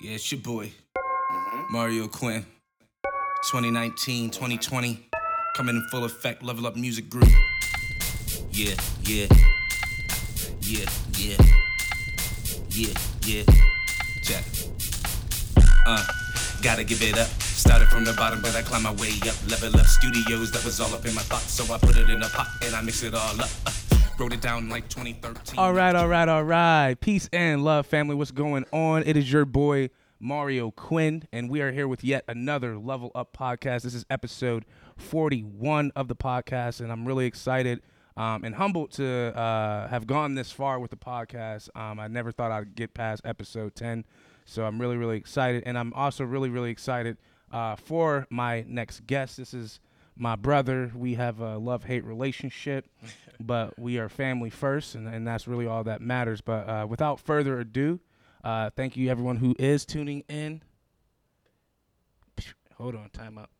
Yeah, 0.00 0.12
it's 0.12 0.30
your 0.30 0.40
boy, 0.40 0.70
Mario 1.70 2.06
Quinn. 2.06 2.46
2019, 3.50 4.30
2020, 4.30 5.08
coming 5.56 5.74
in 5.74 5.82
full 5.90 6.04
effect, 6.04 6.42
level 6.44 6.68
up 6.68 6.76
music 6.76 7.10
group. 7.10 7.28
Yeah, 8.52 8.74
yeah. 9.02 9.26
Yeah, 10.60 10.88
yeah. 11.16 11.36
Yeah, 12.70 12.94
yeah. 13.26 13.42
Check. 14.22 14.44
Uh, 15.84 16.04
gotta 16.62 16.84
give 16.84 17.02
it 17.02 17.18
up. 17.18 17.26
Started 17.42 17.88
from 17.88 18.04
the 18.04 18.12
bottom, 18.12 18.40
but 18.40 18.54
I 18.54 18.62
climbed 18.62 18.84
my 18.84 18.92
way 18.92 19.10
up. 19.28 19.34
Level 19.50 19.80
up 19.80 19.86
studios, 19.86 20.52
that 20.52 20.64
was 20.64 20.78
all 20.78 20.94
up 20.94 21.04
in 21.06 21.14
my 21.14 21.22
thoughts. 21.22 21.50
So 21.50 21.74
I 21.74 21.78
put 21.78 21.96
it 21.96 22.08
in 22.08 22.22
a 22.22 22.28
pot 22.28 22.46
and 22.64 22.76
I 22.76 22.82
mix 22.82 23.02
it 23.02 23.14
all 23.14 23.40
up. 23.40 23.50
Uh, 23.66 23.72
wrote 24.18 24.32
it 24.32 24.40
down 24.40 24.68
like 24.68 24.88
2013. 24.88 25.58
All 25.58 25.72
right, 25.72 25.94
all 25.94 26.08
right, 26.08 26.28
all 26.28 26.42
right. 26.42 26.96
Peace 27.00 27.28
and 27.32 27.62
love, 27.62 27.86
family. 27.86 28.16
What's 28.16 28.32
going 28.32 28.64
on? 28.72 29.04
It 29.04 29.16
is 29.16 29.30
your 29.32 29.44
boy 29.44 29.90
Mario 30.18 30.72
Quinn, 30.72 31.28
and 31.32 31.48
we 31.48 31.60
are 31.60 31.70
here 31.70 31.86
with 31.86 32.02
yet 32.02 32.24
another 32.26 32.76
Level 32.76 33.12
Up 33.14 33.36
podcast. 33.36 33.82
This 33.82 33.94
is 33.94 34.04
episode 34.10 34.64
41 34.96 35.92
of 35.94 36.08
the 36.08 36.16
podcast, 36.16 36.80
and 36.80 36.90
I'm 36.90 37.06
really 37.06 37.26
excited 37.26 37.80
um, 38.16 38.42
and 38.44 38.56
humbled 38.56 38.90
to 38.92 39.06
uh, 39.06 39.86
have 39.86 40.08
gone 40.08 40.34
this 40.34 40.50
far 40.50 40.80
with 40.80 40.90
the 40.90 40.96
podcast. 40.96 41.68
Um, 41.76 42.00
I 42.00 42.08
never 42.08 42.32
thought 42.32 42.50
I'd 42.50 42.74
get 42.74 42.94
past 42.94 43.22
episode 43.24 43.76
10, 43.76 44.04
so 44.44 44.64
I'm 44.64 44.80
really, 44.80 44.96
really 44.96 45.16
excited, 45.16 45.62
and 45.64 45.78
I'm 45.78 45.92
also 45.92 46.24
really, 46.24 46.48
really 46.48 46.70
excited 46.70 47.18
uh, 47.52 47.76
for 47.76 48.26
my 48.30 48.64
next 48.66 49.06
guest. 49.06 49.36
This 49.36 49.54
is 49.54 49.78
my 50.18 50.36
brother. 50.36 50.90
We 50.94 51.14
have 51.14 51.40
a 51.40 51.58
love 51.58 51.84
hate 51.84 52.04
relationship, 52.04 52.86
but 53.40 53.78
we 53.78 53.98
are 53.98 54.08
family 54.08 54.50
first, 54.50 54.94
and, 54.94 55.08
and 55.08 55.26
that's 55.26 55.46
really 55.46 55.66
all 55.66 55.84
that 55.84 56.00
matters. 56.00 56.40
But 56.40 56.68
uh, 56.68 56.86
without 56.88 57.20
further 57.20 57.60
ado, 57.60 58.00
uh, 58.44 58.70
thank 58.76 58.96
you 58.96 59.10
everyone 59.10 59.36
who 59.36 59.54
is 59.58 59.84
tuning 59.84 60.24
in. 60.28 60.62
Hold 62.76 62.94
on, 62.94 63.10
time 63.10 63.38
up. 63.38 63.50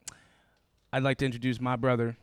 I'd 0.92 1.02
like 1.02 1.18
to 1.18 1.24
introduce 1.24 1.60
my 1.60 1.76
brother, 1.76 2.16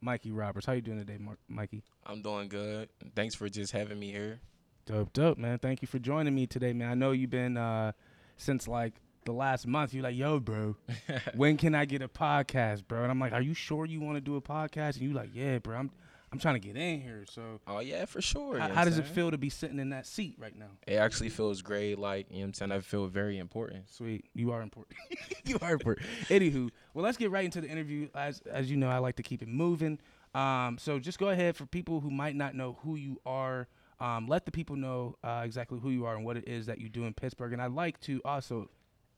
Mikey 0.00 0.32
Roberts. 0.32 0.66
How 0.66 0.72
you 0.72 0.80
doing 0.80 0.98
today, 0.98 1.16
Mar- 1.18 1.38
Mikey? 1.48 1.84
I'm 2.04 2.22
doing 2.22 2.48
good. 2.48 2.88
Thanks 3.14 3.34
for 3.34 3.48
just 3.48 3.72
having 3.72 3.98
me 3.98 4.10
here. 4.10 4.40
Dope, 4.84 5.12
dope, 5.12 5.38
man. 5.38 5.58
Thank 5.58 5.80
you 5.80 5.86
for 5.86 6.00
joining 6.00 6.34
me 6.34 6.46
today, 6.48 6.72
man. 6.72 6.90
I 6.90 6.94
know 6.94 7.12
you've 7.12 7.30
been 7.30 7.56
uh, 7.56 7.92
since 8.36 8.66
like 8.66 8.94
the 9.24 9.32
last 9.32 9.66
month. 9.66 9.94
You're 9.94 10.02
like, 10.02 10.16
yo, 10.16 10.40
bro, 10.40 10.76
when 11.34 11.56
can 11.56 11.74
I 11.74 11.84
get 11.84 12.02
a 12.02 12.08
podcast, 12.08 12.86
bro? 12.86 13.02
And 13.02 13.10
I'm 13.10 13.20
like, 13.20 13.32
are 13.32 13.42
you 13.42 13.54
sure 13.54 13.86
you 13.86 14.00
want 14.00 14.16
to 14.16 14.20
do 14.20 14.36
a 14.36 14.40
podcast? 14.40 14.94
And 14.94 15.02
you 15.02 15.12
like, 15.12 15.30
yeah, 15.34 15.58
bro. 15.58 15.76
I'm 15.76 15.90
I'm 16.32 16.38
trying 16.38 16.54
to 16.54 16.66
get 16.66 16.76
in 16.78 17.02
here. 17.02 17.26
So 17.30 17.60
Oh 17.66 17.80
yeah, 17.80 18.06
for 18.06 18.22
sure. 18.22 18.58
how, 18.58 18.64
you 18.64 18.68
know 18.70 18.74
how 18.74 18.84
does 18.86 18.96
it 18.96 19.02
saying? 19.02 19.14
feel 19.14 19.30
to 19.30 19.36
be 19.38 19.50
sitting 19.50 19.78
in 19.78 19.90
that 19.90 20.06
seat 20.06 20.36
right 20.38 20.58
now? 20.58 20.70
It 20.86 20.94
actually 20.94 21.28
feels 21.28 21.60
great. 21.60 21.98
Like 21.98 22.26
you 22.30 22.36
know 22.36 22.40
what 22.40 22.46
I'm 22.46 22.54
saying. 22.54 22.72
I 22.72 22.80
feel 22.80 23.06
very 23.06 23.36
important. 23.38 23.90
Sweet, 23.90 24.24
you 24.34 24.50
are 24.50 24.62
important. 24.62 24.96
you 25.44 25.58
are 25.60 25.74
important. 25.74 26.06
Anywho, 26.28 26.70
well, 26.94 27.04
let's 27.04 27.18
get 27.18 27.30
right 27.30 27.44
into 27.44 27.60
the 27.60 27.68
interview. 27.68 28.08
As 28.14 28.40
as 28.50 28.70
you 28.70 28.78
know, 28.78 28.88
I 28.88 28.96
like 28.96 29.16
to 29.16 29.22
keep 29.22 29.42
it 29.42 29.48
moving. 29.48 29.98
Um, 30.34 30.78
so 30.80 30.98
just 30.98 31.18
go 31.18 31.28
ahead 31.28 31.54
for 31.54 31.66
people 31.66 32.00
who 32.00 32.10
might 32.10 32.34
not 32.34 32.54
know 32.54 32.78
who 32.82 32.96
you 32.96 33.20
are. 33.26 33.68
Um, 34.00 34.26
let 34.26 34.46
the 34.46 34.50
people 34.50 34.74
know 34.74 35.16
uh, 35.22 35.42
exactly 35.44 35.78
who 35.78 35.90
you 35.90 36.06
are 36.06 36.16
and 36.16 36.24
what 36.24 36.38
it 36.38 36.48
is 36.48 36.66
that 36.66 36.80
you 36.80 36.88
do 36.88 37.04
in 37.04 37.12
Pittsburgh. 37.12 37.52
And 37.52 37.60
I'd 37.60 37.72
like 37.72 38.00
to 38.00 38.20
also 38.24 38.70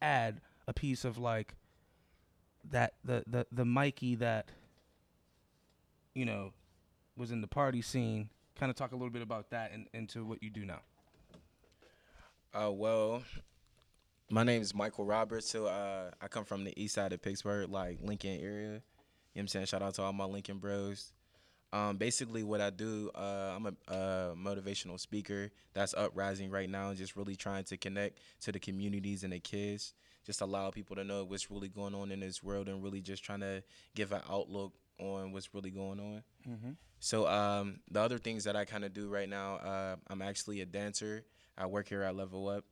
add 0.05 0.41
a 0.69 0.72
piece 0.72 1.05
of 1.05 1.19
like 1.19 1.55
that 2.70 2.94
the 3.05 3.24
the 3.27 3.47
the 3.50 3.64
Mikey 3.64 4.14
that 4.16 4.47
you 6.14 6.24
know 6.24 6.52
was 7.16 7.30
in 7.30 7.41
the 7.41 7.48
party 7.48 7.83
scene. 7.83 8.28
Kind 8.58 8.70
of 8.70 8.77
talk 8.77 8.92
a 8.92 8.94
little 8.94 9.10
bit 9.10 9.22
about 9.22 9.50
that 9.50 9.72
and 9.72 9.86
into 9.92 10.25
what 10.25 10.41
you 10.42 10.48
do 10.48 10.64
now. 10.64 10.80
Uh, 12.52 12.70
well, 12.70 13.25
my 14.30 14.44
name 14.44 14.62
is 14.62 14.72
Michael 14.72 15.05
Roberts. 15.05 15.50
So 15.50 15.66
uh, 15.66 16.10
I 16.20 16.28
come 16.28 16.44
from 16.44 16.62
the 16.62 16.72
east 16.80 16.94
side 16.94 17.12
of 17.12 17.20
Pittsburgh, 17.20 17.69
like 17.69 17.98
Lincoln 18.00 18.38
area. 18.41 18.66
You 18.66 18.70
know 18.70 18.80
what 19.32 19.41
I'm 19.41 19.48
saying? 19.48 19.66
Shout 19.66 19.82
out 19.82 19.94
to 19.94 20.02
all 20.02 20.12
my 20.12 20.25
Lincoln 20.25 20.58
bros. 20.58 21.12
Um, 21.75 21.97
basically, 21.97 22.45
what 22.45 22.61
I 22.61 22.71
do, 22.71 23.11
uh, 23.17 23.55
I'm 23.57 23.67
a 23.67 23.93
uh, 23.93 24.35
motivational 24.35 24.99
speaker 25.01 25.51
that's 25.73 25.93
uprising 25.93 26.49
right 26.49 26.71
now, 26.71 26.91
and 26.91 26.97
just 26.97 27.17
really 27.17 27.35
trying 27.35 27.65
to 27.65 27.77
connect 27.77 28.21
to 28.43 28.53
the 28.53 28.61
communities 28.61 29.25
and 29.25 29.33
the 29.33 29.41
kids, 29.41 29.93
just 30.25 30.41
allow 30.41 30.71
people 30.71 30.95
to 30.95 31.03
know 31.03 31.25
what's 31.25 31.51
really 31.51 31.69
going 31.69 31.93
on 31.97 32.12
in 32.12 32.21
this 32.21 32.45
world, 32.45 32.69
and 32.69 32.81
really 32.81 33.01
just 33.01 33.25
trying 33.25 33.41
to 33.41 33.61
give 33.97 34.12
an 34.12 34.21
outlook 34.31 34.73
on 35.01 35.33
what's 35.33 35.53
really 35.53 35.71
going 35.73 35.99
on. 35.99 36.23
So 37.01 37.27
um, 37.27 37.81
the 37.91 38.01
other 38.01 38.19
things 38.19 38.45
that 38.45 38.55
I 38.55 38.65
kind 38.65 38.85
of 38.85 38.95
do 38.95 39.09
right 39.09 39.29
now, 39.29 39.56
uh, 39.56 39.97
I'm 40.09 40.23
actually 40.23 40.61
a 40.61 40.67
dancer. 40.67 41.25
I 41.59 41.67
work 41.67 41.89
here 41.89 42.03
at 42.05 42.15
Level 42.15 42.49
Up, 42.49 42.65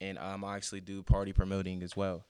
and 0.00 0.18
um, 0.18 0.44
I 0.44 0.56
actually 0.56 0.80
do 0.80 1.04
party 1.04 1.32
promoting 1.32 1.84
as 1.84 1.96
well. 1.96 2.24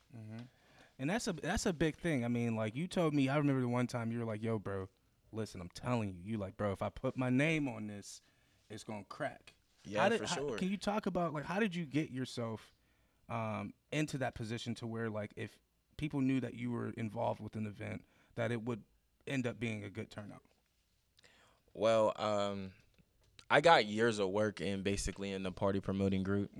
And 0.98 1.08
that's 1.08 1.28
a 1.28 1.32
that's 1.32 1.64
a 1.64 1.72
big 1.72 1.96
thing. 1.96 2.26
I 2.26 2.28
mean, 2.28 2.56
like 2.56 2.76
you 2.76 2.86
told 2.86 3.14
me, 3.14 3.30
I 3.30 3.38
remember 3.38 3.62
the 3.62 3.68
one 3.68 3.86
time 3.86 4.12
you 4.12 4.18
were 4.18 4.26
like, 4.26 4.42
"Yo, 4.42 4.58
bro, 4.58 4.86
listen, 5.32 5.60
I'm 5.60 5.70
telling 5.74 6.10
you, 6.10 6.32
you 6.32 6.38
like, 6.38 6.56
bro, 6.56 6.72
if 6.72 6.82
I 6.82 6.88
put 6.88 7.16
my 7.16 7.30
name 7.30 7.68
on 7.68 7.86
this, 7.86 8.20
it's 8.68 8.84
gonna 8.84 9.04
crack." 9.08 9.54
Yeah, 9.84 10.02
How 10.02 10.08
did- 10.10 10.20
for 10.20 10.26
how- 10.26 10.34
sure. 10.36 10.58
Can 10.58 10.68
you 10.70 10.76
talk 10.76 11.06
about 11.06 11.32
like 11.32 11.44
how 11.44 11.58
did 11.60 11.74
you 11.74 11.84
get 11.86 12.10
yourself 12.10 12.72
um, 13.28 13.72
into 13.92 14.18
that 14.18 14.34
position 14.34 14.74
to 14.76 14.86
where 14.86 15.08
like 15.08 15.30
if 15.36 15.56
people 15.96 16.20
knew 16.20 16.40
that 16.40 16.54
you 16.54 16.70
were 16.70 16.90
involved 16.96 17.40
with 17.40 17.54
an 17.56 17.66
event, 17.66 18.02
that 18.34 18.50
it 18.52 18.62
would 18.62 18.82
end 19.26 19.46
up 19.46 19.58
being 19.60 19.84
a 19.84 19.88
good 19.90 20.10
turnout? 20.10 20.42
Well, 21.74 22.12
um, 22.16 22.72
I 23.48 23.60
got 23.60 23.86
years 23.86 24.18
of 24.18 24.30
work 24.30 24.60
in 24.60 24.82
basically 24.82 25.32
in 25.32 25.42
the 25.42 25.52
party 25.52 25.80
promoting 25.80 26.22
group. 26.22 26.50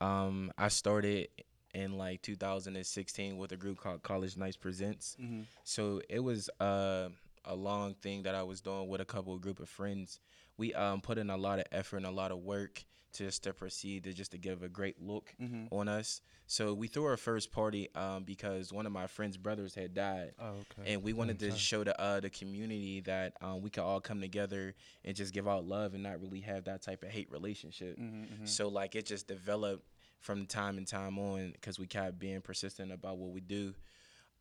Um, 0.00 0.52
I 0.58 0.68
started 0.68 1.28
in 1.72 1.96
like 1.96 2.22
2016 2.22 3.36
with 3.38 3.52
a 3.52 3.56
group 3.56 3.78
called 3.80 4.02
College 4.02 4.36
Nights 4.36 4.56
Presents. 4.56 5.16
So 5.64 6.00
it 6.08 6.20
was 6.20 6.50
uh, 6.60 7.08
a 7.44 7.54
long 7.54 7.94
thing 7.94 8.22
that 8.24 8.34
I 8.34 8.42
was 8.42 8.60
doing 8.60 8.88
with 8.88 9.00
a 9.00 9.04
couple 9.04 9.34
of 9.34 9.40
group 9.40 9.60
of 9.60 9.68
friends. 9.68 10.20
We 10.56 10.72
um, 10.74 11.00
put 11.00 11.18
in 11.18 11.30
a 11.30 11.36
lot 11.36 11.58
of 11.58 11.64
effort 11.72 11.98
and 11.98 12.06
a 12.06 12.10
lot 12.10 12.30
of 12.32 12.38
work 12.38 12.84
just 13.12 13.44
to 13.44 13.52
proceed 13.54 14.04
to 14.04 14.12
just 14.12 14.32
to 14.32 14.38
give 14.38 14.62
a 14.62 14.68
great 14.68 15.00
look 15.00 15.34
on 15.70 15.88
us. 15.88 16.20
So 16.46 16.74
we 16.74 16.88
threw 16.88 17.04
our 17.06 17.16
first 17.16 17.52
party 17.52 17.88
um, 17.94 18.24
because 18.24 18.72
one 18.72 18.86
of 18.86 18.92
my 18.92 19.06
friend's 19.06 19.36
brothers 19.36 19.74
had 19.74 19.94
died 19.94 20.32
Oh, 20.40 20.56
okay. 20.78 20.92
and 20.92 21.02
we 21.02 21.12
wanted 21.12 21.38
to 21.38 21.46
show 21.56 21.84
the 21.84 21.98
uh, 22.00 22.20
the 22.20 22.28
community 22.30 23.00
that 23.02 23.34
um, 23.40 23.62
we 23.62 23.70
could 23.70 23.82
all 23.84 24.00
come 24.00 24.20
together 24.20 24.74
and 25.04 25.16
just 25.16 25.32
give 25.32 25.46
out 25.48 25.64
love 25.64 25.94
and 25.94 26.02
not 26.02 26.20
really 26.20 26.40
have 26.40 26.64
that 26.64 26.82
type 26.82 27.02
of 27.02 27.08
hate 27.10 27.30
relationship. 27.30 27.98
So 28.44 28.68
like 28.68 28.94
it 28.94 29.06
just 29.06 29.26
developed 29.28 29.86
from 30.20 30.44
time 30.46 30.76
and 30.78 30.86
time 30.86 31.18
on 31.18 31.52
because 31.52 31.78
we 31.78 31.86
kept 31.86 32.18
being 32.18 32.40
persistent 32.40 32.90
about 32.92 33.16
what 33.18 33.30
we 33.30 33.40
do. 33.40 33.74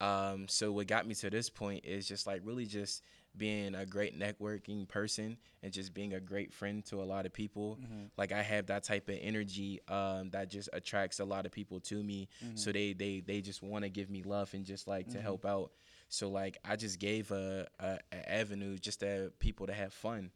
Um, 0.02 0.48
so 0.48 0.72
what 0.72 0.88
got 0.88 1.08
me 1.08 1.16
to 1.16 1.30
this 1.30 1.50
point 1.50 1.86
is 1.86 2.08
just 2.08 2.28
like 2.28 2.42
really 2.44 2.66
just 2.66 3.04
being 3.36 3.74
a 3.76 3.86
great 3.86 4.20
networking 4.20 4.88
person 4.88 5.38
and 5.64 5.74
just 5.74 5.94
being 5.94 6.14
a 6.14 6.20
great 6.20 6.54
friend 6.54 6.86
to 6.86 7.02
a 7.02 7.04
lot 7.04 7.26
of 7.26 7.34
people. 7.34 7.80
Mm-hmm. 7.82 8.04
Like 8.18 8.32
I 8.32 8.42
have 8.42 8.68
that 8.68 8.84
type 8.84 9.10
of 9.10 9.18
energy 9.20 9.80
um, 9.88 10.30
that 10.32 10.50
just 10.50 10.70
attracts 10.74 11.20
a 11.20 11.26
lot 11.26 11.46
of 11.46 11.52
people 11.52 11.80
to 11.82 12.04
me. 12.04 12.30
So 12.56 12.70
mm-hmm. 12.70 12.78
they 12.78 12.94
they 12.94 13.24
they 13.26 13.42
just 13.42 13.64
want 13.64 13.84
to 13.86 13.90
give 13.90 14.10
me 14.10 14.24
love 14.24 14.54
and 14.54 14.66
just 14.66 14.88
like 14.88 15.10
to 15.10 15.22
help 15.22 15.44
mm-hmm. 15.44 15.56
out. 15.56 15.72
So 16.10 16.30
like 16.30 16.58
I 16.64 16.76
just 16.76 17.00
gave 17.00 17.32
a, 17.32 17.68
a, 17.80 17.98
a 18.12 18.32
avenue 18.32 18.78
just 18.78 19.00
to 19.00 19.32
people 19.40 19.66
to 19.68 19.74
have 19.74 19.94
fun. 19.94 20.30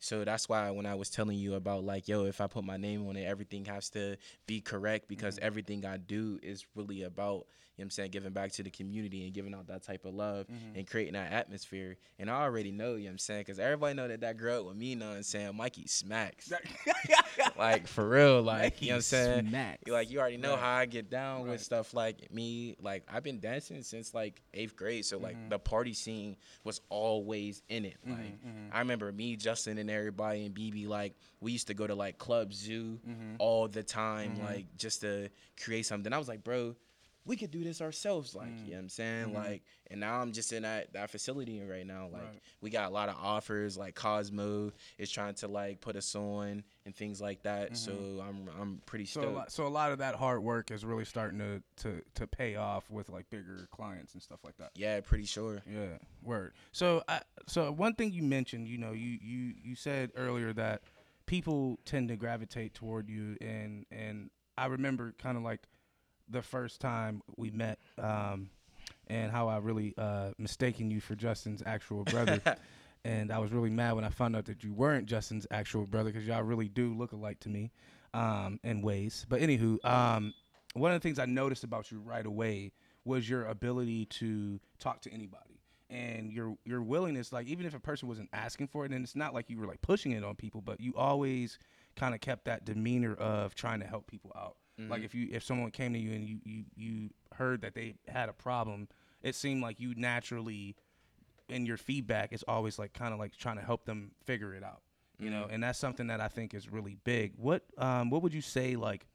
So 0.00 0.24
that's 0.24 0.48
why 0.48 0.68
when 0.72 0.84
I 0.84 0.96
was 0.96 1.10
telling 1.10 1.38
you 1.38 1.54
about 1.54 1.84
like 1.84 2.08
yo, 2.08 2.24
if 2.24 2.40
I 2.40 2.48
put 2.48 2.64
my 2.64 2.76
name 2.76 3.06
on 3.08 3.16
it, 3.16 3.24
everything 3.24 3.66
has 3.66 3.90
to 3.90 4.16
be 4.46 4.60
correct 4.60 5.06
because 5.06 5.38
everything 5.40 5.84
I 5.86 5.98
do 5.98 6.40
is 6.42 6.66
really 6.74 7.02
about 7.02 7.46
know 7.78 7.82
what 7.82 7.84
I'm 7.84 7.90
saying 7.90 8.10
giving 8.10 8.32
back 8.32 8.52
to 8.52 8.62
the 8.62 8.70
community 8.70 9.24
and 9.24 9.32
giving 9.32 9.54
out 9.54 9.66
that 9.68 9.82
type 9.82 10.04
of 10.04 10.14
love 10.14 10.46
mm-hmm. 10.46 10.78
and 10.78 10.86
creating 10.86 11.14
that 11.14 11.32
atmosphere. 11.32 11.96
And 12.18 12.30
I 12.30 12.42
already 12.42 12.72
know 12.72 12.94
you 12.94 13.04
know 13.04 13.04
what 13.06 13.10
I'm 13.12 13.18
saying 13.18 13.40
because 13.40 13.58
everybody 13.58 13.94
know 13.94 14.08
that 14.08 14.20
that 14.20 14.36
girl 14.36 14.64
with 14.66 14.76
me. 14.76 14.86
You 14.86 14.96
know 14.96 15.08
what 15.08 15.16
I'm 15.16 15.22
saying 15.22 15.56
Mikey 15.56 15.86
smacks 15.86 16.52
like 17.58 17.86
for 17.86 18.08
real 18.08 18.42
like 18.42 18.80
you 18.82 18.88
know 18.88 18.94
what 18.94 18.96
I'm 18.96 19.02
saying 19.02 19.48
Smacks. 19.48 19.88
like 19.88 20.10
you 20.10 20.20
already 20.20 20.36
know 20.36 20.56
how 20.56 20.76
I 20.76 20.86
get 20.86 21.10
down 21.10 21.46
with 21.46 21.60
stuff 21.60 21.94
like 21.94 22.32
me. 22.32 22.76
Like 22.80 23.04
I've 23.12 23.22
been 23.22 23.40
dancing 23.40 23.82
since 23.82 24.14
like 24.14 24.42
eighth 24.54 24.76
grade, 24.76 25.04
so 25.04 25.18
like 25.18 25.36
mm-hmm. 25.36 25.48
the 25.48 25.58
party 25.58 25.92
scene 25.92 26.36
was 26.64 26.80
always 26.88 27.62
in 27.68 27.84
it. 27.84 27.96
Mm-hmm, 28.06 28.12
like 28.12 28.38
I 28.72 28.78
remember 28.80 29.10
me, 29.12 29.36
Justin, 29.36 29.78
and 29.78 29.90
everybody, 29.90 30.46
and 30.46 30.54
BB. 30.54 30.88
Like 30.88 31.14
we 31.40 31.52
used 31.52 31.68
to 31.68 31.74
go 31.74 31.86
to 31.86 31.94
like 31.94 32.18
Club 32.18 32.52
Zoo 32.52 32.98
all 33.38 33.68
the 33.68 33.82
time, 33.82 34.40
like 34.42 34.66
just 34.76 35.02
to 35.02 35.28
create 35.62 35.86
something. 35.86 36.12
I 36.12 36.18
was 36.18 36.28
like, 36.28 36.44
bro. 36.44 36.74
We 37.24 37.36
could 37.36 37.50
do 37.50 37.62
this 37.62 37.80
ourselves, 37.80 38.34
like 38.34 38.48
you 38.48 38.52
mm. 38.52 38.68
know 38.68 38.72
what 38.72 38.78
I'm 38.80 38.88
saying, 38.88 39.26
mm-hmm. 39.26 39.36
like, 39.36 39.62
and 39.90 40.00
now 40.00 40.20
I'm 40.20 40.32
just 40.32 40.52
in 40.52 40.64
that 40.64 40.92
that 40.94 41.10
facility 41.10 41.62
right 41.62 41.86
now. 41.86 42.08
Like, 42.12 42.22
Right. 42.22 42.40
we 42.60 42.70
got 42.70 42.90
a 42.90 42.92
lot 42.92 43.08
of 43.08 43.16
offers, 43.22 43.76
like 43.76 43.94
Cosmo 43.94 44.72
is 44.98 45.10
trying 45.10 45.34
to 45.34 45.48
like 45.48 45.80
put 45.80 45.94
us 45.96 46.14
on 46.16 46.64
and 46.84 46.94
things 46.96 47.20
like 47.20 47.42
that. 47.42 47.76
So 47.76 47.92
mm-hmm. 47.92 48.20
I'm 48.28 48.48
I'm 48.60 48.82
pretty 48.86 49.04
So 49.04 49.20
stoked. 49.20 49.34
a 49.34 49.36
lot, 49.36 49.52
so 49.52 49.66
a 49.66 49.68
lot 49.68 49.92
of 49.92 49.98
that 49.98 50.16
hard 50.16 50.42
work 50.42 50.70
is 50.70 50.84
really 50.84 51.04
starting 51.04 51.38
to, 51.38 51.62
to, 51.84 52.02
to 52.14 52.26
pay 52.26 52.56
off 52.56 52.90
with 52.90 53.08
like 53.08 53.30
bigger 53.30 53.68
clients 53.70 54.14
and 54.14 54.22
stuff 54.22 54.40
like 54.44 54.56
that. 54.58 54.70
Yeah, 54.74 55.00
pretty 55.00 55.26
sure. 55.26 55.62
Yeah, 55.70 55.98
word. 56.22 56.54
So, 56.72 57.02
I, 57.06 57.20
so 57.46 57.70
one 57.70 57.94
thing 57.94 58.12
you 58.12 58.22
mentioned, 58.24 58.66
you 58.66 58.78
know, 58.78 58.92
you 58.92 59.18
you 59.22 59.54
you 59.62 59.74
said 59.76 60.10
earlier 60.16 60.52
that 60.54 60.82
people 61.26 61.78
tend 61.84 62.08
to 62.08 62.16
gravitate 62.16 62.74
toward 62.74 63.08
you, 63.08 63.36
and 63.40 63.86
and 63.90 64.30
I 64.58 64.66
remember 64.66 65.14
kind 65.18 65.36
of 65.36 65.42
like 65.42 65.60
the 66.28 66.42
first 66.42 66.80
time 66.80 67.22
we 67.36 67.50
met, 67.50 67.78
um, 67.98 68.50
and 69.08 69.30
how 69.30 69.48
I 69.48 69.58
really 69.58 69.94
uh, 69.98 70.30
mistaken 70.38 70.90
you 70.90 71.00
for 71.00 71.14
Justin's 71.14 71.62
actual 71.66 72.04
brother. 72.04 72.40
and 73.04 73.32
I 73.32 73.38
was 73.38 73.52
really 73.52 73.70
mad 73.70 73.94
when 73.94 74.04
I 74.04 74.10
found 74.10 74.36
out 74.36 74.44
that 74.46 74.62
you 74.62 74.72
weren't 74.72 75.06
Justin's 75.06 75.46
actual 75.50 75.86
brother 75.86 76.10
because 76.10 76.26
y'all 76.26 76.42
really 76.42 76.68
do 76.68 76.94
look 76.94 77.12
alike 77.12 77.40
to 77.40 77.48
me 77.48 77.70
um, 78.14 78.60
in 78.62 78.82
ways. 78.82 79.26
But 79.28 79.40
anywho, 79.40 79.84
um, 79.84 80.34
one 80.74 80.92
of 80.92 81.00
the 81.00 81.06
things 81.06 81.18
I 81.18 81.26
noticed 81.26 81.64
about 81.64 81.90
you 81.90 82.00
right 82.00 82.24
away 82.24 82.72
was 83.04 83.28
your 83.28 83.46
ability 83.46 84.06
to 84.06 84.60
talk 84.78 85.02
to 85.02 85.12
anybody 85.12 85.60
and 85.90 86.32
your 86.32 86.56
your 86.64 86.80
willingness 86.82 87.32
like 87.32 87.46
even 87.46 87.66
if 87.66 87.74
a 87.74 87.80
person 87.80 88.08
wasn't 88.08 88.28
asking 88.32 88.66
for 88.66 88.84
it 88.84 88.92
and 88.92 89.04
it's 89.04 89.14
not 89.14 89.34
like 89.34 89.50
you 89.50 89.58
were 89.58 89.66
like 89.66 89.82
pushing 89.82 90.12
it 90.12 90.24
on 90.24 90.34
people 90.34 90.60
but 90.60 90.80
you 90.80 90.94
always 90.96 91.58
kind 91.96 92.14
of 92.14 92.20
kept 92.20 92.46
that 92.46 92.64
demeanor 92.64 93.14
of 93.14 93.54
trying 93.54 93.78
to 93.80 93.86
help 93.86 94.06
people 94.06 94.32
out 94.36 94.56
mm-hmm. 94.82 94.90
like 94.90 95.02
if 95.02 95.14
you 95.14 95.28
if 95.30 95.42
someone 95.42 95.70
came 95.70 95.92
to 95.92 95.98
you 95.98 96.12
and 96.12 96.24
you, 96.24 96.38
you 96.44 96.64
you 96.76 97.10
heard 97.34 97.62
that 97.62 97.74
they 97.74 97.94
had 98.08 98.28
a 98.28 98.32
problem 98.32 98.88
it 99.22 99.34
seemed 99.34 99.62
like 99.62 99.80
you 99.80 99.94
naturally 99.96 100.76
in 101.48 101.66
your 101.66 101.76
feedback 101.76 102.32
is 102.32 102.44
always 102.48 102.78
like 102.78 102.92
kind 102.92 103.12
of 103.12 103.18
like 103.18 103.36
trying 103.36 103.56
to 103.56 103.64
help 103.64 103.84
them 103.84 104.12
figure 104.24 104.54
it 104.54 104.62
out 104.62 104.82
you 105.18 105.30
mm-hmm. 105.30 105.40
know 105.40 105.46
and 105.50 105.62
that's 105.62 105.78
something 105.78 106.06
that 106.06 106.20
i 106.20 106.28
think 106.28 106.54
is 106.54 106.70
really 106.70 106.96
big 107.04 107.32
what 107.36 107.64
um 107.78 108.10
what 108.10 108.22
would 108.22 108.34
you 108.34 108.42
say 108.42 108.76
like 108.76 109.06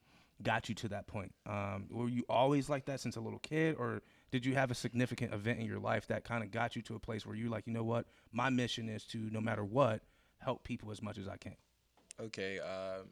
got 0.43 0.69
you 0.69 0.75
to 0.75 0.87
that 0.87 1.07
point 1.07 1.33
um 1.47 1.87
were 1.89 2.09
you 2.09 2.23
always 2.29 2.69
like 2.69 2.85
that 2.85 2.99
since 2.99 3.15
a 3.15 3.21
little 3.21 3.39
kid 3.39 3.75
or 3.79 4.01
did 4.31 4.45
you 4.45 4.55
have 4.55 4.71
a 4.71 4.75
significant 4.75 5.33
event 5.33 5.59
in 5.59 5.65
your 5.65 5.79
life 5.79 6.07
that 6.07 6.23
kind 6.23 6.43
of 6.43 6.51
got 6.51 6.75
you 6.75 6.81
to 6.83 6.95
a 6.95 6.99
place 6.99 7.25
where 7.25 7.35
you're 7.35 7.49
like, 7.49 7.65
you 7.65 7.73
know 7.73 7.83
what, 7.83 8.05
my 8.31 8.49
mission 8.49 8.89
is 8.89 9.03
to 9.05 9.17
no 9.31 9.39
matter 9.39 9.63
what 9.63 10.01
help 10.39 10.63
people 10.63 10.91
as 10.91 11.01
much 11.01 11.17
as 11.17 11.27
I 11.27 11.37
can. 11.37 11.55
Okay. 12.19 12.59
Um, 12.59 13.07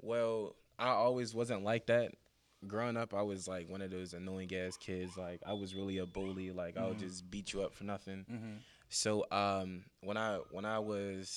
well, 0.00 0.56
I 0.82 0.90
always 0.90 1.34
wasn't 1.34 1.64
like 1.64 1.86
that. 1.86 2.12
Growing 2.66 2.96
up, 2.96 3.12
I 3.12 3.22
was 3.22 3.48
like 3.48 3.68
one 3.68 3.82
of 3.82 3.90
those 3.90 4.12
annoying 4.14 4.54
ass 4.54 4.76
kids. 4.76 5.16
Like 5.16 5.40
I 5.46 5.52
was 5.54 5.74
really 5.74 5.98
a 5.98 6.06
bully. 6.06 6.50
Like 6.50 6.74
mm-hmm. 6.74 6.84
I 6.84 6.88
would 6.88 6.98
mm-hmm. 6.98 7.06
just 7.06 7.30
beat 7.30 7.52
you 7.52 7.62
up 7.62 7.74
for 7.74 7.84
nothing. 7.84 8.24
Mm-hmm. 8.30 8.54
So 8.88 9.26
um, 9.32 9.84
when 10.00 10.16
I 10.16 10.38
when 10.50 10.64
I 10.64 10.78
was, 10.78 11.36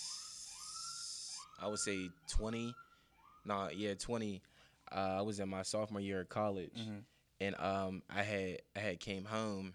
I 1.61 1.67
would 1.67 1.79
say 1.79 2.09
twenty, 2.29 2.73
nah, 3.45 3.69
yeah, 3.75 3.95
twenty. 3.95 4.41
Uh, 4.91 5.17
I 5.17 5.21
was 5.21 5.39
in 5.39 5.49
my 5.49 5.63
sophomore 5.63 6.01
year 6.01 6.21
of 6.21 6.29
college. 6.29 6.77
Mm-hmm 6.77 6.99
and 7.39 7.55
um, 7.59 8.01
I 8.09 8.23
had 8.23 8.59
I 8.75 8.79
had 8.79 8.99
came 8.99 9.25
home, 9.25 9.73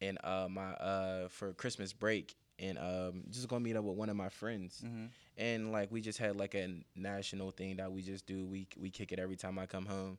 and 0.00 0.18
uh, 0.22 0.48
my 0.50 0.72
uh, 0.74 1.28
for 1.28 1.52
Christmas 1.52 1.92
break, 1.92 2.36
and 2.62 2.78
um, 2.78 3.24
just 3.30 3.48
gonna 3.48 3.60
meet 3.60 3.76
up 3.76 3.84
with 3.84 3.96
one 3.96 4.08
of 4.08 4.16
my 4.16 4.30
friends, 4.30 4.82
mm-hmm. 4.84 5.06
and 5.36 5.72
like 5.72 5.92
we 5.92 6.00
just 6.00 6.18
had 6.18 6.36
like 6.36 6.54
a 6.54 6.68
national 6.96 7.50
thing 7.50 7.76
that 7.76 7.92
we 7.92 8.00
just 8.00 8.26
do. 8.26 8.46
We 8.46 8.66
we 8.80 8.88
kick 8.88 9.12
it 9.12 9.18
every 9.18 9.36
time 9.36 9.58
I 9.58 9.66
come 9.66 9.84
home, 9.84 10.16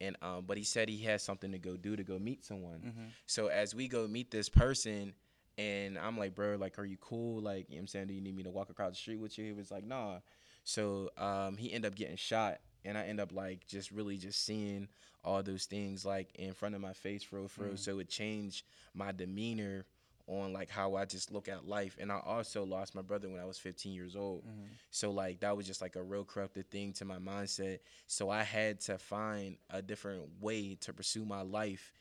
and 0.00 0.16
um, 0.22 0.44
but 0.46 0.56
he 0.56 0.64
said 0.64 0.88
he 0.88 1.04
has 1.04 1.22
something 1.22 1.52
to 1.52 1.58
go 1.58 1.76
do 1.76 1.96
to 1.96 2.02
go 2.02 2.18
meet 2.18 2.44
someone. 2.44 2.80
Mm-hmm. 2.86 3.04
So 3.26 3.48
as 3.48 3.74
we 3.74 3.88
go 3.88 4.06
meet 4.06 4.30
this 4.30 4.48
person. 4.48 5.14
And 5.58 5.98
I'm 5.98 6.16
like, 6.16 6.34
bro, 6.34 6.56
like, 6.56 6.78
are 6.78 6.86
you 6.86 6.96
cool? 6.98 7.42
Like, 7.42 7.68
you 7.68 7.74
know 7.74 7.80
what 7.80 7.80
I'm 7.80 7.86
saying? 7.88 8.06
Do 8.06 8.14
you 8.14 8.22
need 8.22 8.34
me 8.34 8.44
to 8.44 8.50
walk 8.50 8.70
across 8.70 8.92
the 8.92 8.96
street 8.96 9.20
with 9.20 9.36
you? 9.36 9.44
He 9.44 9.52
was 9.52 9.70
like, 9.70 9.84
nah. 9.84 10.20
So 10.64 11.10
um, 11.18 11.58
he 11.58 11.70
ended 11.70 11.92
up 11.92 11.96
getting 11.96 12.16
shot 12.16 12.60
and 12.84 12.96
I 12.96 13.06
end 13.06 13.20
up 13.20 13.32
like 13.32 13.66
just 13.66 13.90
really 13.90 14.16
just 14.16 14.44
seeing 14.44 14.88
all 15.24 15.42
those 15.42 15.66
things 15.66 16.04
like 16.04 16.34
in 16.36 16.52
front 16.52 16.74
of 16.74 16.80
my 16.80 16.92
face 16.92 17.22
for 17.22 17.36
real, 17.36 17.48
for 17.48 17.64
real. 17.64 17.72
Mm. 17.74 17.78
So 17.78 17.98
it 17.98 18.08
changed 18.08 18.64
my 18.94 19.12
demeanor 19.12 19.84
on 20.30 20.52
like 20.52 20.70
how 20.70 20.94
I 20.94 21.04
just 21.04 21.32
look 21.32 21.48
at 21.48 21.66
life. 21.66 21.96
And 22.00 22.10
I 22.10 22.20
also 22.24 22.64
lost 22.64 22.94
my 22.94 23.02
brother 23.02 23.28
when 23.28 23.40
I 23.40 23.44
was 23.44 23.58
15 23.58 23.92
years 23.92 24.14
old. 24.16 24.44
Mm-hmm. 24.46 24.72
So 24.90 25.10
like 25.10 25.40
that 25.40 25.56
was 25.56 25.66
just 25.66 25.82
like 25.82 25.96
a 25.96 26.02
real 26.02 26.24
corrupted 26.24 26.70
thing 26.70 26.92
to 26.94 27.04
my 27.04 27.18
mindset. 27.18 27.80
So 28.06 28.30
I 28.30 28.42
had 28.42 28.80
to 28.82 28.98
find 28.98 29.56
a 29.70 29.82
different 29.82 30.22
way 30.40 30.76
to 30.82 30.92
pursue 30.92 31.24
my 31.24 31.42
life. 31.42 31.92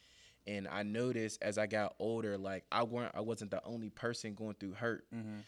And 0.48 0.68
I 0.68 0.84
noticed 0.84 1.42
as 1.42 1.58
I 1.58 1.68
got 1.68 1.96
older, 2.00 2.38
like 2.38 2.66
I 2.72 2.84
weren't 2.84 3.14
I 3.16 3.22
wasn't 3.22 3.52
the 3.52 3.64
only 3.66 3.90
person 3.90 4.36
going 4.36 4.56
through 4.56 4.74
hurt. 4.74 5.06
Mm-hmm 5.14 5.40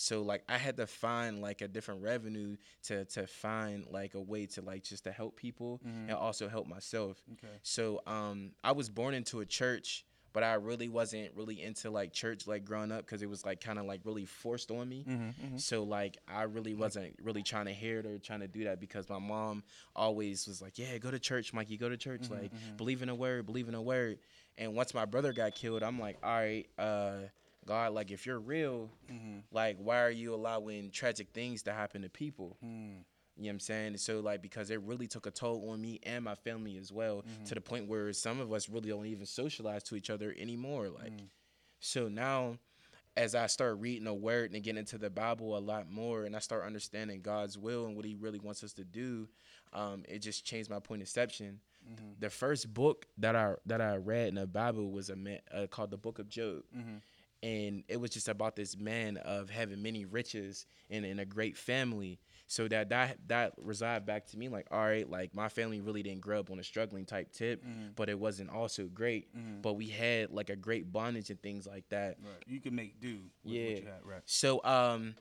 so 0.00 0.22
like 0.22 0.42
I 0.48 0.56
had 0.56 0.78
to 0.78 0.86
find 0.86 1.42
like 1.42 1.60
a 1.60 1.68
different 1.68 2.02
revenue 2.02 2.56
to 2.84 3.04
to 3.04 3.26
find 3.26 3.86
like 3.90 4.14
a 4.14 4.20
way 4.20 4.46
to 4.46 4.62
like 4.62 4.82
just 4.82 5.04
to 5.04 5.12
help 5.12 5.36
people 5.36 5.78
mm-hmm. 5.86 6.08
and 6.08 6.12
also 6.12 6.48
help 6.48 6.66
myself. 6.66 7.22
Okay. 7.34 7.52
So 7.62 8.00
um 8.06 8.52
I 8.64 8.72
was 8.72 8.88
born 8.88 9.12
into 9.12 9.40
a 9.40 9.46
church 9.46 10.06
but 10.32 10.42
I 10.42 10.54
really 10.54 10.88
wasn't 10.88 11.30
really 11.34 11.62
into 11.62 11.90
like 11.90 12.12
church 12.12 12.46
like 12.46 12.64
growing 12.64 12.92
up 12.92 13.04
because 13.04 13.22
it 13.22 13.28
was 13.28 13.44
like 13.44 13.60
kind 13.60 13.78
of 13.78 13.86
like 13.86 14.00
really 14.04 14.24
forced 14.24 14.70
on 14.70 14.88
me. 14.88 15.04
Mm-hmm, 15.08 15.46
mm-hmm. 15.46 15.56
So 15.56 15.82
like 15.82 16.18
I 16.28 16.42
really 16.42 16.74
wasn't 16.74 17.14
really 17.22 17.42
trying 17.42 17.66
to 17.66 17.72
hear 17.72 17.98
it 17.98 18.06
or 18.06 18.18
trying 18.18 18.40
to 18.40 18.48
do 18.48 18.64
that 18.64 18.80
because 18.80 19.08
my 19.08 19.18
mom 19.18 19.64
always 19.94 20.46
was 20.46 20.62
like, 20.62 20.78
"Yeah, 20.78 20.98
go 20.98 21.10
to 21.10 21.18
church, 21.18 21.52
Mikey, 21.52 21.76
go 21.76 21.88
to 21.88 21.96
church, 21.96 22.22
mm-hmm, 22.22 22.34
like 22.34 22.54
mm-hmm. 22.54 22.76
believe 22.76 23.02
in 23.02 23.08
a 23.08 23.14
word, 23.14 23.46
believe 23.46 23.68
in 23.68 23.74
a 23.74 23.82
word." 23.82 24.18
And 24.58 24.74
once 24.74 24.94
my 24.94 25.04
brother 25.04 25.32
got 25.32 25.54
killed, 25.54 25.82
I'm 25.82 25.98
like, 25.98 26.18
"All 26.22 26.30
right, 26.30 26.66
uh, 26.78 27.12
God, 27.66 27.92
like 27.92 28.10
if 28.10 28.26
you're 28.26 28.38
real, 28.38 28.90
mm-hmm. 29.10 29.38
like 29.52 29.76
why 29.78 30.02
are 30.02 30.10
you 30.10 30.34
allowing 30.34 30.90
tragic 30.90 31.28
things 31.32 31.62
to 31.64 31.72
happen 31.72 32.02
to 32.02 32.08
people? 32.08 32.56
You 33.40 33.46
know 33.46 33.48
what 33.48 33.54
I'm 33.54 33.60
saying? 33.60 33.96
So 33.96 34.20
like 34.20 34.42
because 34.42 34.70
it 34.70 34.80
really 34.82 35.06
took 35.06 35.26
a 35.26 35.30
toll 35.30 35.70
on 35.70 35.80
me 35.80 36.00
and 36.02 36.24
my 36.24 36.34
family 36.34 36.76
as 36.76 36.92
well, 36.92 37.16
mm-hmm. 37.16 37.44
to 37.44 37.54
the 37.54 37.60
point 37.60 37.88
where 37.88 38.12
some 38.12 38.40
of 38.40 38.52
us 38.52 38.68
really 38.68 38.90
don't 38.90 39.06
even 39.06 39.26
socialize 39.26 39.82
to 39.84 39.96
each 39.96 40.10
other 40.10 40.34
anymore. 40.38 40.88
Like 40.88 41.16
mm. 41.16 41.28
so 41.80 42.08
now 42.08 42.58
as 43.16 43.34
I 43.34 43.46
start 43.46 43.78
reading 43.80 44.04
the 44.04 44.14
word 44.14 44.52
and 44.52 44.62
getting 44.62 44.78
into 44.78 44.98
the 44.98 45.10
Bible 45.10 45.56
a 45.56 45.58
lot 45.58 45.90
more 45.90 46.24
and 46.24 46.36
I 46.36 46.38
start 46.38 46.64
understanding 46.64 47.22
God's 47.22 47.58
will 47.58 47.86
and 47.86 47.96
what 47.96 48.04
he 48.04 48.14
really 48.14 48.38
wants 48.38 48.62
us 48.62 48.72
to 48.74 48.84
do, 48.84 49.28
um, 49.72 50.04
it 50.08 50.20
just 50.20 50.44
changed 50.44 50.70
my 50.70 50.78
point 50.78 51.02
of 51.02 51.06
perception. 51.06 51.60
Mm-hmm. 51.90 52.10
The 52.20 52.30
first 52.30 52.72
book 52.72 53.06
that 53.18 53.34
I 53.34 53.54
that 53.66 53.80
I 53.80 53.96
read 53.96 54.28
in 54.28 54.34
the 54.34 54.46
Bible 54.46 54.90
was 54.90 55.08
a 55.08 55.16
man, 55.16 55.40
uh, 55.52 55.66
called 55.66 55.90
the 55.90 55.96
Book 55.96 56.18
of 56.18 56.28
Job. 56.28 56.62
Mm-hmm 56.76 56.98
and 57.42 57.84
it 57.88 57.98
was 57.98 58.10
just 58.10 58.28
about 58.28 58.56
this 58.56 58.76
man 58.76 59.16
of 59.18 59.48
having 59.48 59.82
many 59.82 60.04
riches 60.04 60.66
and 60.90 61.04
in 61.04 61.18
a 61.18 61.24
great 61.24 61.56
family 61.56 62.18
so 62.50 62.66
that 62.66 62.88
that 62.88 63.16
that 63.28 63.52
resided 63.58 64.04
back 64.04 64.26
to 64.26 64.36
me 64.36 64.48
like 64.48 64.66
all 64.72 64.84
right 64.84 65.08
like 65.08 65.32
my 65.32 65.48
family 65.48 65.80
really 65.80 66.02
didn't 66.02 66.20
grow 66.20 66.40
up 66.40 66.50
on 66.50 66.58
a 66.58 66.64
struggling 66.64 67.04
type 67.04 67.30
tip 67.30 67.64
mm-hmm. 67.64 67.90
but 67.94 68.08
it 68.08 68.18
wasn't 68.18 68.50
also 68.50 68.86
great 68.86 69.32
mm-hmm. 69.36 69.60
but 69.62 69.74
we 69.74 69.86
had 69.86 70.32
like 70.32 70.50
a 70.50 70.56
great 70.56 70.92
bondage 70.92 71.30
and 71.30 71.40
things 71.40 71.64
like 71.64 71.88
that 71.90 72.16
right. 72.20 72.42
you 72.48 72.60
can 72.60 72.74
make 72.74 73.00
do 73.00 73.18
yeah 73.44 73.74
had, 73.76 73.84
right 74.04 74.22
so 74.26 74.60
um 74.64 75.14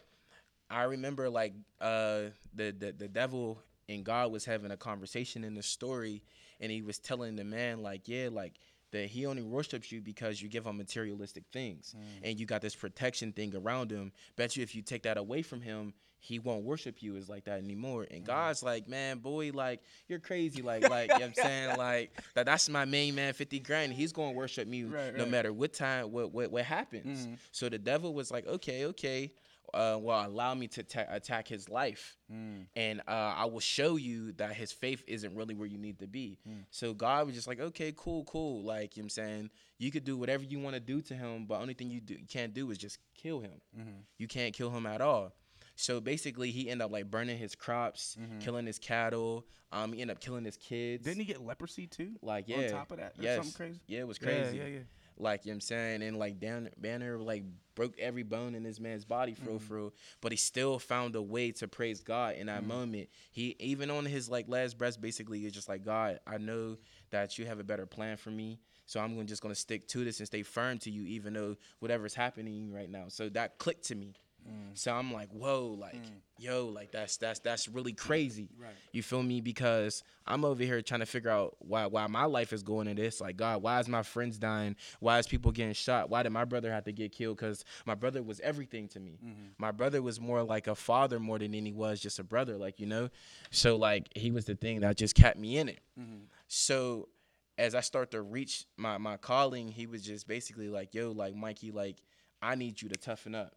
i 0.71 0.83
remember 0.83 1.29
like 1.29 1.53
uh 1.79 2.21
the, 2.55 2.75
the 2.77 2.95
the 2.97 3.07
devil 3.07 3.59
and 3.87 4.03
god 4.03 4.31
was 4.31 4.43
having 4.43 4.71
a 4.71 4.77
conversation 4.77 5.43
in 5.43 5.53
the 5.53 5.63
story 5.63 6.23
and 6.59 6.71
he 6.71 6.81
was 6.81 6.97
telling 6.97 7.35
the 7.35 7.43
man 7.43 7.83
like 7.83 8.07
yeah 8.07 8.27
like 8.31 8.53
that 8.91 9.05
he 9.05 9.27
only 9.27 9.43
worships 9.43 9.91
you 9.91 10.01
because 10.01 10.41
you 10.41 10.50
give 10.50 10.65
him 10.65 10.77
materialistic 10.77 11.43
things 11.53 11.93
mm. 11.95 12.21
and 12.24 12.39
you 12.39 12.48
got 12.48 12.59
this 12.59 12.74
protection 12.74 13.31
thing 13.31 13.55
around 13.55 13.91
him. 13.91 14.12
Bet 14.36 14.57
you 14.57 14.63
if 14.63 14.74
you 14.74 14.81
take 14.81 15.03
that 15.03 15.15
away 15.15 15.43
from 15.43 15.62
him, 15.62 15.93
he 16.19 16.39
won't 16.39 16.63
worship 16.63 17.01
you 17.01 17.15
is 17.15 17.29
like 17.29 17.45
that 17.45 17.59
anymore. 17.59 18.05
And 18.09 18.23
mm. 18.23 18.27
God's 18.27 18.61
like, 18.61 18.88
man, 18.88 19.19
boy, 19.19 19.51
like 19.53 19.81
you're 20.07 20.19
crazy. 20.19 20.61
Like, 20.61 20.89
like 20.89 21.11
you 21.11 21.19
know 21.19 21.27
what 21.27 21.39
I'm 21.39 21.43
saying? 21.43 21.69
Like 21.79 22.11
that 22.35 22.45
that's 22.45 22.67
my 22.67 22.85
main 22.85 23.15
man, 23.15 23.33
50 23.33 23.59
grand. 23.59 23.93
He's 23.93 24.11
gonna 24.11 24.31
worship 24.31 24.67
me 24.67 24.83
right, 24.83 25.15
no 25.15 25.23
right. 25.23 25.31
matter 25.31 25.53
what 25.53 25.73
time, 25.73 26.11
what 26.11 26.33
what, 26.33 26.51
what 26.51 26.65
happens. 26.65 27.25
Mm. 27.25 27.38
So 27.51 27.69
the 27.69 27.77
devil 27.77 28.13
was 28.13 28.31
like, 28.31 28.45
okay, 28.47 28.85
okay 28.88 29.31
uh, 29.73 29.97
will 30.01 30.25
allow 30.25 30.53
me 30.53 30.67
to 30.67 30.83
ta- 30.83 31.05
attack 31.09 31.47
his 31.47 31.69
life. 31.69 32.17
Mm. 32.31 32.65
And 32.75 33.01
uh, 33.07 33.33
I 33.38 33.45
will 33.45 33.59
show 33.59 33.95
you 33.95 34.33
that 34.33 34.53
his 34.53 34.71
faith 34.71 35.03
isn't 35.07 35.35
really 35.35 35.55
where 35.55 35.67
you 35.67 35.77
need 35.77 35.99
to 35.99 36.07
be. 36.07 36.38
Mm. 36.47 36.65
So 36.71 36.93
God 36.93 37.27
was 37.27 37.35
just 37.35 37.47
like, 37.47 37.59
okay, 37.59 37.93
cool, 37.95 38.23
cool. 38.25 38.63
Like, 38.63 38.97
you 38.97 39.03
know 39.03 39.05
what 39.05 39.05
I'm 39.05 39.09
saying? 39.09 39.49
You 39.77 39.91
could 39.91 40.03
do 40.03 40.17
whatever 40.17 40.43
you 40.43 40.59
want 40.59 40.75
to 40.75 40.79
do 40.79 41.01
to 41.03 41.13
him, 41.13 41.45
but 41.45 41.61
only 41.61 41.73
thing 41.73 41.89
you, 41.89 42.01
do, 42.01 42.13
you 42.15 42.27
can't 42.27 42.53
do 42.53 42.69
is 42.71 42.77
just 42.77 42.99
kill 43.15 43.39
him. 43.39 43.61
Mm-hmm. 43.77 43.99
You 44.17 44.27
can't 44.27 44.53
kill 44.53 44.71
him 44.71 44.85
at 44.85 45.01
all. 45.01 45.33
So 45.79 46.01
basically, 46.01 46.51
he 46.51 46.69
ended 46.69 46.83
up 46.83 46.91
like 46.91 47.09
burning 47.09 47.38
his 47.38 47.55
crops, 47.55 48.17
mm-hmm. 48.19 48.39
killing 48.39 48.65
his 48.65 48.77
cattle. 48.77 49.45
Um, 49.71 49.93
he 49.93 50.01
ended 50.01 50.17
up 50.17 50.21
killing 50.21 50.43
his 50.43 50.57
kids. 50.57 51.05
Didn't 51.05 51.21
he 51.21 51.25
get 51.25 51.41
leprosy 51.41 51.88
too? 51.88 52.17
Like 52.21 52.50
yeah, 52.50 52.57
on 52.57 52.69
top 52.71 52.91
of 52.91 52.98
that, 52.98 53.13
yes. 53.17 53.38
something 53.38 53.53
crazy. 53.53 53.79
Yeah, 53.88 54.00
it 54.00 54.07
was 54.07 54.17
crazy. 54.17 54.57
Yeah, 54.57 54.63
yeah, 54.63 54.69
yeah. 54.69 54.79
Like 55.17 55.45
you 55.45 55.51
know 55.51 55.53
what 55.53 55.55
I'm 55.55 55.62
saying, 55.62 56.01
and 56.03 56.19
like 56.19 56.41
Dan 56.41 56.69
Banner 56.77 57.17
like 57.17 57.43
broke 57.75 57.98
every 57.98 58.24
bone 58.24 58.55
in 58.55 58.63
this 58.63 58.77
man's 58.77 59.05
body 59.05 59.36
for 59.36 59.51
mm-hmm. 59.51 59.57
for 59.57 59.93
but 60.19 60.33
he 60.33 60.38
still 60.38 60.79
found 60.79 61.15
a 61.15 61.21
way 61.21 61.53
to 61.53 61.67
praise 61.69 62.01
God 62.01 62.36
in 62.36 62.48
that 62.48 62.59
mm-hmm. 62.59 62.67
moment. 62.67 63.09
He 63.31 63.55
even 63.59 63.89
on 63.89 64.03
his 64.03 64.29
like 64.29 64.50
last 64.50 64.77
breath, 64.77 65.00
basically, 65.00 65.45
is 65.45 65.53
just 65.53 65.69
like 65.69 65.86
God, 65.86 66.19
I 66.27 66.39
know 66.39 66.75
that 67.12 67.38
you 67.38 67.45
have 67.45 67.59
a 67.59 67.63
better 67.63 67.86
plan 67.86 68.17
for 68.17 68.31
me. 68.31 68.59
So 68.86 69.00
I'm 69.00 69.13
gonna 69.13 69.24
just 69.24 69.41
gonna 69.41 69.55
stick 69.55 69.88
to 69.89 70.03
this 70.03 70.19
and 70.19 70.27
stay 70.27 70.43
firm 70.43 70.77
to 70.79 70.91
you, 70.91 71.03
even 71.03 71.31
though 71.31 71.55
whatever's 71.79 72.15
happening 72.15 72.74
right 72.74 72.89
now. 72.89 73.05
So 73.07 73.29
that 73.29 73.59
clicked 73.59 73.86
to 73.86 73.95
me. 73.95 74.13
Mm. 74.48 74.77
So 74.77 74.93
I'm 74.93 75.13
like, 75.13 75.29
whoa, 75.31 75.75
like, 75.79 75.96
mm. 75.96 76.22
yo, 76.38 76.67
like 76.67 76.91
that's 76.91 77.17
that's 77.17 77.39
that's 77.39 77.67
really 77.67 77.93
crazy. 77.93 78.50
Right. 78.60 78.72
You 78.91 79.03
feel 79.03 79.24
me? 79.24 79.41
Because 79.41 80.03
I'm 80.25 80.46
over 80.46 80.63
here 80.63 80.81
trying 80.81 81.01
to 81.01 81.05
figure 81.05 81.29
out 81.29 81.55
why 81.60 81.86
why 81.88 82.08
my 82.08 82.25
life 82.25 82.53
is 82.53 82.63
going 82.63 82.88
to 82.88 82.93
this. 82.93 83.22
Like, 83.22 83.38
God, 83.38 83.62
why 83.62 83.79
is 83.79 83.88
my 83.88 84.03
friends 84.03 84.38
dying? 84.38 84.75
Why 85.00 85.19
is 85.19 85.27
people 85.27 85.51
getting 85.51 85.74
shot? 85.74 86.10
Why 86.10 86.24
did 86.24 86.31
my 86.31 86.46
brother 86.46 86.72
have 86.72 86.86
to 86.86 86.91
get 86.91 87.12
killed? 87.12 87.38
Because 87.38 87.65
my 87.86 87.96
brother 87.96 88.22
was 88.24 88.39
everything 88.39 88.88
to 88.89 89.00
me. 89.00 89.19
Mm-hmm. 89.24 89.46
My 89.58 89.72
brother 89.72 90.01
was 90.01 90.19
more 90.19 90.43
like 90.43 90.67
a 90.67 90.75
father 90.75 91.19
more 91.19 91.39
than 91.39 91.53
he 91.53 91.72
was 91.72 92.00
just 92.00 92.19
a 92.19 92.24
brother, 92.24 92.58
like 92.58 92.79
you 92.79 92.86
know. 92.86 93.10
So 93.51 93.75
like 93.75 94.10
he 94.15 94.31
was 94.31 94.46
the 94.46 94.55
thing 94.55 94.81
that 94.81 94.98
just 94.98 95.15
kept 95.15 95.38
me 95.38 95.58
in 95.58 95.69
it. 95.69 95.81
Mm-hmm. 96.00 96.25
So 96.48 97.10
as 97.58 97.75
I 97.75 97.81
start 97.81 98.12
to 98.12 98.22
reach 98.22 98.65
my 98.77 98.98
my 98.98 99.17
calling, 99.17 99.67
he 99.67 99.86
was 99.86 100.01
just 100.01 100.27
basically 100.27 100.69
like, 100.69 100.93
"Yo, 100.93 101.12
like 101.12 101.36
Mikey, 101.36 101.72
like 101.72 101.98
I 102.41 102.55
need 102.55 102.81
you 102.81 102.89
to 102.89 102.96
toughen 102.96 103.36
up. 103.36 103.55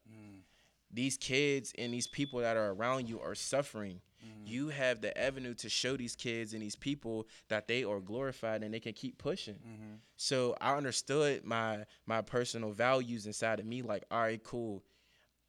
These 0.93 1.17
kids 1.17 1.73
and 1.79 1.93
these 1.93 2.07
people 2.07 2.41
that 2.41 2.57
are 2.57 2.71
around 2.73 3.09
you 3.09 3.21
are 3.21 3.35
suffering. 3.35 4.01
Mm-hmm. 4.25 4.47
You 4.47 4.69
have 4.69 5.01
the 5.01 5.17
avenue 5.19 5.55
to 5.55 5.69
show 5.69 5.97
these 5.97 6.15
kids 6.15 6.53
and 6.53 6.63
these 6.63 6.77
people 6.77 7.27
that 7.49 7.67
they 7.67 7.85
are 7.85 8.01
glorified 8.01 8.63
and 8.63 8.73
they 8.73 8.81
can 8.81 8.93
keep 8.93 9.19
pushing. 9.19 9.55
Mm-hmm. 9.55 9.95
So 10.17 10.57
I 10.61 10.77
understood 10.77 11.45
my 11.45 11.87
my 12.07 12.21
personal 12.21 12.71
values 12.73 13.27
inside 13.27 13.59
of 13.59 13.67
me. 13.67 13.83
Like, 13.83 14.05
all 14.11 14.21
right, 14.21 14.43
cool. 14.43 14.83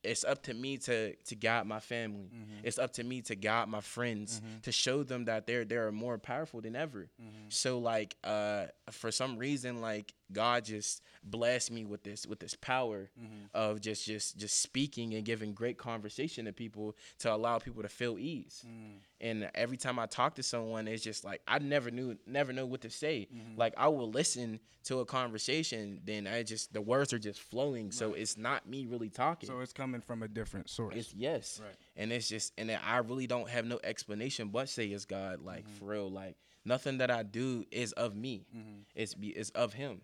It's 0.04 0.26
up 0.26 0.44
to 0.44 0.54
me 0.54 0.78
to 0.80 1.16
to 1.16 1.36
guide 1.36 1.66
my 1.66 1.80
family. 1.80 2.32
Mm-hmm. 2.34 2.66
It's 2.68 2.78
up 2.80 2.94
to 2.94 3.04
me 3.04 3.22
to 3.22 3.36
guide 3.36 3.70
my 3.70 3.80
friends 3.82 4.42
to 4.64 4.72
show 4.72 5.04
them 5.04 5.26
that 5.26 5.46
they're 5.48 5.66
they're 5.66 5.92
more 5.92 6.18
powerful 6.18 6.60
than 6.62 6.76
ever. 6.76 7.10
So 7.50 7.80
like 7.80 8.16
uh 8.24 8.66
for 8.92 9.12
some 9.12 9.38
reason 9.38 9.82
like 9.82 10.14
God 10.34 10.66
just 10.66 11.02
blessed 11.24 11.72
me 11.72 11.86
with 11.86 12.04
this 12.04 12.26
with 12.26 12.40
this 12.40 12.56
power 12.56 13.10
mm-hmm. 13.20 13.46
of 13.54 13.80
just 13.82 14.06
just 14.06 14.38
just 14.38 14.62
speaking 14.62 15.14
and 15.14 15.24
giving 15.24 15.54
great 15.54 15.78
conversation 15.78 16.46
to 16.46 16.54
people 16.54 16.96
to 17.20 17.34
allow 17.34 17.60
people 17.60 17.82
to 17.82 17.90
feel 17.90 18.18
ease. 18.20 18.66
Mm. 18.68 18.98
And 19.22 19.52
every 19.56 19.78
time 19.78 20.00
I 20.00 20.06
talk 20.06 20.36
to 20.36 20.44
someone, 20.44 20.88
it's 20.88 21.04
just 21.04 21.24
like 21.24 21.42
I 21.48 21.60
never 21.60 21.92
knew 21.92 22.18
never 22.28 22.52
know 22.52 22.66
what 22.66 22.82
to 22.82 22.90
say. 22.90 23.28
Mm-hmm. 23.34 23.58
Like 23.58 23.74
I 23.78 23.88
will 23.88 24.10
listen 24.10 24.60
to 24.86 25.00
a 25.00 25.06
conversation, 25.06 26.02
then 26.04 26.28
I 26.28 26.44
just 26.44 26.74
the 26.74 26.82
words 26.82 27.14
are 27.14 27.20
just 27.20 27.40
flowing. 27.40 27.92
So 27.92 28.14
it's 28.14 28.38
not 28.38 28.68
me 28.68 28.86
really 28.86 29.10
talking. 29.10 29.48
So 29.48 29.60
it's 29.60 29.74
coming 29.74 30.02
from 30.02 30.24
a 30.24 30.28
different 30.28 30.70
source. 30.70 30.96
It's 30.96 31.14
yes. 31.14 31.62
Right. 31.64 31.76
And 31.96 32.12
it's 32.12 32.28
just 32.28 32.54
and 32.58 32.70
then 32.70 32.80
I 32.86 32.98
really 32.98 33.28
don't 33.28 33.50
have 33.50 33.66
no 33.66 33.80
explanation 33.84 34.50
but 34.50 34.70
say 34.70 34.88
it's 34.88 35.06
God. 35.06 35.42
Like 35.42 35.66
Mm-hmm. 35.66 35.76
for 35.78 35.86
real. 35.86 36.10
Like 36.12 36.36
nothing 36.66 36.98
that 37.00 37.12
I 37.12 37.24
do 37.24 37.66
is 37.72 37.92
of 37.94 38.16
me. 38.16 38.46
Mm-hmm. 38.56 38.80
It's 38.96 39.14
be 39.14 39.30
it's 39.30 39.50
of 39.52 39.74
him. 39.74 40.02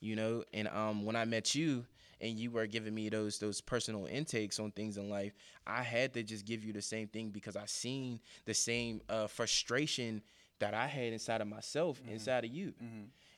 You 0.00 0.16
know? 0.16 0.44
And 0.52 0.68
um 0.68 1.04
when 1.04 1.16
I 1.16 1.24
met 1.24 1.54
you 1.54 1.84
and 2.20 2.38
you 2.38 2.50
were 2.50 2.66
giving 2.66 2.94
me 2.94 3.08
those 3.08 3.38
those 3.38 3.60
personal 3.60 4.06
intakes 4.06 4.58
on 4.60 4.70
things 4.70 4.96
in 4.98 5.08
life, 5.10 5.34
I 5.66 5.82
had 5.82 6.14
to 6.14 6.22
just 6.22 6.44
give 6.46 6.64
you 6.64 6.72
the 6.72 6.82
same 6.82 7.08
thing 7.08 7.30
because 7.30 7.56
I 7.56 7.66
seen 7.66 8.20
the 8.44 8.54
same 8.54 9.00
uh 9.08 9.26
frustration 9.26 10.22
that 10.60 10.72
I 10.74 10.86
had 10.86 11.12
inside 11.12 11.40
of 11.40 11.48
myself, 11.48 12.00
Mm-hmm. 12.02 12.12
inside 12.12 12.44
of 12.44 12.50
you. 12.50 12.72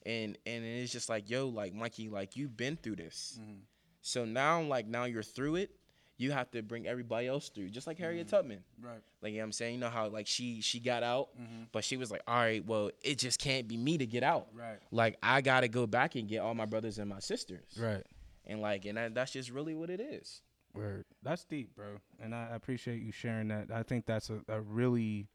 And 0.07 0.39
and 0.47 0.65
it's 0.65 0.93
just 0.93 1.09
like, 1.09 1.29
yo, 1.31 1.49
like 1.49 1.75
Mikey, 1.75 2.09
like 2.09 2.37
you've 2.37 2.57
been 2.57 2.77
through 2.77 2.97
this. 2.97 3.39
Mm-hmm. 3.41 3.61
So 4.03 4.25
now, 4.25 4.63
like 4.63 4.87
now 4.87 5.05
you're 5.05 5.23
through 5.25 5.57
it. 5.57 5.71
You 6.21 6.33
have 6.33 6.51
to 6.51 6.63
bring 6.63 6.87
everybody 6.87 7.29
else 7.29 7.49
through, 7.49 7.69
just 7.71 7.87
like 7.87 7.97
Harriet 7.99 8.27
Mm-hmm. 8.27 8.37
Tubman. 8.37 8.65
Right. 8.83 9.01
Like 9.23 9.33
you 9.33 9.39
know 9.39 9.43
what 9.43 9.47
I'm 9.47 9.53
saying, 9.53 9.75
you 9.75 9.81
know 9.81 9.89
how 9.89 10.09
like 10.09 10.27
she 10.27 10.61
she 10.61 10.81
got 10.81 11.03
out, 11.03 11.29
Mm-hmm. 11.41 11.63
but 11.73 11.85
she 11.85 11.97
was 11.97 12.11
like, 12.11 12.23
all 12.27 12.37
right, 12.37 12.65
well, 12.67 12.91
it 13.03 13.19
just 13.19 13.39
can't 13.41 13.67
be 13.69 13.77
me 13.77 13.97
to 13.99 14.07
get 14.07 14.23
out. 14.25 14.49
Right. 14.53 14.79
Like 14.91 15.17
I 15.23 15.41
gotta 15.41 15.69
go 15.69 15.87
back 15.87 16.17
and 16.17 16.29
get 16.29 16.39
all 16.41 16.55
my 16.55 16.67
brothers 16.67 16.99
and 16.99 17.09
my 17.09 17.21
sisters. 17.21 17.79
Right. 17.79 18.05
And 18.47 18.61
like, 18.61 18.85
and 18.85 18.97
that, 18.99 19.15
that's 19.15 19.31
just 19.33 19.51
really 19.51 19.75
what 19.75 19.91
it 19.91 20.01
is. 20.01 20.43
Word. 20.75 21.05
That's 21.23 21.45
deep, 21.45 21.75
bro. 21.77 22.01
And 22.21 22.35
I 22.35 22.49
appreciate 22.53 23.01
you 23.03 23.13
sharing 23.13 23.49
that. 23.49 23.71
I 23.73 23.83
think 23.83 24.05
that's 24.07 24.29
a, 24.31 24.41
a 24.49 24.61
really 24.61 25.29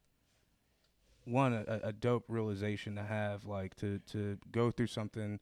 one 1.24 1.52
a, 1.54 1.80
a 1.84 1.92
dope 1.92 2.24
realization 2.28 2.96
to 2.96 3.02
have, 3.02 3.44
like 3.46 3.74
to 3.76 3.98
to 4.12 4.36
go 4.52 4.70
through 4.70 4.88
something, 4.88 5.40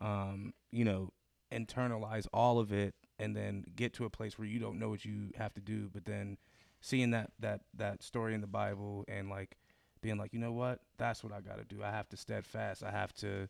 um, 0.00 0.52
you 0.70 0.84
know, 0.84 1.10
internalize 1.52 2.26
all 2.32 2.58
of 2.58 2.72
it, 2.72 2.94
and 3.18 3.36
then 3.36 3.64
get 3.76 3.92
to 3.94 4.04
a 4.04 4.10
place 4.10 4.38
where 4.38 4.46
you 4.46 4.58
don't 4.58 4.78
know 4.78 4.88
what 4.88 5.04
you 5.04 5.30
have 5.36 5.54
to 5.54 5.60
do, 5.60 5.90
but 5.92 6.04
then 6.04 6.36
seeing 6.80 7.10
that 7.10 7.30
that 7.40 7.60
that 7.74 8.02
story 8.02 8.34
in 8.34 8.40
the 8.40 8.46
Bible 8.46 9.04
and 9.08 9.28
like 9.30 9.56
being 10.02 10.18
like, 10.18 10.32
you 10.32 10.38
know 10.38 10.52
what, 10.52 10.80
that's 10.98 11.24
what 11.24 11.32
I 11.32 11.40
got 11.40 11.58
to 11.58 11.64
do. 11.64 11.82
I 11.82 11.90
have 11.90 12.08
to 12.10 12.16
steadfast. 12.16 12.82
I 12.82 12.90
have 12.90 13.12
to 13.14 13.48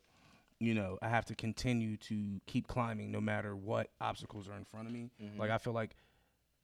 you 0.58 0.72
know, 0.72 0.98
I 1.02 1.08
have 1.08 1.26
to 1.26 1.34
continue 1.34 1.98
to 1.98 2.40
keep 2.46 2.66
climbing 2.66 3.10
no 3.12 3.20
matter 3.20 3.54
what 3.54 3.90
obstacles 4.00 4.48
are 4.48 4.56
in 4.56 4.64
front 4.64 4.86
of 4.86 4.92
me. 4.92 5.10
Like 5.38 5.50
I 5.50 5.58
feel 5.58 5.74
like 5.74 5.96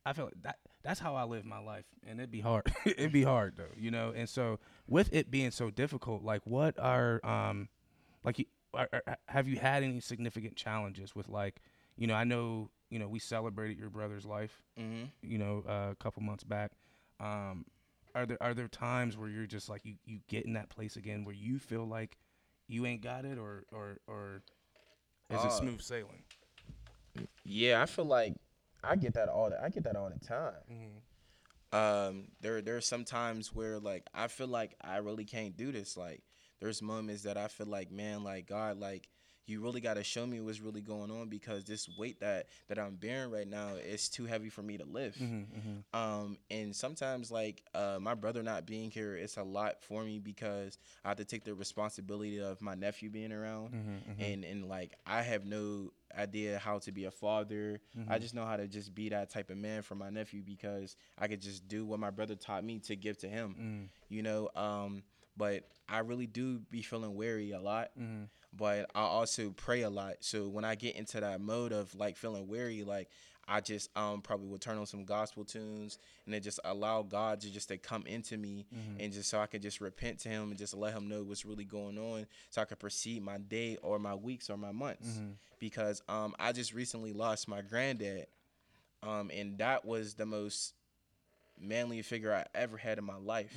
I 0.07 0.13
feel 0.15 0.27
like 0.27 0.43
that 0.43 0.57
that's 0.83 0.99
how 0.99 1.15
I 1.15 1.25
live 1.25 1.45
my 1.45 1.59
life 1.59 1.85
and 2.07 2.19
it'd 2.19 2.31
be 2.31 2.41
hard. 2.41 2.73
it'd 2.87 3.13
be 3.13 3.23
hard 3.23 3.57
though, 3.57 3.75
you 3.77 3.91
know. 3.91 4.13
And 4.17 4.29
so 4.29 4.59
with 4.89 5.13
it 5.13 5.31
being 5.31 5.51
so 5.51 5.71
difficult, 5.71 6.23
like 6.23 6.43
what 6.45 6.79
are 6.79 7.25
um 7.25 7.69
like 8.25 8.39
you, 8.39 8.47
are, 8.75 8.89
are, 8.93 9.19
have 9.29 9.47
you 9.49 9.59
had 9.59 9.83
any 9.83 10.01
significant 10.01 10.57
challenges 10.57 11.15
with 11.15 11.29
like, 11.29 11.61
you 11.97 12.07
know, 12.07 12.15
I 12.15 12.25
know, 12.25 12.71
you 12.93 12.99
know, 13.01 13.09
we 13.09 13.19
celebrated 13.19 13.79
your 13.79 13.91
brother's 13.91 14.27
life, 14.27 14.63
Mm-hmm. 14.79 15.05
you 15.23 15.39
know, 15.39 15.65
uh, 15.69 15.91
a 15.93 15.97
couple 15.97 16.23
months 16.23 16.45
back. 16.45 16.73
Um 17.21 17.65
are 18.15 18.27
there 18.27 18.43
are 18.43 18.55
there 18.55 18.69
times 18.69 19.17
where 19.17 19.29
you're 19.31 19.47
just 19.47 19.69
like 19.71 19.85
you 19.85 19.95
you 20.05 20.21
get 20.29 20.45
in 20.45 20.53
that 20.55 20.69
place 20.69 20.97
again 20.97 21.25
where 21.25 21.35
you 21.35 21.59
feel 21.59 21.87
like 21.87 22.19
you 22.69 22.85
ain't 22.87 23.03
got 23.03 23.25
it 23.25 23.39
or 23.39 23.65
or 23.73 23.99
or 24.07 24.43
is 25.31 25.43
Uh, 25.43 25.47
it 25.49 25.53
smooth 25.53 25.81
sailing? 25.81 26.23
Yeah, 27.45 27.83
I 27.83 27.87
feel 27.87 28.05
like 28.05 28.35
I 28.83 28.97
get 28.97 29.15
that 29.15 29.29
all 29.29 29.51
the 29.51 29.63
I 29.63 29.69
get 29.71 29.85
that 29.85 29.97
all 29.97 30.11
the 30.11 30.25
time. 30.25 30.55
Mm-hmm. 30.71 30.99
Um, 31.79 32.29
there 32.41 32.61
there 32.61 32.77
are 32.77 32.81
some 32.83 33.05
times 33.05 33.55
where 33.55 33.79
like 33.79 34.05
I 34.15 34.29
feel 34.29 34.49
like 34.49 34.75
I 34.83 34.99
really 34.99 35.25
can't 35.25 35.57
do 35.57 35.73
this. 35.73 35.97
Like 35.97 36.23
there's 36.61 36.83
moments 36.83 37.23
that 37.23 37.37
I 37.39 37.49
feel 37.49 37.67
like 37.67 37.91
man, 37.91 38.23
like 38.25 38.47
God, 38.47 38.79
like 38.79 39.09
you 39.47 39.61
really 39.61 39.81
got 39.81 39.95
to 39.95 40.05
show 40.05 40.27
me 40.27 40.41
what's 40.41 40.61
really 40.61 40.81
going 40.81 41.11
on 41.11 41.29
because 41.29 41.65
this 41.65 41.89
weight 41.99 42.21
that 42.21 42.47
that 42.69 42.79
I'm 42.79 42.95
bearing 42.97 43.31
right 43.31 43.49
now 43.49 43.75
is 43.75 44.09
too 44.09 44.25
heavy 44.25 44.49
for 44.49 44.63
me 44.63 44.79
to 44.79 44.85
lift. 44.85 45.23
Mm-hmm. 45.23 45.99
Um, 45.99 46.39
and 46.51 46.75
sometimes 46.75 47.31
like 47.31 47.63
uh, 47.75 47.99
my 48.01 48.15
brother 48.15 48.43
not 48.43 48.67
being 48.67 48.91
here, 48.91 49.17
it's 49.17 49.37
a 49.37 49.43
lot 49.43 49.83
for 49.83 50.05
me 50.05 50.19
because 50.19 50.79
I 51.05 51.09
have 51.09 51.17
to 51.19 51.25
take 51.25 51.45
the 51.45 51.55
responsibility 51.55 52.41
of 52.41 52.61
my 52.63 52.75
nephew 52.75 53.11
being 53.11 53.33
around, 53.33 53.73
Mm-hmm. 53.73 54.23
and 54.23 54.45
and 54.45 54.69
like 54.69 54.95
I 55.07 55.23
have 55.23 55.45
no 55.45 55.93
idea 56.17 56.59
how 56.59 56.79
to 56.81 56.93
be 56.93 57.05
a 57.07 57.11
father. 57.11 57.81
Mm-hmm. 57.99 58.13
I 58.13 58.19
just 58.19 58.35
know 58.35 58.45
how 58.45 58.57
to 58.57 58.67
just 58.69 58.95
be 58.95 59.09
that 59.11 59.31
type 59.31 59.51
of 59.51 59.57
man 59.57 59.83
for 59.83 59.95
my 59.95 60.11
nephew 60.11 60.43
because 60.43 60.97
I 61.19 61.27
could 61.27 61.41
just 61.41 61.69
do 61.69 61.85
what 61.85 61.99
my 61.99 62.11
brother 62.11 62.35
taught 62.35 62.65
me 62.65 62.79
to 62.81 62.97
give 62.97 63.19
to 63.19 63.29
him. 63.29 63.57
Mm. 63.59 63.89
You 64.09 64.23
know, 64.23 64.51
um, 64.55 65.03
but 65.37 65.69
I 65.89 65.99
really 66.01 66.27
do 66.27 66.61
be 66.71 66.83
feeling 66.83 67.15
weary 67.15 67.53
a 67.53 67.61
lot. 67.61 67.91
Mm-hmm. 67.99 68.25
But 68.57 68.91
I 68.95 69.01
also 69.03 69.51
pray 69.51 69.83
a 69.83 69.91
lot. 69.91 70.17
So 70.21 70.49
when 70.49 70.65
I 70.65 70.75
get 70.75 70.97
into 70.97 71.21
that 71.21 71.41
mode 71.41 71.73
of 71.73 71.95
like 71.95 72.17
feeling 72.17 72.49
weary, 72.49 72.83
like 72.85 73.09
I 73.49 73.61
just 73.61 73.91
um 73.97 74.21
probably 74.23 74.47
will 74.49 74.59
turn 74.59 74.79
on 74.79 74.87
some 74.87 75.05
gospel 75.05 75.45
tunes 75.45 75.99
and 76.27 76.35
then 76.35 76.43
just 76.43 76.61
allow 76.65 77.03
God 77.03 77.41
to 77.41 77.51
just 77.51 77.69
to 77.69 77.77
come 77.79 78.07
into 78.07 78.37
me 78.37 78.67
and 79.01 79.13
just 79.13 79.29
so 79.31 79.41
I 79.41 79.47
can 79.47 79.61
just 79.63 79.81
repent 79.81 80.21
to 80.21 80.29
him 80.29 80.51
and 80.51 80.59
just 80.59 80.75
let 80.75 80.93
him 80.93 81.09
know 81.09 81.23
what's 81.23 81.45
really 81.45 81.65
going 81.65 81.99
on 81.99 82.27
so 82.51 82.63
I 82.63 82.67
can 82.67 82.77
proceed 82.77 83.23
my 83.23 83.39
day 83.39 83.79
or 83.83 83.99
my 83.99 84.15
weeks 84.15 84.49
or 84.51 84.57
my 84.57 84.71
months. 84.73 85.19
Because 85.59 86.03
um 86.09 86.35
I 86.39 86.53
just 86.53 86.73
recently 86.75 87.13
lost 87.13 87.49
my 87.49 87.63
granddad. 87.63 88.27
Um 89.03 89.31
and 89.35 89.59
that 89.59 89.85
was 89.85 90.15
the 90.15 90.27
most 90.27 90.75
manly 91.61 92.03
figure 92.03 92.33
I 92.35 92.45
ever 92.55 92.77
had 92.77 92.99
in 92.99 93.05
my 93.05 93.17
life. 93.17 93.57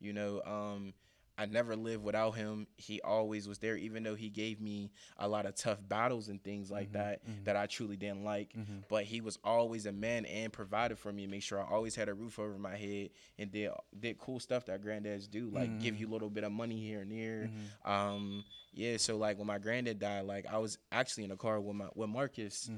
You 0.00 0.12
know, 0.12 0.42
um, 0.44 0.94
I 1.38 1.46
never 1.46 1.76
lived 1.76 2.02
without 2.02 2.32
him. 2.32 2.66
He 2.76 3.00
always 3.00 3.46
was 3.48 3.58
there, 3.58 3.76
even 3.76 4.02
though 4.02 4.16
he 4.16 4.28
gave 4.28 4.60
me 4.60 4.90
a 5.16 5.28
lot 5.28 5.46
of 5.46 5.54
tough 5.54 5.78
battles 5.88 6.28
and 6.28 6.42
things 6.42 6.70
like 6.70 6.92
that 6.92 7.20
that 7.44 7.54
I 7.56 7.66
truly 7.66 7.96
didn't 7.96 8.24
like. 8.24 8.52
But 8.88 9.04
he 9.04 9.20
was 9.20 9.38
always 9.44 9.86
a 9.86 9.92
man 9.92 10.26
and 10.26 10.52
provided 10.52 10.98
for 10.98 11.12
me, 11.12 11.26
make 11.28 11.42
sure 11.42 11.60
I 11.60 11.70
always 11.70 11.94
had 11.94 12.08
a 12.08 12.14
roof 12.14 12.38
over 12.38 12.58
my 12.58 12.76
head 12.76 13.10
and 13.38 13.50
did 13.52 13.70
did 13.98 14.18
cool 14.18 14.40
stuff 14.40 14.66
that 14.66 14.82
granddads 14.82 15.30
do, 15.30 15.48
like 15.50 15.78
give 15.80 15.98
you 16.00 16.08
a 16.08 16.12
little 16.12 16.30
bit 16.30 16.42
of 16.44 16.50
money 16.52 16.78
here 16.80 17.00
and 17.02 17.12
there. 17.12 17.50
Um, 17.84 18.44
yeah, 18.72 18.96
so 18.96 19.16
like 19.16 19.38
when 19.38 19.46
my 19.46 19.58
granddad 19.58 19.98
died, 19.98 20.24
like 20.26 20.46
I 20.46 20.58
was 20.58 20.78
actually 20.92 21.24
in 21.24 21.30
a 21.30 21.36
car 21.36 21.60
with 21.60 21.76
my 21.76 21.86
with 21.94 22.08
Marcus, 22.10 22.68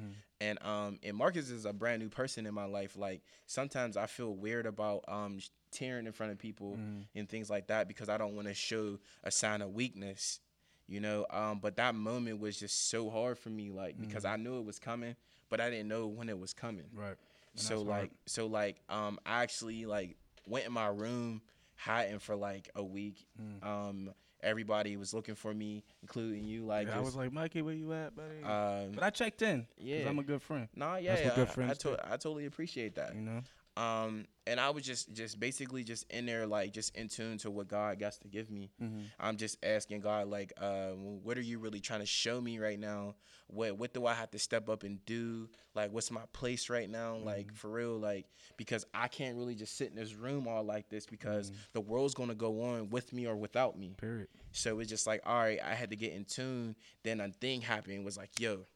and 0.41 0.63
um 0.63 0.99
and 1.03 1.17
Marcus 1.17 1.51
is 1.51 1.65
a 1.65 1.73
brand 1.73 2.03
new 2.03 2.09
person 2.09 2.47
in 2.47 2.55
my 2.55 2.65
life. 2.67 2.97
Like 2.97 3.23
sometimes 3.47 3.97
I 3.97 4.07
feel 4.07 4.35
weird 4.35 4.67
about 4.67 5.05
um 5.09 5.41
tearing 5.71 6.07
in 6.07 6.13
front 6.13 6.33
of 6.33 6.39
people 6.39 6.79
and 7.15 7.29
things 7.29 7.49
like 7.51 7.69
that 7.69 7.89
because 7.89 8.09
I 8.09 8.19
don't 8.19 8.35
want 8.37 8.49
to 8.49 8.55
show 8.55 8.99
a 9.25 9.31
sign 9.31 9.63
of 9.63 9.73
weakness, 9.75 10.41
you 10.89 11.01
know. 11.01 11.27
Um, 11.31 11.59
but 11.61 11.77
that 11.77 11.95
moment 11.95 12.41
was 12.41 12.59
just 12.59 12.89
so 12.91 13.11
hard 13.11 13.39
for 13.39 13.51
me, 13.51 13.71
like 13.71 13.99
because 14.01 14.25
I 14.25 14.37
knew 14.37 14.59
it 14.59 14.65
was 14.65 14.79
coming, 14.79 15.17
but 15.49 15.61
I 15.61 15.71
didn't 15.71 15.89
know 15.89 16.07
when 16.07 16.29
it 16.29 16.39
was 16.39 16.53
coming. 16.53 16.87
Right. 16.95 17.17
So 17.55 17.79
that's 17.79 17.89
hard. 17.89 18.03
like 18.03 18.11
so 18.27 18.47
like 18.47 18.77
um 18.89 19.19
I 19.27 19.43
actually 19.43 19.85
like 19.87 20.17
went 20.47 20.67
in 20.67 20.73
my 20.73 20.87
room 20.89 21.43
hiding 21.77 22.19
for 22.21 22.37
like 22.37 22.71
a 22.75 22.83
week. 22.85 23.27
Um 23.63 24.13
everybody 24.43 24.97
was 24.97 25.13
looking 25.13 25.35
for 25.35 25.53
me, 25.53 25.85
including 26.01 26.45
you. 26.45 26.65
Like 26.65 26.89
I 26.89 26.93
just, 26.93 27.05
was 27.05 27.17
like, 27.17 27.31
Mikey, 27.33 27.61
where 27.63 27.75
you 27.75 27.93
at, 27.93 28.15
buddy? 28.17 28.43
um 28.43 28.93
but 28.93 29.03
I 29.05 29.11
checked 29.11 29.43
in. 29.43 29.67
yeah. 29.79 30.09
I'm 30.09 30.19
a 30.19 30.23
good 30.23 30.41
friend. 30.43 30.69
Nah, 30.75 30.97
yeah, 30.97 31.15
That's 31.15 31.25
what 31.25 31.37
yeah, 31.37 31.45
good 31.55 31.65
I- 31.65 31.71
I, 31.71 31.75
to- 31.97 32.05
I 32.07 32.11
totally 32.13 32.47
appreciate 32.47 32.95
that. 32.95 33.15
You 33.15 33.21
know. 33.21 33.41
Um, 33.77 34.27
and 34.47 34.59
I 34.59 34.71
was 34.71 34.83
just 34.83 35.13
just 35.13 35.39
basically 35.39 35.85
just 35.85 36.05
in 36.11 36.27
there 36.27 36.45
like 36.47 36.73
just 36.73 36.95
in 36.97 37.09
tune 37.09 37.39
to 37.39 37.51
what 37.51 37.69
God 37.69 37.99
got 38.01 38.15
to 38.21 38.29
give 38.29 38.51
me. 38.51 38.73
Mm-hmm. 38.83 39.03
I'm 39.19 39.37
just 39.37 39.59
asking 39.65 40.01
God 40.01 40.27
like, 40.27 40.53
uh, 40.61 40.89
what 40.91 41.39
are 41.39 41.43
you 41.43 41.59
really 41.61 41.81
trying 41.81 42.01
to 42.01 42.07
show 42.07 42.41
me 42.41 42.59
right 42.59 42.79
now? 42.79 43.15
What 43.47 43.79
what 43.79 43.95
do 43.95 44.07
I 44.07 44.15
have 44.15 44.31
to 44.33 44.39
step 44.41 44.69
up 44.69 44.83
and 44.83 45.03
do? 45.07 45.49
Like, 45.75 45.93
what's 45.93 46.11
my 46.11 46.23
place 46.33 46.69
right 46.69 46.91
now? 46.91 47.15
Mm-hmm. 47.15 47.27
Like 47.27 47.55
for 47.55 47.71
real, 47.71 47.97
like 47.97 48.27
because 48.57 48.85
I 48.93 49.07
can't 49.07 49.37
really 49.39 49.55
just 49.55 49.77
sit 49.77 49.89
in 49.91 49.97
this 49.97 50.15
room 50.15 50.49
all 50.49 50.65
like 50.65 50.89
this 50.89 51.07
because 51.07 51.51
Mm-hmm. 51.51 51.61
the 51.73 51.81
world's 51.81 52.15
gonna 52.15 52.35
go 52.35 52.63
on 52.63 52.91
with 52.91 53.13
me 53.13 53.27
or 53.27 53.37
without 53.37 53.79
me. 53.79 53.95
Period. 53.97 54.29
So 54.53 54.81
it's 54.81 54.91
just 54.91 55.07
like, 55.07 55.23
all 55.25 55.39
right, 55.39 55.61
I 55.65 55.75
had 55.75 55.91
to 55.91 55.97
get 55.97 56.13
in 56.13 56.25
tune. 56.25 56.75
Then 57.05 57.21
a 57.21 57.29
thing 57.29 57.61
happened. 57.61 58.05
Was 58.05 58.17
like, 58.17 58.41
yo, 58.41 58.67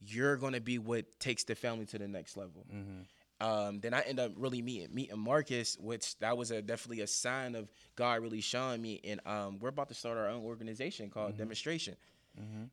you're 0.00 0.36
gonna 0.36 0.60
be 0.60 0.78
what 0.78 1.18
takes 1.20 1.44
the 1.44 1.54
family 1.56 1.86
to 1.86 1.98
the 1.98 2.08
next 2.08 2.36
level. 2.36 2.64
Um, 3.42 3.80
then 3.80 3.92
I 3.92 4.02
end 4.02 4.20
up 4.20 4.32
really 4.36 4.62
meeting 4.62 4.94
meeting 4.94 5.18
Marcus, 5.18 5.76
which 5.80 6.16
that 6.20 6.36
was 6.36 6.52
a 6.52 6.62
definitely 6.62 7.02
a 7.02 7.06
sign 7.08 7.56
of 7.56 7.68
God 7.96 8.22
really 8.22 8.40
showing 8.40 8.80
me. 8.80 9.00
And 9.02 9.20
um, 9.26 9.58
we're 9.58 9.70
about 9.70 9.88
to 9.88 9.94
start 9.94 10.16
our 10.16 10.28
own 10.28 10.42
organization 10.44 11.10
called 11.10 11.36
Demonstration, 11.36 11.96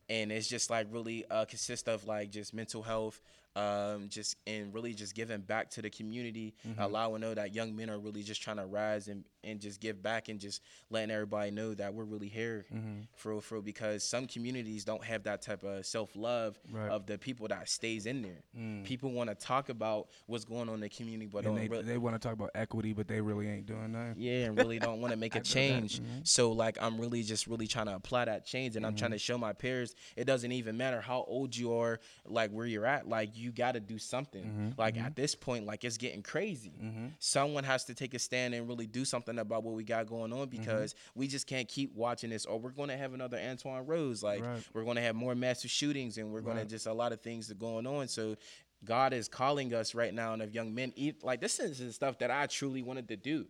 and 0.08 0.32
it's 0.32 0.48
just 0.48 0.70
like 0.70 0.88
really 0.92 1.26
uh, 1.30 1.46
consist 1.46 1.88
of 1.90 2.06
like 2.06 2.30
just 2.32 2.54
mental 2.54 2.84
health, 2.84 3.20
um, 3.56 4.08
just 4.10 4.38
and 4.48 4.74
really 4.74 4.94
just 4.94 5.16
giving 5.16 5.42
back 5.42 5.70
to 5.72 5.82
the 5.82 5.90
community, 5.90 6.54
mm-hmm. 6.68 6.82
allowing 6.82 7.22
know 7.22 7.34
that 7.34 7.54
young 7.54 7.76
men 7.76 7.90
are 7.90 8.00
really 8.00 8.24
just 8.24 8.42
trying 8.42 8.58
to 8.58 8.66
rise 8.66 9.08
and 9.08 9.24
and 9.44 9.60
just 9.60 9.80
give 9.80 10.02
back 10.02 10.28
and 10.28 10.40
just 10.40 10.62
letting 10.90 11.12
everybody 11.12 11.50
know 11.50 11.74
that 11.74 11.94
we're 11.94 12.04
really 12.04 12.28
here 12.28 12.66
mm-hmm. 12.74 13.02
for 13.16 13.32
real, 13.32 13.42
for 13.42 13.56
real, 13.56 13.62
because 13.62 14.04
some 14.04 14.28
communities 14.28 14.84
don't 14.84 15.04
have 15.04 15.24
that 15.24 15.42
type 15.42 15.64
of 15.64 15.86
self 15.86 16.16
love 16.16 16.60
Right. 16.72 16.90
of 16.90 17.06
the 17.06 17.18
people 17.18 17.48
that 17.48 17.68
stays 17.68 18.06
in 18.06 18.22
there. 18.22 18.44
Mm. 18.58 18.84
People 18.84 19.12
want 19.12 19.30
to 19.30 19.36
talk 19.36 19.70
about 19.70 20.10
what's 20.28 20.46
going 20.46 20.70
on 20.70 20.76
in 20.76 20.82
the 20.82 20.90
community, 20.90 21.26
but 21.26 21.44
they, 21.44 21.68
really, 21.68 21.84
they 21.84 21.98
want 21.98 22.16
to 22.16 22.20
talk 22.20 22.34
about 22.34 22.52
equity, 22.54 22.94
but 22.94 23.08
they 23.08 23.22
really 23.22 23.48
ain't 23.48 23.66
doing 23.66 23.92
that. 23.94 24.16
yeah, 24.18 24.46
and 24.46 24.58
really 24.58 24.78
don't 24.78 25.02
want 25.02 25.12
to 25.12 25.18
make 25.18 25.36
a 25.36 25.40
change. 25.40 26.00
Mm-hmm. 26.00 26.20
So 26.24 26.52
like 26.52 26.78
I'm 26.82 27.00
really 27.00 27.24
just 27.24 27.48
really 27.48 27.68
trying 27.68 27.88
to 27.88 27.96
apply 27.96 28.26
that 28.26 28.46
change 28.46 28.76
and 28.76 28.86
I'm 28.86 28.96
trying 28.96 29.12
to 29.12 29.18
show 29.18 29.38
my 29.38 29.54
peers 29.54 29.96
it 30.16 30.26
doesn't 30.26 30.52
even 30.52 30.78
matter 30.78 31.02
how 31.02 31.26
old 31.28 31.56
you 31.56 31.74
are, 31.74 32.00
like 32.26 32.52
where 32.52 32.66
you're 32.66 32.86
at, 32.86 33.08
like 33.08 33.38
you 33.40 33.52
got 33.52 33.74
to 33.74 33.80
do 33.80 33.98
something. 33.98 34.44
Mm-hmm, 34.44 34.70
like 34.78 34.96
mm-hmm. 34.96 35.06
at 35.06 35.16
this 35.16 35.36
point 35.36 35.66
like 35.66 35.84
it's 35.84 35.98
getting 35.98 36.22
crazy. 36.22 36.74
Mm-hmm. 36.84 37.08
Someone 37.20 37.64
has 37.64 37.86
to 37.86 37.94
take 37.94 38.14
a 38.14 38.20
stand 38.20 38.54
and 38.54 38.68
really 38.68 38.88
do 38.88 39.06
something 39.06 39.40
about 39.40 39.64
what 39.64 39.76
we 39.76 39.84
got 39.84 40.08
going 40.08 40.34
on 40.34 40.50
because 40.50 40.96
we 41.16 41.28
just 41.28 41.48
can't 41.48 41.68
keep 41.68 41.96
watching 41.96 42.30
this 42.30 42.46
or 42.46 42.60
we're 42.60 42.72
going 42.72 42.90
to 42.90 42.98
have 42.98 43.14
another 43.14 43.38
Antwon 43.38 43.88
Rose 43.88 44.22
like 44.24 44.44
Right. 44.46 44.64
we're 44.74 44.84
going 44.84 44.98
to 44.98 45.02
have 45.02 45.16
more 45.16 45.36
massive 45.36 45.72
shootings 45.72 46.18
and 46.18 46.32
we're 46.32 46.42
going 46.42 46.58
to 46.58 46.66
just 46.66 46.86
a 46.88 46.94
lot 46.94 47.12
of 47.14 47.22
things 47.22 47.48
that 47.48 47.60
going 47.60 47.88
on. 47.88 48.08
So 48.08 48.36
God 48.84 49.14
is 49.14 49.28
calling 49.28 49.74
us 49.74 49.94
right 49.94 50.14
now, 50.14 50.34
and 50.34 50.42
of 50.42 50.54
young 50.54 50.74
men, 50.74 50.94
eat 50.96 51.24
like 51.24 51.42
this 51.42 51.60
is 51.60 51.96
stuff 51.96 52.20
that 52.20 52.32
I 52.32 52.48
truly 52.48 52.82
wanted 52.82 53.10
to 53.10 53.18
do. 53.18 53.46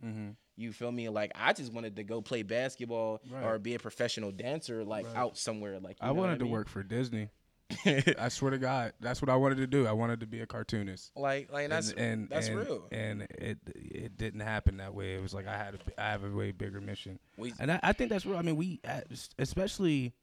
You 0.55 0.74
feel 0.74 0.91
me? 0.91 1.08
Like 1.08 1.31
I 1.36 1.53
just 1.53 1.72
wanted 1.72 1.96
to 1.98 2.03
go 2.03 2.22
play 2.22 2.43
basketball 2.43 3.22
Right. 3.31 3.43
or 3.43 3.60
be 3.60 3.75
a 3.75 3.79
professional 3.79 4.31
dancer, 4.31 4.84
like 4.84 5.05
out 5.15 5.38
somewhere. 5.38 5.79
Like 5.79 5.98
I 6.01 6.08
know 6.08 6.13
what 6.13 6.22
wanted 6.22 6.39
to 6.39 6.48
work 6.48 6.67
for 6.67 6.84
Disney. 6.84 7.29
I 7.85 8.29
swear 8.29 8.51
to 8.51 8.57
God, 8.57 8.93
that's 8.99 9.21
what 9.21 9.29
I 9.29 9.35
wanted 9.35 9.57
to 9.57 9.67
do. 9.67 9.85
I 9.85 9.91
wanted 9.91 10.19
to 10.21 10.25
be 10.27 10.41
a 10.41 10.45
cartoonist. 10.47 11.11
Like, 11.15 11.51
like 11.51 11.69
that's 11.69 11.91
and, 11.91 11.99
and 11.99 12.29
that's 12.29 12.47
and- 12.47 12.57
real. 12.57 12.88
And 12.91 13.21
it 13.23 13.57
it 13.75 14.17
didn't 14.17 14.39
happen 14.41 14.77
that 14.77 14.93
way. 14.93 15.13
It 15.15 15.21
was 15.21 15.33
like 15.33 15.47
I 15.47 15.55
had 15.57 15.75
a, 15.75 16.01
I 16.01 16.09
have 16.11 16.23
a 16.23 16.29
way 16.31 16.51
bigger 16.51 16.81
mission, 16.81 17.19
We- 17.38 17.53
and 17.59 17.71
I, 17.71 17.79
I 17.83 17.93
think 17.93 18.09
that's 18.09 18.25
real. 18.25 18.38
I 18.38 18.41
mean, 18.41 18.55
we 18.55 18.79
especially 19.38 20.13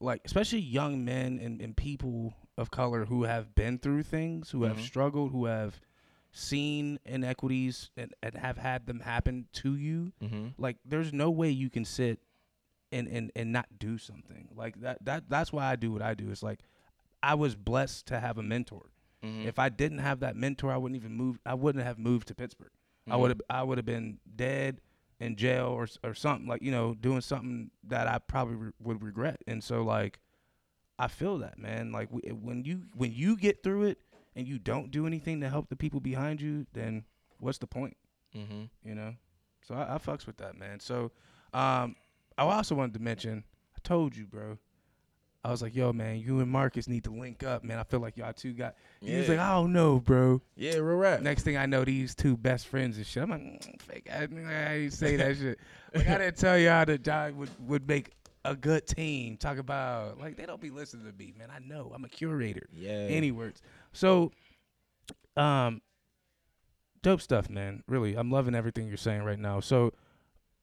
like 0.00 0.22
especially 0.24 0.60
young 0.60 1.04
men 1.04 1.38
and, 1.42 1.60
and 1.60 1.76
people 1.76 2.34
of 2.58 2.70
color 2.70 3.04
who 3.04 3.24
have 3.24 3.54
been 3.54 3.78
through 3.78 4.02
things, 4.04 4.50
who 4.50 4.64
have 4.64 4.76
Mhm. 4.78 4.82
struggled, 4.84 5.32
who 5.32 5.46
have 5.46 5.80
seen 6.32 6.98
inequities 7.04 7.90
and, 7.96 8.12
and 8.22 8.34
have 8.36 8.58
had 8.58 8.86
them 8.86 9.00
happen 9.00 9.46
to 9.52 9.76
you. 9.76 10.12
mm-hmm. 10.22 10.48
Like, 10.58 10.78
there's 10.84 11.12
no 11.12 11.30
way 11.30 11.50
you 11.50 11.70
can 11.70 11.84
sit 11.84 12.18
and, 12.94 13.08
and, 13.08 13.32
and 13.34 13.52
not 13.52 13.66
do 13.78 13.98
something 13.98 14.48
like 14.56 14.80
that. 14.80 15.04
That 15.04 15.24
that's 15.28 15.52
why 15.52 15.66
I 15.66 15.76
do 15.76 15.92
what 15.92 16.02
I 16.02 16.14
do. 16.14 16.30
It's 16.30 16.42
like 16.42 16.60
I 17.22 17.34
was 17.34 17.54
blessed 17.54 18.06
to 18.06 18.20
have 18.20 18.38
a 18.38 18.42
mentor. 18.42 18.90
Mm-hmm. 19.22 19.48
If 19.48 19.58
I 19.58 19.68
didn't 19.68 19.98
have 19.98 20.20
that 20.20 20.36
mentor, 20.36 20.70
I 20.70 20.76
wouldn't 20.76 21.00
even 21.00 21.14
move. 21.14 21.38
I 21.44 21.54
wouldn't 21.54 21.84
have 21.84 21.98
moved 21.98 22.28
to 22.28 22.34
Pittsburgh. 22.34 22.70
I 23.10 23.16
would 23.16 23.30
have. 23.30 23.40
I 23.50 23.62
would 23.62 23.76
have 23.76 23.84
been 23.84 24.18
dead 24.34 24.80
in 25.20 25.36
jail 25.36 25.66
or 25.66 25.86
or 26.02 26.14
something 26.14 26.46
like 26.46 26.62
you 26.62 26.70
know 26.70 26.94
doing 26.94 27.20
something 27.20 27.70
that 27.84 28.06
I 28.06 28.18
probably 28.18 28.56
re- 28.56 28.72
would 28.82 29.02
regret. 29.02 29.40
And 29.46 29.62
so 29.62 29.82
like, 29.82 30.20
I 30.98 31.08
feel 31.08 31.38
that 31.38 31.58
man. 31.58 31.92
Like 31.92 32.08
we, 32.10 32.20
when 32.32 32.64
you 32.64 32.82
when 32.94 33.12
you 33.12 33.36
get 33.36 33.62
through 33.62 33.84
it 33.84 33.98
and 34.36 34.46
you 34.46 34.58
don't 34.58 34.90
do 34.90 35.06
anything 35.06 35.40
to 35.40 35.48
help 35.48 35.68
the 35.68 35.76
people 35.76 36.00
behind 36.00 36.40
you, 36.40 36.66
then 36.72 37.04
what's 37.38 37.58
the 37.58 37.66
point? 37.66 37.96
Mm-hmm. 38.34 38.64
You 38.88 38.94
know. 38.94 39.14
So 39.66 39.74
I, 39.74 39.94
I 39.94 39.98
fucks 39.98 40.26
with 40.26 40.38
that 40.38 40.58
man. 40.58 40.80
So, 40.80 41.12
um, 41.52 41.96
I 42.36 42.44
also 42.44 42.74
wanted 42.74 42.94
to 42.94 43.00
mention. 43.00 43.44
I 43.76 43.80
told 43.82 44.16
you, 44.16 44.26
bro. 44.26 44.58
I 45.44 45.50
was 45.50 45.60
like, 45.60 45.76
yo, 45.76 45.92
man, 45.92 46.20
you 46.20 46.40
and 46.40 46.50
Marcus 46.50 46.88
need 46.88 47.04
to 47.04 47.10
link 47.10 47.42
up, 47.42 47.64
man. 47.64 47.78
I 47.78 47.82
feel 47.82 48.00
like 48.00 48.16
y'all 48.16 48.32
two 48.32 48.54
got. 48.54 48.76
He 49.02 49.14
was 49.14 49.28
like, 49.28 49.38
I 49.38 49.52
don't 49.52 49.74
know, 49.74 50.00
bro. 50.00 50.40
Yeah, 50.56 50.76
real 50.76 50.96
rap. 50.96 51.20
Next 51.20 51.42
thing 51.42 51.58
I 51.58 51.66
know, 51.66 51.84
these 51.84 52.14
two 52.14 52.38
best 52.38 52.66
friends 52.66 52.96
and 52.96 53.06
shit. 53.06 53.22
I'm 53.22 53.30
like, 53.30 53.42
mm, 53.42 53.82
fake 53.82 54.06
nigga, 54.06 54.66
I 54.66 54.78
didn't 54.78 54.92
say 54.92 55.16
that 55.16 55.36
shit. 55.38 55.58
Like 55.94 56.08
I 56.08 56.18
didn't 56.18 56.38
tell 56.38 56.58
y'all 56.58 56.86
that 56.86 57.06
y'all 57.06 57.32
would 57.32 57.50
would 57.68 57.86
make 57.86 58.12
a 58.46 58.56
good 58.56 58.86
team. 58.86 59.36
Talk 59.36 59.58
about 59.58 60.18
like 60.18 60.36
they 60.36 60.46
don't 60.46 60.62
be 60.62 60.70
listening 60.70 61.04
to 61.04 61.12
me, 61.12 61.34
man. 61.36 61.48
I 61.54 61.58
know 61.58 61.92
I'm 61.94 62.04
a 62.04 62.08
curator. 62.08 62.66
Yeah. 62.72 63.06
Any 63.10 63.30
words. 63.30 63.60
So, 63.92 64.32
um, 65.36 65.82
dope 67.02 67.20
stuff, 67.20 67.50
man. 67.50 67.82
Really, 67.86 68.14
I'm 68.14 68.30
loving 68.30 68.54
everything 68.54 68.88
you're 68.88 68.96
saying 68.96 69.24
right 69.24 69.38
now. 69.38 69.60
So, 69.60 69.92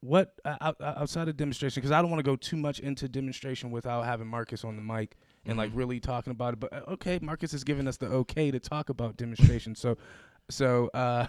what 0.02 0.34
uh, 0.44 0.58
out- 0.60 0.82
outside 0.82 1.28
of 1.30 1.38
demonstration? 1.38 1.80
Because 1.82 1.92
I 1.92 2.02
don't 2.02 2.12
want 2.12 2.20
to 2.20 2.30
go 2.30 2.36
too 2.36 2.58
much 2.58 2.80
into 2.80 3.08
demonstration 3.08 3.72
without 3.72 4.04
having 4.04 4.28
Marcus 4.28 4.64
on 4.64 4.76
the 4.76 4.82
mic 4.82 5.16
and 5.46 5.58
like 5.58 5.72
really 5.74 6.00
talking 6.00 6.32
about 6.32 6.54
it. 6.54 6.60
But 6.60 6.74
uh, 6.74 6.82
okay, 6.94 7.20
Marcus 7.22 7.52
has 7.52 7.64
given 7.64 7.88
us 7.88 7.98
the 7.98 8.08
okay 8.08 8.52
to 8.52 8.60
talk 8.60 8.90
about 8.90 9.18
demonstration. 9.18 9.76
so, 9.76 9.98
so, 10.50 10.90
uh, 10.94 11.28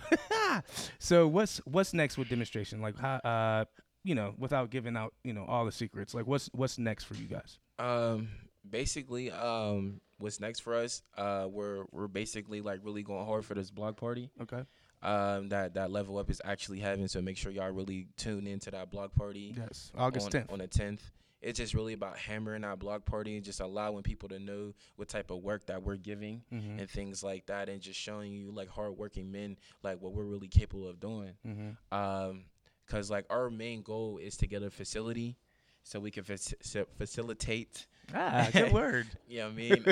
so 0.98 1.28
what's 1.28 1.58
what's 1.58 1.94
next 1.94 2.18
with 2.18 2.28
demonstration? 2.28 2.80
Like, 2.80 2.98
how, 2.98 3.16
uh, 3.16 3.64
you 4.04 4.14
know, 4.14 4.34
without 4.38 4.70
giving 4.70 4.96
out, 4.96 5.14
you 5.22 5.32
know, 5.32 5.44
all 5.44 5.64
the 5.64 5.72
secrets. 5.72 6.14
Like, 6.14 6.26
what's 6.26 6.48
what's 6.52 6.78
next 6.78 7.04
for 7.04 7.14
you 7.14 7.26
guys? 7.26 7.58
Um, 7.78 8.28
basically, 8.68 9.30
um, 9.30 10.00
what's 10.18 10.40
next 10.40 10.60
for 10.60 10.74
us? 10.74 11.02
Uh, 11.16 11.46
we're 11.50 11.84
we're 11.92 12.08
basically 12.08 12.60
like 12.60 12.80
really 12.82 13.02
going 13.02 13.26
hard 13.26 13.44
for 13.44 13.54
this 13.54 13.70
block 13.70 13.96
party. 13.96 14.30
Okay. 14.40 14.62
Um, 15.02 15.48
that 15.48 15.74
that 15.74 15.90
level 15.90 16.16
up 16.18 16.30
is 16.30 16.40
actually 16.44 16.78
having. 16.80 17.08
So 17.08 17.20
make 17.20 17.36
sure 17.36 17.50
y'all 17.50 17.70
really 17.70 18.06
tune 18.16 18.46
into 18.46 18.70
that 18.70 18.90
block 18.90 19.14
party. 19.14 19.54
Yes, 19.56 19.90
August 19.96 20.26
on, 20.26 20.42
10th. 20.42 20.52
on 20.52 20.58
the 20.60 20.68
tenth. 20.68 21.10
It's 21.40 21.58
just 21.58 21.74
really 21.74 21.92
about 21.92 22.16
hammering 22.16 22.62
our 22.62 22.76
block 22.76 23.04
party 23.04 23.34
and 23.34 23.44
just 23.44 23.58
allowing 23.60 24.04
people 24.04 24.28
to 24.28 24.38
know 24.38 24.74
what 24.94 25.08
type 25.08 25.32
of 25.32 25.38
work 25.42 25.66
that 25.66 25.82
we're 25.82 25.96
giving 25.96 26.42
Mhm. 26.52 26.78
and 26.78 26.88
things 26.88 27.24
like 27.24 27.46
that, 27.46 27.68
and 27.68 27.80
just 27.82 27.98
showing 27.98 28.32
you 28.32 28.52
like 28.52 28.68
hardworking 28.68 29.32
men 29.32 29.56
like 29.82 30.00
what 30.00 30.12
we're 30.12 30.24
really 30.24 30.46
capable 30.46 30.86
of 30.86 31.00
doing. 31.00 31.32
Mm-hmm. 31.44 31.92
Um, 31.92 32.44
cause 32.86 33.10
like 33.10 33.26
our 33.28 33.50
main 33.50 33.82
goal 33.82 34.18
is 34.18 34.36
to 34.36 34.46
get 34.46 34.62
a 34.62 34.70
facility 34.70 35.36
so 35.82 35.98
we 35.98 36.12
can 36.12 36.22
faci- 36.22 36.86
facilitate. 36.96 37.88
Ah, 38.14 38.48
good 38.52 38.72
word. 38.72 39.06
You 39.28 39.38
know 39.40 39.44
what 39.46 39.52
I 39.52 39.56
mean? 39.56 39.84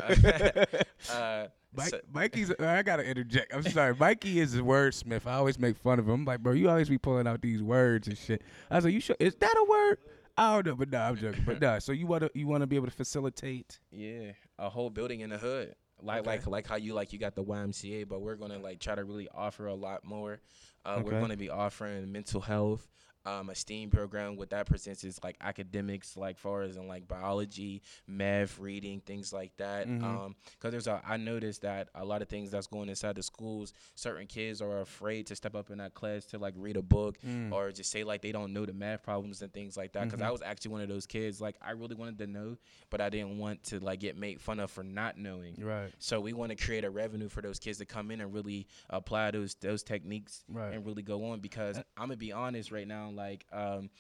uh, 1.11 1.47
Mike, 1.75 1.89
so- 1.89 2.01
Mikey's. 2.13 2.51
I 2.59 2.83
gotta 2.83 3.05
interject. 3.05 3.55
I'm 3.55 3.63
sorry. 3.63 3.95
Mikey 3.95 4.41
is 4.41 4.55
a 4.57 4.59
wordsmith. 4.59 5.27
I 5.27 5.35
always 5.35 5.59
make 5.59 5.77
fun 5.77 5.99
of 5.99 6.07
him. 6.09 6.15
I'm 6.15 6.25
like, 6.25 6.41
bro, 6.41 6.53
you 6.53 6.69
always 6.69 6.89
be 6.89 6.99
pulling 6.99 7.27
out 7.27 7.41
these 7.43 7.63
words 7.63 8.09
and 8.09 8.19
shit. 8.19 8.43
I 8.71 8.77
was 8.77 8.85
like, 8.85 8.95
you 8.95 9.01
sure? 9.01 9.17
Is 9.21 9.35
that 9.37 9.55
a 9.57 9.65
word? 9.65 9.99
I 10.37 10.55
don't 10.55 10.67
know, 10.67 10.75
but 10.77 10.91
no, 10.91 10.99
I'm 11.01 11.17
joking. 11.17 11.43
But 11.47 11.61
no, 11.63 11.79
so 11.79 11.93
you 11.93 12.07
wanna 12.07 12.29
you 12.35 12.47
wanna 12.47 12.67
be 12.67 12.77
able 12.77 12.87
to 12.87 12.93
facilitate. 12.93 13.79
Yeah, 13.91 14.33
a 14.59 14.69
whole 14.69 14.91
building 14.91 15.21
in 15.21 15.31
the 15.31 15.39
hood. 15.39 15.75
Like 16.03 16.21
Okay. 16.21 16.31
like 16.31 16.47
like 16.47 16.67
how 16.67 16.77
you 16.77 16.95
like 16.95 17.13
you 17.13 17.19
got 17.19 17.35
the 17.35 17.45
YMCA, 17.45 18.09
but 18.09 18.21
we're 18.23 18.37
gonna 18.37 18.59
like 18.59 18.81
try 18.81 18.95
to 18.95 19.05
really 19.05 19.29
offer 19.35 19.67
a 19.67 19.75
lot 19.75 20.03
more. 20.05 20.41
Uh, 20.85 21.03
We're 21.05 21.21
gonna 21.21 21.37
be 21.37 21.51
offering 21.51 22.11
mental 22.11 22.41
health, 22.41 22.89
um, 23.27 23.51
a 23.51 23.55
STEAM 23.55 23.91
program. 23.91 24.37
What 24.37 24.51
that 24.51 24.67
presents 24.67 25.05
is 25.05 25.21
like 25.23 25.37
academics, 25.41 26.17
like 26.17 26.39
far 26.39 26.63
as 26.63 26.77
in 26.77 26.89
like 26.89 27.07
biology, 27.07 27.83
math, 28.07 28.59
reading, 28.59 29.01
things 29.01 29.33
like 29.33 29.57
that. 29.59 29.87
Mhm. 29.87 30.03
Um, 30.03 30.37
cause 30.59 30.71
there's 30.71 30.87
a 30.87 31.01
I 31.05 31.17
noticed 31.17 31.63
that 31.63 31.89
a 31.95 32.05
lot 32.05 32.23
of 32.23 32.29
things 32.29 32.51
that's 32.51 32.67
going 32.67 32.89
inside 32.89 33.17
the 33.17 33.23
schools. 33.23 33.73
Certain 33.95 34.27
kids 34.27 34.63
are 34.63 34.81
afraid 34.81 35.27
to 35.27 35.37
step 35.37 35.55
up 35.55 35.71
in 35.71 35.79
that 35.79 35.95
class 35.95 36.25
to 36.27 36.39
like 36.39 36.55
read 36.57 36.77
a 36.77 36.83
book 36.83 37.19
Mm. 37.21 37.53
or 37.53 37.71
just 37.73 37.91
say 37.91 38.05
like 38.05 38.23
they 38.23 38.33
don't 38.33 38.53
know 38.53 38.65
the 38.65 38.73
math 38.73 39.03
problems 39.03 39.43
and 39.43 39.53
things 39.53 39.77
like 39.77 39.93
that. 39.93 40.05
Because 40.05 40.21
Mhm. 40.21 40.27
I 40.27 40.31
was 40.31 40.43
actually 40.43 40.73
one 40.73 40.81
of 40.81 40.89
those 40.89 41.07
kids. 41.07 41.41
Like 41.41 41.57
I 41.61 41.73
really 41.73 41.95
wanted 41.97 42.19
to 42.19 42.27
know, 42.27 42.57
but 42.89 43.01
I 43.01 43.11
didn't 43.11 43.39
want 43.39 43.65
to 43.65 43.81
like 43.81 44.01
get 44.01 44.17
made 44.17 44.41
fun 44.41 44.61
of 44.61 44.71
for 44.71 44.83
not 44.83 45.19
knowing. 45.19 45.57
Right. 45.61 45.93
So 45.99 46.21
we 46.21 46.33
want 46.33 46.51
to 46.51 46.57
create 46.57 46.85
a 46.85 46.91
revenue 46.91 47.29
for 47.29 47.43
those 47.43 47.59
kids 47.59 47.79
to 47.79 47.87
come 47.87 48.11
in 48.11 48.21
and 48.21 48.33
really 48.33 48.67
apply 48.89 49.31
those 49.33 49.55
those 49.57 49.83
techniques 49.83 50.45
Right. 50.49 50.73
and 50.75 50.87
really 50.87 51.03
go 51.03 51.25
on. 51.27 51.41
Because 51.41 51.77
I'm 51.79 51.85
gonna 52.09 52.17
be 52.17 52.33
honest 52.33 52.71
right 52.73 52.87
now, 52.89 53.10
like 53.17 53.47
um, 53.53 53.91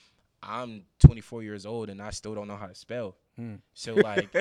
I'm 0.42 0.84
24 1.00 1.42
years 1.42 1.66
old 1.66 1.90
and 1.90 2.00
I 2.00 2.10
still 2.10 2.34
don't 2.34 2.48
know 2.48 2.56
how 2.56 2.66
to 2.66 2.74
spell. 2.74 3.16
Hmm. 3.36 3.56
So 3.74 3.94
like, 4.04 4.34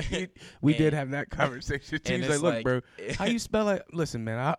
we 0.61 0.73
did 0.73 0.93
have 0.93 1.11
that 1.11 1.29
conversation 1.31 1.99
too. 1.99 2.17
He's 2.17 2.29
like, 2.29 2.41
look, 2.41 2.53
like- 2.55 2.63
bro, 2.63 2.81
how 3.17 3.25
you 3.25 3.39
spell 3.39 3.69
it? 3.69 3.85
Listen, 3.93 4.23
man, 4.23 4.39
I 4.39 4.55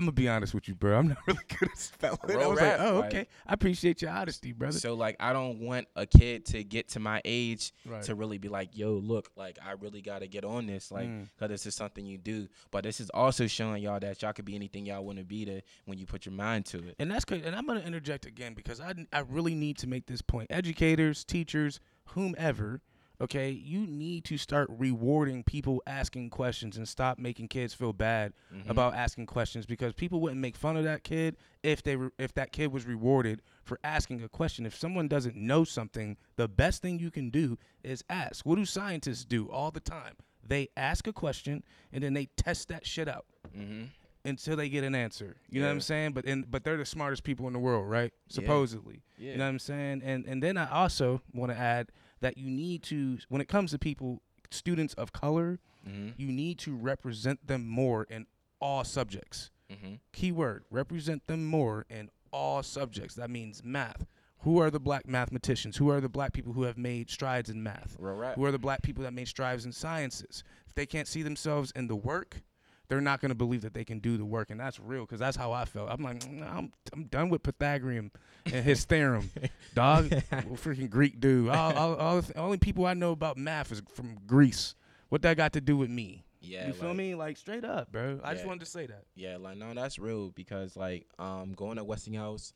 I'm 0.00 0.06
gonna 0.06 0.12
be 0.12 0.28
honest 0.30 0.54
with 0.54 0.66
you, 0.66 0.74
bro. 0.74 0.98
I'm 0.98 1.08
not 1.08 1.18
really 1.26 1.40
good 1.58 1.68
at 1.70 1.76
spelling. 1.78 2.18
I 2.30 2.46
was 2.46 2.58
rap, 2.58 2.78
like, 2.80 2.88
oh, 2.88 2.98
like- 3.00 3.06
okay. 3.14 3.26
I 3.46 3.52
appreciate 3.52 4.00
your 4.00 4.10
honesty, 4.10 4.52
brother. 4.52 4.78
So 4.78 4.94
like 4.94 5.16
I 5.20 5.34
don't 5.34 5.60
want 5.60 5.88
a 5.94 6.06
kid 6.06 6.46
to 6.46 6.64
get 6.64 6.88
to 6.90 7.00
my 7.00 7.20
age 7.26 7.72
Right. 7.84 8.02
to 8.04 8.14
really 8.14 8.38
be 8.38 8.48
like, 8.48 8.76
yo, 8.76 8.92
look, 8.94 9.30
like 9.36 9.58
I 9.64 9.72
really 9.72 10.00
gotta 10.00 10.26
get 10.26 10.44
on 10.44 10.66
this, 10.66 10.90
like, 10.90 11.06
Mm. 11.08 11.28
cause 11.38 11.48
this 11.50 11.66
is 11.66 11.74
something 11.74 12.06
you 12.06 12.16
do. 12.18 12.48
But 12.70 12.84
this 12.84 12.98
is 13.00 13.10
also 13.10 13.46
showing 13.46 13.82
y'all 13.82 14.00
that 14.00 14.22
y'all 14.22 14.32
could 14.32 14.44
be 14.46 14.54
anything 14.54 14.86
y'all 14.86 15.04
want 15.04 15.18
to 15.18 15.24
be 15.24 15.44
to 15.44 15.60
when 15.84 15.98
you 15.98 16.06
put 16.06 16.24
your 16.24 16.34
mind 16.34 16.64
to 16.66 16.78
it. 16.78 16.96
And 16.98 17.10
that's 17.10 17.24
good. 17.26 17.44
And 17.44 17.54
I'm 17.54 17.66
to 17.66 17.84
interject 17.86 18.24
again 18.26 18.54
because 18.54 18.80
I, 18.80 18.94
I 19.12 19.20
really 19.20 19.54
need 19.54 19.76
to 19.78 19.86
make 19.86 20.06
this 20.06 20.22
point. 20.22 20.46
Educators, 20.50 21.24
teachers, 21.24 21.78
whomever, 22.14 22.80
okay, 23.20 23.50
you 23.50 23.80
need 23.86 24.24
to 24.24 24.38
start 24.38 24.68
rewarding 24.70 25.42
people 25.44 25.82
asking 25.86 26.30
questions 26.30 26.76
and 26.76 26.88
stop 26.88 27.18
making 27.18 27.48
kids 27.48 27.74
feel 27.74 27.92
bad 27.92 28.32
Mm-hmm. 28.54 28.70
about 28.70 28.94
asking 28.94 29.26
questions 29.26 29.64
because 29.66 29.92
people 29.92 30.20
wouldn't 30.20 30.40
make 30.40 30.56
fun 30.56 30.76
of 30.76 30.84
that 30.84 31.04
kid 31.04 31.36
if 31.62 31.82
they 31.82 31.94
were, 31.96 32.12
if 32.18 32.34
that 32.34 32.50
kid 32.52 32.72
was 32.72 32.84
rewarded 32.86 33.42
for 33.62 33.78
asking 33.84 34.22
a 34.22 34.28
question. 34.28 34.66
If 34.66 34.74
someone 34.76 35.06
doesn't 35.06 35.36
know 35.36 35.62
something, 35.64 36.16
the 36.36 36.48
best 36.48 36.82
thing 36.82 36.98
you 36.98 37.10
can 37.10 37.30
do 37.30 37.56
is 37.84 38.02
ask. 38.10 38.44
What 38.44 38.56
do 38.56 38.64
scientists 38.64 39.24
do 39.24 39.48
all 39.50 39.70
the 39.70 39.80
time? 39.80 40.14
They 40.46 40.68
ask 40.76 41.06
a 41.06 41.12
question 41.12 41.62
and 41.92 42.02
then 42.02 42.14
they 42.14 42.26
test 42.36 42.68
that 42.68 42.86
shit 42.86 43.08
out 43.08 43.26
Mm-hmm. 43.56 43.84
until 44.24 44.56
they 44.56 44.68
get 44.68 44.84
an 44.84 44.94
answer. 44.94 45.36
You 45.48 45.60
know 45.60 45.66
what 45.68 45.72
I'm 45.74 45.80
saying? 45.80 46.12
But 46.12 46.24
and 46.26 46.50
but 46.50 46.62
they're 46.64 46.76
the 46.76 46.84
smartest 46.84 47.22
people 47.24 47.46
in 47.46 47.52
the 47.52 47.58
world, 47.58 47.88
right? 47.88 48.12
Supposedly. 48.28 49.02
Yeah. 49.16 49.32
You 49.32 49.38
know 49.38 49.44
what 49.44 49.50
I'm 49.50 49.58
saying? 49.58 50.02
And 50.04 50.26
and 50.26 50.42
then 50.42 50.56
I 50.56 50.68
also 50.70 51.22
want 51.32 51.52
to 51.52 51.58
add 51.58 51.90
that 52.20 52.36
you 52.38 52.50
need 52.50 52.82
to 52.84 53.18
when 53.28 53.40
it 53.40 53.48
comes 53.48 53.70
to 53.72 53.78
people 53.78 54.20
students 54.50 54.94
of 54.94 55.12
color, 55.12 55.58
Mm-hmm. 55.88 56.10
you 56.18 56.30
need 56.30 56.58
to 56.58 56.76
represent 56.76 57.46
them 57.46 57.66
more 57.66 58.04
in 58.10 58.26
all 58.60 58.84
subjects. 58.84 59.50
Mm-hmm. 59.72 59.94
Keyword, 60.12 60.64
represent 60.70 61.26
them 61.26 61.46
more 61.46 61.86
in 61.88 62.10
all 62.30 62.62
subjects. 62.62 63.14
That 63.14 63.30
means 63.30 63.62
math. 63.64 64.04
Who 64.40 64.58
are 64.60 64.70
the 64.70 64.78
black 64.78 65.08
mathematicians? 65.08 65.78
Who 65.78 65.88
are 65.90 66.02
the 66.02 66.10
black 66.10 66.34
people 66.34 66.52
who 66.52 66.64
have 66.64 66.76
made 66.76 67.08
strides 67.08 67.48
in 67.48 67.62
math? 67.62 67.96
Rap. 67.98 68.34
Who 68.36 68.44
are 68.44 68.52
the 68.52 68.58
black 68.58 68.82
people 68.82 69.04
that 69.04 69.14
made 69.14 69.26
strides 69.28 69.64
in 69.64 69.72
sciences? 69.72 70.44
If 70.66 70.74
they 70.74 70.84
can't 70.84 71.08
see 71.08 71.22
themselves 71.22 71.72
in 71.74 71.86
the 71.86 71.96
work, 71.96 72.42
they're 72.90 73.00
not 73.00 73.20
going 73.22 73.30
to 73.30 73.34
believe 73.36 73.62
that 73.62 73.72
they 73.72 73.84
can 73.84 74.00
do 74.00 74.18
the 74.18 74.24
work, 74.24 74.50
and 74.50 74.60
that's 74.60 74.78
real 74.78 75.02
because 75.06 75.20
that's 75.20 75.36
how 75.36 75.52
I 75.52 75.64
felt. 75.64 75.88
I'm 75.90 76.02
like, 76.02 76.28
"Nah, 76.30 76.58
I'm 76.58 76.72
I'm 76.92 77.04
done 77.04 77.30
with 77.30 77.42
Pythagorean 77.42 78.10
and 78.44 78.64
his 78.64 78.84
theorem, 78.84 79.30
dog. 79.74 80.06
Freaking 80.56 80.90
Greek 80.90 81.20
dude. 81.20 81.48
All, 81.48 81.72
all, 81.72 81.94
all 81.96 82.16
the 82.16 82.22
th- 82.22 82.36
only 82.36 82.58
people 82.58 82.84
I 82.84 82.94
know 82.94 83.12
about 83.12 83.38
math 83.38 83.70
is 83.72 83.80
from 83.94 84.18
Greece. 84.26 84.74
What 85.08 85.22
that 85.22 85.36
got 85.36 85.52
to 85.54 85.60
do 85.60 85.76
with 85.76 85.88
me? 85.88 86.24
Yeah, 86.40 86.66
you 86.66 86.72
feel 86.72 86.88
like- 86.88 86.96
me? 86.96 87.14
Like 87.14 87.36
straight 87.36 87.64
up, 87.64 87.92
bro. 87.92 88.20
I 88.24 88.34
just 88.34 88.44
wanted 88.44 88.60
to 88.60 88.66
say 88.66 88.86
that. 88.86 89.04
Yeah, 89.14 89.36
like 89.38 89.56
no, 89.56 89.72
that's 89.72 89.98
real 89.98 90.30
because 90.30 90.76
like 90.76 91.06
um 91.18 91.52
going 91.52 91.76
to 91.76 91.84
Westinghouse, 91.84 92.52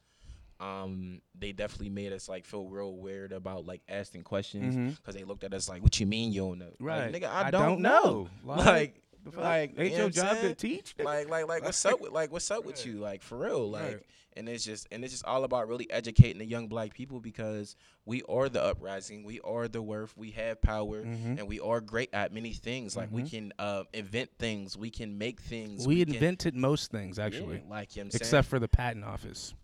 um 0.60 1.20
they 1.38 1.52
definitely 1.52 1.90
made 1.90 2.12
us 2.12 2.28
like 2.28 2.44
feel 2.46 2.68
real 2.68 2.96
weird 2.96 3.32
about 3.32 3.66
like 3.66 3.82
asking 3.88 4.22
questions 4.22 4.96
because 4.96 5.14
they 5.14 5.24
looked 5.24 5.44
at 5.44 5.52
us 5.52 5.68
like, 5.68 5.82
"What 5.82 5.98
you 6.00 6.06
mean 6.06 6.32
you 6.32 6.40
don't 6.42 6.58
know?" 6.58 6.72
Right. 6.80 7.12
like, 7.12 7.22
nigga, 7.22 7.28
I, 7.28 7.48
I 7.48 7.50
don't, 7.50 7.62
don't 7.62 7.82
know. 7.82 8.28
know. 8.44 8.54
Like? 8.56 9.00
Like, 9.36 9.74
ain't 9.78 9.92
you 9.92 9.98
know 9.98 10.04
your 10.04 10.10
job 10.10 10.36
to 10.38 10.54
teach? 10.54 10.96
nigga? 10.96 11.04
like, 11.04 11.28
like, 11.30 11.48
like, 11.48 11.62
what's 11.64 11.84
up 11.84 12.00
with 12.00 12.12
like, 12.12 12.32
what's 12.32 12.50
up 12.50 12.64
with 12.64 12.84
you? 12.86 12.94
Like, 12.98 13.22
for 13.22 13.38
real, 13.38 13.70
like. 13.70 13.82
Right. 13.84 14.00
And 14.36 14.48
it's 14.48 14.64
just 14.64 14.88
and 14.90 15.04
it's 15.04 15.12
just 15.12 15.24
all 15.24 15.44
about 15.44 15.68
really 15.68 15.88
educating 15.92 16.38
the 16.40 16.44
young 16.44 16.66
black 16.66 16.92
people 16.92 17.20
because 17.20 17.76
we 18.04 18.22
are 18.28 18.48
the 18.48 18.60
uprising, 18.60 19.22
we 19.22 19.40
are 19.42 19.68
the 19.68 19.80
worth, 19.80 20.12
we 20.16 20.32
have 20.32 20.60
power, 20.60 21.04
Mhm. 21.04 21.38
and 21.38 21.46
we 21.46 21.60
are 21.60 21.80
great 21.80 22.10
at 22.12 22.32
many 22.32 22.52
things. 22.52 22.96
Like 22.96 23.12
we 23.12 23.22
Mhm. 23.22 23.30
can 23.30 23.52
uh, 23.60 23.84
invent 23.92 24.30
things, 24.36 24.76
we 24.76 24.90
can 24.90 25.18
make 25.18 25.40
things. 25.40 25.86
we 25.86 26.04
can- 26.04 26.14
invented 26.14 26.56
most 26.56 26.90
things 26.90 27.18
Yeah, 27.18 27.26
actually, 27.26 27.62
like 27.70 27.94
you 27.94 28.02
know 28.02 28.06
I'm 28.06 28.10
saying? 28.10 28.20
except 28.22 28.48
for 28.48 28.58
the 28.58 28.66
patent 28.66 29.04
office. 29.04 29.54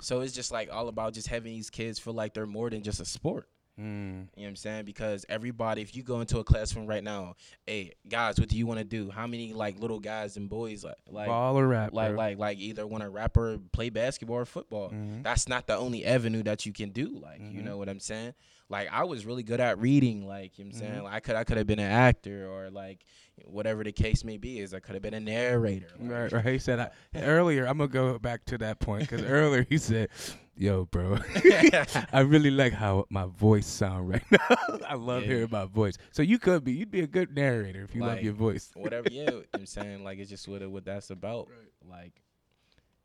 So 0.00 0.22
it's 0.22 0.32
just 0.34 0.50
like 0.50 0.72
all 0.72 0.88
about 0.88 1.14
just 1.14 1.28
having 1.28 1.52
these 1.52 1.70
kids 1.70 2.00
feel 2.00 2.12
like 2.12 2.34
they're 2.34 2.46
more 2.46 2.68
than 2.68 2.82
just 2.82 2.98
a 2.98 3.04
sport. 3.04 3.48
Mm. 3.78 3.84
You 3.84 3.88
know 3.88 4.28
what 4.36 4.46
I'm 4.48 4.56
saying? 4.56 4.84
Because 4.86 5.26
everybody, 5.28 5.82
if 5.82 5.94
you 5.94 6.02
go 6.02 6.20
into 6.20 6.38
a 6.38 6.44
classroom 6.44 6.86
right 6.86 7.04
now, 7.04 7.34
hey 7.66 7.92
guys, 8.08 8.40
what 8.40 8.48
do 8.48 8.56
you 8.56 8.66
want 8.66 8.78
to 8.78 8.84
do? 8.84 9.10
How 9.10 9.26
many 9.26 9.52
like 9.52 9.78
little 9.78 10.00
guys 10.00 10.36
and 10.38 10.48
boys 10.48 10.82
like 10.84 10.94
like 11.10 11.26
Ball 11.26 11.58
or 11.58 11.66
rap, 11.68 11.92
like 11.92 12.14
like 12.16 12.38
like 12.38 12.58
either 12.58 12.86
want 12.86 13.02
to 13.04 13.10
rap 13.10 13.36
or 13.36 13.58
play 13.72 13.90
basketball 13.90 14.36
or 14.38 14.44
football? 14.46 14.90
Mhm. 14.90 15.22
That's 15.22 15.46
not 15.48 15.66
the 15.66 15.76
only 15.76 16.06
avenue 16.06 16.42
that 16.44 16.64
you 16.64 16.72
can 16.72 16.88
do. 16.90 17.18
Like 17.22 17.40
you 17.40 17.60
Mhm. 17.60 17.64
know 17.64 17.76
what 17.76 17.88
I'm 17.90 18.00
saying? 18.00 18.32
Like 18.70 18.88
I 18.90 19.04
was 19.04 19.26
really 19.26 19.42
good 19.42 19.60
at 19.60 19.78
reading. 19.78 20.26
Like 20.26 20.58
you 20.58 20.64
know 20.64 20.68
what 20.70 20.76
I'm 20.76 20.80
saying? 20.80 21.00
Mhm. 21.00 21.04
Like, 21.04 21.12
I 21.14 21.20
could 21.20 21.36
I 21.36 21.44
could 21.44 21.56
have 21.58 21.66
been 21.66 21.78
an 21.78 21.90
actor 21.92 22.48
or 22.50 22.70
like 22.70 23.04
whatever 23.44 23.84
the 23.84 23.92
case 23.92 24.24
may 24.24 24.38
be. 24.38 24.58
Is 24.60 24.72
I 24.72 24.80
could 24.80 24.94
have 24.94 25.02
been 25.02 25.12
a 25.14 25.20
narrator. 25.20 25.88
like- 26.00 26.10
Right, 26.10 26.32
right. 26.32 26.46
He 26.54 26.58
said 26.58 26.80
I, 26.80 26.90
earlier. 27.14 27.66
I'm 27.66 27.76
gonna 27.76 27.88
go 27.88 28.18
back 28.18 28.46
to 28.46 28.58
that 28.58 28.80
point 28.80 29.02
because 29.02 29.22
earlier 29.22 29.66
he 29.68 29.76
said, 29.76 30.08
"Yo, 30.56 30.86
bro, 30.86 31.18
I 32.12 32.20
really 32.20 32.50
like 32.50 32.72
how 32.72 33.06
my 33.10 33.26
voice 33.26 33.66
sound 33.66 34.08
right 34.08 34.22
now. 34.30 34.56
I 34.88 34.94
love 34.94 35.22
Yeah. 35.22 35.28
hearing 35.28 35.48
my 35.50 35.66
voice. 35.66 35.96
So 36.12 36.22
you 36.22 36.38
could 36.38 36.64
be, 36.64 36.72
you'd 36.72 36.90
be 36.90 37.00
a 37.00 37.06
good 37.06 37.34
narrator 37.34 37.82
if 37.82 37.94
you 37.94 38.00
love 38.02 38.22
your 38.22 38.32
voice. 38.32 38.70
whatever. 38.74 39.08
Yeah, 39.10 39.20
you 39.20 39.26
know 39.26 39.36
what 39.38 39.46
I'm 39.54 39.66
saying 39.66 40.02
like 40.04 40.18
it's 40.18 40.30
just 40.30 40.48
what 40.48 40.66
what 40.70 40.84
that's 40.84 41.10
about. 41.10 41.48
Like 41.88 42.22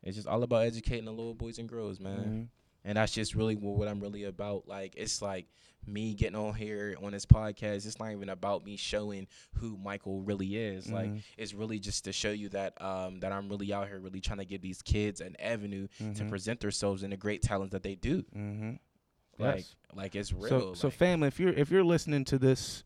it's 0.02 0.16
just 0.16 0.26
all 0.28 0.42
about 0.42 0.64
educating 0.64 1.04
the 1.04 1.12
little 1.12 1.34
boys 1.34 1.58
and 1.58 1.68
girls, 1.68 2.00
man. 2.00 2.18
Mhm. 2.24 2.48
And 2.84 2.96
that's 2.96 3.12
just 3.12 3.34
really 3.36 3.54
what, 3.54 3.76
what 3.76 3.86
I'm 3.88 4.00
really 4.00 4.24
about. 4.24 4.66
Like 4.66 4.94
it's 4.96 5.22
like 5.22 5.46
me 5.86 6.14
getting 6.14 6.36
on 6.36 6.54
here 6.54 6.96
on 7.02 7.12
this 7.12 7.26
podcast. 7.26 7.86
It's 7.86 7.98
not 7.98 8.12
even 8.12 8.28
about 8.28 8.64
me 8.64 8.76
showing 8.76 9.26
who 9.54 9.76
Michael 9.76 10.20
really 10.22 10.56
is. 10.56 10.90
Like 10.90 11.10
Mhm. 11.10 11.22
it's 11.36 11.54
really 11.54 11.78
just 11.78 12.04
to 12.04 12.12
show 12.12 12.30
you 12.30 12.48
that 12.50 12.80
um 12.80 13.20
that 13.20 13.32
I'm 13.32 13.48
really 13.48 13.72
out 13.72 13.88
here 13.88 13.98
really 13.98 14.20
trying 14.20 14.38
to 14.38 14.44
give 14.44 14.60
these 14.62 14.80
kids 14.82 15.20
an 15.20 15.34
avenue 15.40 15.88
to 15.98 16.04
Mhm. 16.04 16.28
present 16.28 16.60
themselves 16.60 17.02
and 17.02 17.12
the 17.12 17.16
great 17.16 17.42
talents 17.42 17.72
that 17.72 17.82
they 17.82 17.94
do. 17.96 18.22
Mm-hmm. 18.34 18.70
Like 19.38 19.56
Yes. 19.56 19.74
like 19.94 20.14
it's 20.14 20.32
real. 20.32 20.48
So, 20.48 20.74
so 20.74 20.90
family, 20.90 21.28
if 21.28 21.40
you're 21.40 21.52
if 21.52 21.70
you're 21.70 21.84
listening 21.84 22.24
to 22.26 22.38
this 22.38 22.84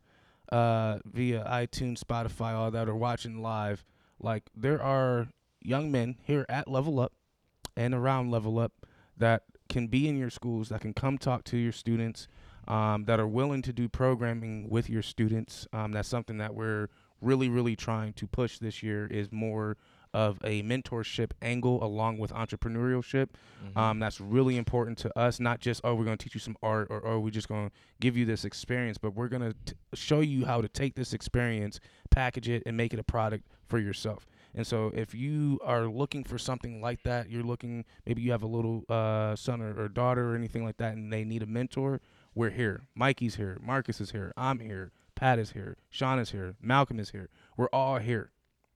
uh, 0.51 0.99
via 1.05 1.43
iTunes, 1.43 1.99
Spotify, 2.01 2.53
all 2.53 2.71
that, 2.71 2.87
or 2.87 2.95
watching 2.95 3.41
live, 3.41 3.83
like 4.19 4.49
there 4.55 4.81
are 4.81 5.27
young 5.61 5.91
men 5.91 6.15
here 6.23 6.45
at 6.47 6.69
Level 6.69 6.99
Up 7.01 7.11
and 7.75 7.93
around 7.93 8.31
Level 8.31 8.57
Up 8.57 8.71
that 9.17 9.43
can 9.67 9.87
be 9.87 10.07
in 10.07 10.17
your 10.17 10.29
schools, 10.29 10.69
that 10.69 10.79
can 10.79 10.93
come 10.93 11.17
talk 11.17 11.43
to 11.43 11.57
your 11.57 11.73
students, 11.73 12.29
um, 12.67 13.05
that 13.05 13.19
are 13.19 13.27
willing 13.27 13.61
to 13.63 13.73
do 13.73 13.87
programming 13.89 14.69
with 14.69 14.89
your 14.89 15.01
students. 15.01 15.67
Um, 15.73 15.91
that's 15.91 16.07
something 16.09 16.37
that 16.37 16.53
we're 16.55 16.89
really, 17.21 17.49
really 17.49 17.75
trying 17.75 18.13
to 18.13 18.27
push 18.27 18.59
this 18.59 18.83
year. 18.83 19.07
Is 19.07 19.31
more 19.31 19.77
of 20.13 20.39
a 20.43 20.63
mentorship 20.63 21.31
angle 21.41 21.83
along 21.83 22.17
with 22.17 22.31
entrepreneurship. 22.31 23.27
Mhm. 23.63 23.77
Um, 23.77 23.99
that's 23.99 24.19
really 24.21 24.57
important 24.57 24.97
to 24.99 25.19
us. 25.19 25.39
Not 25.39 25.59
just 25.59 25.81
oh, 25.83 25.95
we're 25.95 26.05
going 26.05 26.17
to 26.17 26.23
teach 26.23 26.33
you 26.33 26.39
some 26.39 26.57
art, 26.63 26.87
or 26.89 27.05
oh, 27.05 27.19
we're 27.19 27.29
just 27.29 27.47
going 27.47 27.69
to 27.69 27.75
give 27.99 28.15
you 28.17 28.25
this 28.25 28.45
experience, 28.45 28.97
but 28.97 29.11
we're 29.15 29.27
going 29.27 29.53
to 29.53 29.75
show 29.93 30.21
you 30.21 30.45
how 30.45 30.61
to 30.61 30.67
take 30.67 30.95
this 30.95 31.13
experience, 31.13 31.79
package 32.09 32.49
it, 32.49 32.63
and 32.65 32.77
make 32.77 32.93
it 32.93 32.99
a 32.99 33.03
product 33.03 33.45
for 33.67 33.79
yourself. 33.79 34.27
And 34.55 34.65
so, 34.65 34.91
if 34.95 35.13
you 35.13 35.59
are 35.63 35.85
looking 35.87 36.23
for 36.23 36.37
something 36.37 36.81
like 36.81 37.03
that, 37.03 37.29
you're 37.29 37.43
looking 37.43 37.85
maybe 38.05 38.21
you 38.21 38.31
have 38.31 38.43
a 38.43 38.47
little 38.47 38.85
uh, 38.89 39.35
son 39.35 39.61
or, 39.61 39.79
or 39.79 39.87
daughter 39.89 40.31
or 40.31 40.35
anything 40.35 40.63
like 40.63 40.77
that, 40.77 40.93
and 40.95 41.11
they 41.11 41.23
need 41.23 41.43
a 41.43 41.45
mentor. 41.45 41.99
We're 42.37 42.51
here. 42.51 42.83
Mikey's 42.93 43.35
here. 43.35 43.57
Marcus 43.63 43.99
is 43.99 44.11
here. 44.11 44.31
I'm 44.37 44.59
here. 44.59 44.91
Pat 45.15 45.39
is 45.39 45.53
here. 45.53 45.75
Sean 45.89 46.19
is 46.19 46.29
here. 46.29 46.53
Malcolm 46.61 46.99
is 46.99 47.09
here. 47.09 47.29
We're 47.57 47.69
all 47.73 47.97
here. 47.97 48.29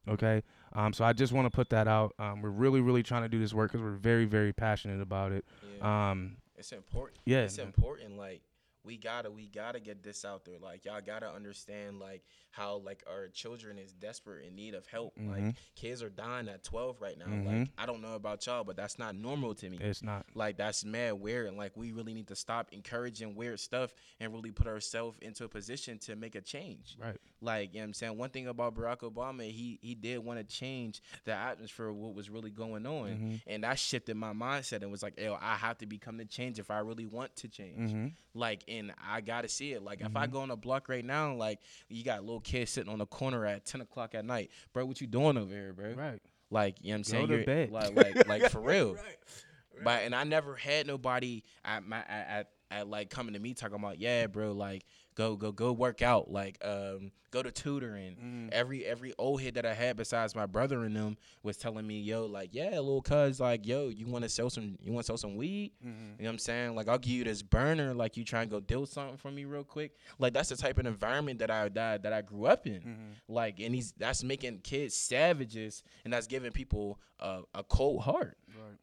Okay. 0.08 0.42
Um, 0.74 0.94
so 0.94 1.06
I 1.06 1.14
just 1.14 1.32
want 1.32 1.46
to 1.46 1.52
put 1.52 1.70
that 1.70 1.88
out. 1.88 2.16
Um, 2.18 2.42
we're 2.42 2.50
really, 2.50 2.82
really 2.82 3.04
trying 3.04 3.22
to 3.22 3.30
do 3.30 3.38
this 3.38 3.54
work 3.54 3.72
because 3.72 3.84
we're 3.84 3.92
very, 3.98 4.26
very 4.26 4.52
passionate 4.52 5.00
about 5.00 5.32
it. 5.32 5.46
Yeah. 5.78 6.10
Um, 6.10 6.38
it's 6.58 6.72
important. 6.72 7.20
yeah, 7.24 7.42
it's 7.42 7.60
important. 7.60 8.18
Like 8.18 8.42
we 8.84 8.98
gotta, 8.98 9.30
we 9.30 9.48
gotta 9.48 9.80
get 9.80 10.02
this 10.04 10.26
out 10.26 10.46
there. 10.46 10.58
Like 10.60 10.86
y'all 10.86 11.02
gotta 11.06 11.30
understand, 11.32 12.00
like 12.00 12.24
how 12.50 12.78
like 12.78 13.04
our 13.10 13.28
children 13.30 13.78
is 13.78 13.94
desperate 13.94 14.46
in 14.48 14.56
need 14.56 14.74
of 14.74 14.86
help. 14.88 15.14
Like 15.18 15.44
Mhm. 15.44 15.56
kids 15.76 16.02
are 16.04 16.10
dying 16.10 16.50
at 16.50 16.64
12 16.64 17.00
right 17.00 17.18
now. 17.18 17.28
Mhm. 17.28 17.46
Like 17.60 17.70
I 17.78 17.86
don't 17.86 18.02
know 18.02 18.16
about 18.16 18.46
y'all, 18.46 18.64
but 18.64 18.76
that's 18.76 18.98
not 19.00 19.16
normal 19.16 19.54
to 19.56 19.70
me. 19.70 19.78
it's 19.80 20.02
not. 20.04 20.26
like 20.36 20.58
that's 20.58 20.84
mad 20.84 21.14
weird 21.14 21.48
and 21.48 21.58
like 21.58 21.76
we 21.78 21.92
really 21.92 22.14
need 22.14 22.28
to 22.28 22.36
stop 22.36 22.70
encouraging 22.74 23.36
weird 23.36 23.60
stuff 23.60 23.94
and 24.20 24.34
really 24.34 24.52
put 24.52 24.68
ourselves 24.68 25.18
into 25.22 25.44
a 25.46 25.50
position 25.50 25.98
to 26.00 26.16
make 26.16 26.36
a 26.36 26.42
change 26.42 26.96
Right. 27.00 27.18
Like 27.44 27.74
you 27.74 27.80
know 27.80 27.84
what 27.84 27.88
i'm 27.88 27.94
saying? 27.94 28.18
One 28.18 28.30
thing 28.30 28.48
about 28.48 28.76
barack 28.76 29.00
obama 29.00 29.44
he 29.50 29.80
he 29.82 29.96
did 29.96 30.20
want 30.20 30.38
to 30.40 30.44
change 30.44 31.02
the 31.26 31.34
atmosphere 31.34 31.88
of 31.88 31.96
what 31.96 32.14
was 32.14 32.30
really 32.30 32.52
going 32.52 32.86
on. 32.86 33.10
Mhm. 33.10 33.42
and 33.48 33.64
that 33.64 33.80
shifted 33.80 34.16
my 34.16 34.32
mindset 34.34 34.82
and 34.84 34.92
was 34.92 35.02
like 35.04 35.20
yo 35.20 35.38
i 35.42 35.56
have 35.56 35.78
to 35.80 35.86
become 35.86 36.18
the 36.18 36.26
change 36.26 36.60
if 36.60 36.70
i 36.70 36.80
really 36.80 37.06
want 37.08 37.36
to 37.38 37.48
change. 37.48 37.92
Hmm 37.92 38.08
like 38.34 38.64
and 38.68 38.94
i 39.12 39.20
gotta 39.22 39.48
see 39.50 39.74
it. 39.74 39.84
Like 39.84 40.02
if 40.02 40.16
i 40.16 40.28
go 40.28 40.40
on 40.42 40.52
a 40.52 40.56
block 40.56 40.88
right 40.88 41.04
now 41.04 41.34
like 41.36 41.60
you 41.90 42.04
got 42.04 42.22
little 42.22 42.40
kids 42.42 42.72
sitting 42.72 42.92
on 42.92 43.00
the 43.00 43.06
corner 43.08 43.46
at 43.46 43.66
10 43.66 43.82
o'clock 43.82 44.16
at 44.16 44.24
night. 44.24 44.52
Bro 44.72 44.86
what 44.86 45.02
you 45.02 45.08
doing 45.08 45.38
over 45.38 45.52
here 45.54 45.74
bro? 45.74 45.94
Right. 45.94 46.22
like 46.50 46.76
you 46.82 46.90
know 46.94 47.00
what 47.00 47.14
i'm 47.14 47.28
Go 47.28 47.28
saying? 47.36 47.40
to 47.40 47.46
bed. 47.46 47.72
like 47.72 47.96
like 47.96 48.28
like 48.28 48.50
for 48.52 48.62
real. 48.62 48.98
but 49.84 50.04
and 50.04 50.14
I 50.14 50.24
never 50.26 50.56
had 50.56 50.86
nobody 50.88 51.44
at 51.66 51.84
my 51.86 51.98
at, 52.00 52.28
at 52.30 52.48
at 52.72 52.88
like 52.88 53.10
coming 53.10 53.34
to 53.34 53.40
me 53.40 53.54
talking 53.54 53.76
about, 53.76 54.00
yeah, 54.00 54.28
bro, 54.28 54.54
like 54.54 54.86
go 55.16 55.36
go 55.36 55.52
go 55.52 55.72
work 55.74 56.02
out, 56.02 56.32
like 56.32 56.58
um 56.66 57.12
go 57.32 57.44
to 57.44 57.52
tutoring. 57.52 58.16
Mm. 58.16 58.50
Every 58.54 58.86
every 58.86 59.14
old 59.18 59.42
head 59.42 59.54
that 59.56 59.66
I 59.66 59.74
had 59.74 59.98
besides 59.98 60.34
my 60.36 60.46
brother 60.46 60.84
and 60.84 60.96
them 60.96 61.18
was 61.44 61.58
telling 61.58 61.86
me, 61.86 62.00
yo, 62.02 62.26
like 62.26 62.50
yeah, 62.54 62.70
little 62.72 63.02
cuz, 63.02 63.40
like 63.40 63.68
yo, 63.68 63.90
you 63.90 64.08
want 64.08 64.24
to 64.24 64.30
sell 64.30 64.50
some, 64.50 64.78
you 64.82 64.92
want 64.92 65.06
to 65.06 65.08
sell 65.08 65.18
some 65.18 65.36
weed? 65.36 65.74
Mhm. 65.86 66.18
You 66.18 66.24
know 66.24 66.30
what 66.30 66.30
I'm 66.30 66.40
saying? 66.40 66.76
Like 66.76 66.88
I'll 66.88 66.98
give 66.98 67.12
you 67.14 67.24
this 67.26 67.42
burner, 67.44 67.94
like 67.94 68.16
you 68.18 68.24
try 68.24 68.42
and 68.42 68.50
go 68.50 68.60
deal 68.62 68.86
something 68.86 69.18
for 69.18 69.32
me 69.32 69.46
real 69.46 69.64
quick. 69.66 69.92
Like 70.18 70.34
that's 70.34 70.50
the 70.50 70.56
type 70.56 70.80
of 70.80 70.86
environment 70.86 71.40
that 71.40 71.52
I 71.52 71.68
that, 71.70 72.04
that 72.04 72.14
I 72.14 72.22
grew 72.22 72.46
up 72.46 72.66
in. 72.66 72.82
Mhm. 72.82 73.14
Like 73.28 73.60
and 73.60 73.76
he's 73.76 73.92
that's 73.98 74.24
making 74.24 74.60
kids 74.60 74.96
savages 74.96 75.84
and 76.06 76.14
that's 76.14 76.28
giving 76.28 76.52
people 76.52 77.00
a, 77.20 77.42
a 77.54 77.64
cold 77.64 78.02
heart. 78.04 78.38
Right. 78.48 78.78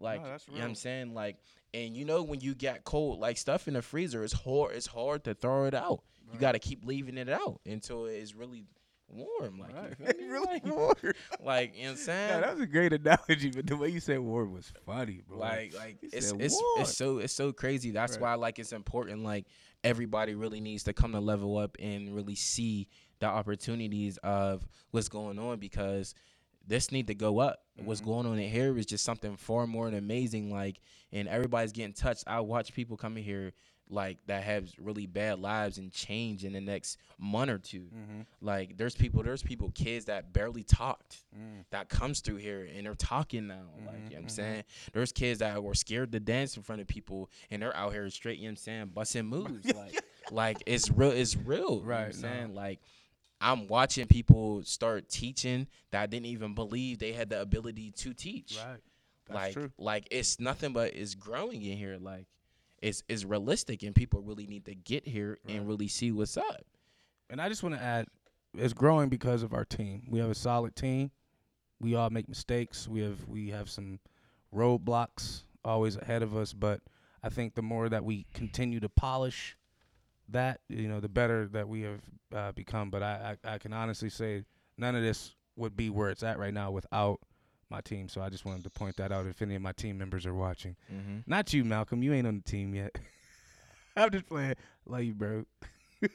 Like 0.00 0.24
that's 0.24 0.46
you 0.48 0.54
know 0.54 0.60
what 0.60 0.66
I'm 0.68 0.74
saying? 0.74 1.14
Like 1.14 1.36
and 1.74 1.96
you 1.96 2.04
know 2.04 2.22
when 2.22 2.40
you 2.40 2.54
get 2.54 2.84
cold, 2.84 3.20
like 3.20 3.36
stuff 3.38 3.68
in 3.68 3.74
the 3.74 3.82
freezer, 3.82 4.24
it's 4.24 4.32
hard 4.32 4.74
it's 4.74 4.86
hard 4.86 5.24
to 5.24 5.34
throw 5.34 5.64
it 5.66 5.74
out. 5.74 6.02
You 6.32 6.38
gotta 6.38 6.58
keep 6.58 6.84
leaving 6.84 7.18
it 7.18 7.28
out 7.28 7.60
until 7.66 8.06
it's 8.06 8.34
really 8.34 8.64
warm. 9.08 9.58
Like, 9.58 9.70
you 9.98 10.04
Right. 10.06 10.16
feel 10.16 10.28
really 10.28 10.46
like, 10.46 10.64
warm. 10.76 10.94
like 11.44 11.74
you 11.76 11.82
know 11.82 11.88
what 11.88 11.90
I'm 11.92 11.96
saying? 11.96 12.28
Yeah, 12.28 12.40
that 12.40 12.52
was 12.54 12.60
a 12.62 12.66
great 12.66 12.92
analogy, 12.92 13.50
but 13.50 13.66
the 13.66 13.76
way 13.76 13.88
you 13.88 14.00
said 14.00 14.20
warm 14.20 14.52
was 14.52 14.72
funny, 14.86 15.22
bro. 15.26 15.38
like 15.38 15.74
like 15.74 15.98
You 16.02 16.08
it's 16.12 16.32
it's 16.38 16.62
it's 16.76 16.96
so 16.96 17.18
it's 17.18 17.32
so 17.32 17.52
crazy. 17.52 17.90
That's 17.90 18.12
Right. 18.14 18.22
why 18.22 18.34
like 18.34 18.58
it's 18.58 18.72
important. 18.72 19.24
Like 19.24 19.46
everybody 19.82 20.34
really 20.34 20.60
needs 20.60 20.84
to 20.84 20.92
come 20.92 21.12
to 21.12 21.20
level 21.20 21.56
up 21.58 21.76
and 21.80 22.14
really 22.14 22.34
see 22.36 22.88
the 23.18 23.26
opportunities 23.26 24.16
of 24.18 24.66
what's 24.92 25.08
going 25.08 25.38
on 25.38 25.58
because 25.58 26.14
this 26.70 26.90
need 26.92 27.08
to 27.08 27.14
go 27.14 27.38
up. 27.40 27.64
What's 27.76 28.00
Mhm. 28.00 28.04
going 28.04 28.26
on 28.26 28.38
in 28.38 28.48
here 28.50 28.76
is 28.78 28.86
just 28.86 29.04
something 29.04 29.36
far 29.36 29.66
more 29.66 29.90
than 29.90 29.98
amazing. 29.98 30.50
Like 30.50 30.80
and 31.12 31.28
everybody's 31.28 31.72
getting 31.72 31.92
touched. 31.92 32.24
I 32.26 32.40
watch 32.40 32.72
people 32.72 32.96
coming 32.96 33.24
here 33.24 33.52
like 33.92 34.24
that 34.26 34.44
have 34.44 34.70
really 34.78 35.04
bad 35.06 35.40
lives 35.40 35.76
and 35.78 35.90
change 35.90 36.44
in 36.44 36.52
the 36.52 36.60
next 36.60 36.96
month 37.18 37.50
or 37.50 37.58
two. 37.58 37.88
Mhm. 37.92 38.24
Like 38.40 38.76
there's 38.76 38.94
people, 38.94 39.22
there's 39.24 39.42
people, 39.42 39.72
kids 39.72 40.04
that 40.04 40.32
barely 40.32 40.62
talked 40.62 41.24
Mm. 41.36 41.64
that 41.70 41.88
comes 41.88 42.20
through 42.20 42.36
here 42.36 42.64
and 42.72 42.86
they're 42.86 42.94
talking 42.94 43.48
now. 43.48 43.68
Like, 43.84 43.94
you 44.04 44.10
know 44.10 44.14
what 44.16 44.22
I'm 44.22 44.28
saying? 44.28 44.64
There's 44.92 45.10
kids 45.10 45.40
that 45.40 45.60
were 45.62 45.74
scared 45.74 46.12
to 46.12 46.20
dance 46.20 46.56
in 46.56 46.62
front 46.62 46.80
of 46.80 46.86
people 46.86 47.30
and 47.50 47.60
they're 47.60 47.74
out 47.76 47.92
here 47.92 48.08
straight, 48.10 48.38
you 48.38 48.44
know 48.44 48.50
what 48.50 48.50
I'm 48.52 48.56
saying, 48.58 48.86
busting 48.94 49.26
moves. 49.26 49.66
like, 49.74 50.00
like 50.30 50.62
it's 50.66 50.88
real, 50.88 51.10
it's 51.10 51.34
real. 51.36 51.78
You 51.78 51.80
know 51.80 51.86
Right, 51.86 52.04
I'm 52.06 52.12
saying? 52.12 52.48
no. 52.54 52.54
Like, 52.54 52.78
I'm 53.40 53.66
watching 53.68 54.06
people 54.06 54.62
start 54.64 55.08
teaching 55.08 55.66
that 55.90 56.02
I 56.02 56.06
didn't 56.06 56.26
even 56.26 56.54
believe 56.54 56.98
they 56.98 57.12
had 57.12 57.30
the 57.30 57.40
ability 57.40 57.92
to 57.92 58.12
teach. 58.12 58.58
Right. 58.58 58.80
That's 59.26 59.34
like, 59.34 59.52
true. 59.54 59.70
like 59.78 60.08
it's 60.10 60.38
nothing 60.40 60.72
but 60.72 60.94
it's 60.94 61.14
growing 61.14 61.62
in 61.62 61.78
here. 61.78 61.96
Like, 62.00 62.26
it's 62.82 63.02
it's 63.08 63.24
realistic 63.24 63.82
and 63.82 63.94
people 63.94 64.20
really 64.22 64.46
need 64.46 64.64
to 64.66 64.74
get 64.74 65.06
here 65.06 65.38
Right. 65.44 65.56
and 65.56 65.68
really 65.68 65.88
see 65.88 66.12
what's 66.12 66.36
up. 66.36 66.64
And 67.30 67.40
I 67.40 67.48
just 67.48 67.62
want 67.62 67.76
to 67.76 67.82
add, 67.82 68.06
it's 68.58 68.72
growing 68.72 69.08
because 69.08 69.42
of 69.42 69.54
our 69.54 69.64
team. 69.64 70.02
We 70.10 70.18
have 70.18 70.30
a 70.30 70.34
solid 70.34 70.74
team. 70.74 71.10
We 71.80 71.94
all 71.94 72.10
make 72.10 72.28
mistakes. 72.28 72.88
We 72.88 73.00
have 73.00 73.26
we 73.26 73.50
have 73.50 73.70
some 73.70 74.00
roadblocks 74.54 75.44
always 75.64 75.96
ahead 75.96 76.22
of 76.22 76.36
us, 76.36 76.52
but 76.52 76.80
I 77.22 77.28
think 77.28 77.54
the 77.54 77.62
more 77.62 77.88
that 77.88 78.04
we 78.04 78.26
continue 78.34 78.80
to 78.80 78.88
polish 78.88 79.56
that, 80.32 80.60
you 80.68 80.88
know, 80.88 81.00
the 81.00 81.08
better 81.08 81.48
that 81.52 81.68
we 81.68 81.82
have 81.82 82.00
uh, 82.34 82.52
become. 82.52 82.90
But 82.90 83.02
I, 83.02 83.36
I 83.44 83.54
I 83.54 83.58
can 83.58 83.72
honestly 83.72 84.10
say 84.10 84.44
none 84.76 84.94
of 84.94 85.02
this 85.02 85.34
would 85.56 85.76
be 85.76 85.90
where 85.90 86.10
it's 86.10 86.22
at 86.22 86.38
right 86.38 86.54
now 86.54 86.70
without 86.70 87.20
my 87.70 87.80
team. 87.80 88.08
So 88.08 88.20
I 88.20 88.28
just 88.28 88.44
wanted 88.44 88.64
to 88.64 88.70
point 88.70 88.96
that 88.96 89.12
out 89.12 89.26
if 89.26 89.42
any 89.42 89.54
of 89.54 89.62
my 89.62 89.72
team 89.72 89.98
members 89.98 90.26
are 90.26 90.34
watching. 90.34 90.76
Mm-hmm. 90.92 91.18
Not 91.26 91.52
you, 91.52 91.64
Malcolm. 91.64 92.02
You 92.02 92.12
ain't 92.12 92.26
on 92.26 92.42
the 92.44 92.50
team 92.50 92.74
yet. 92.74 92.98
I'm 93.96 94.10
just 94.10 94.26
playing. 94.26 94.54
Love 94.86 95.02
you, 95.02 95.14
bro. 95.14 95.44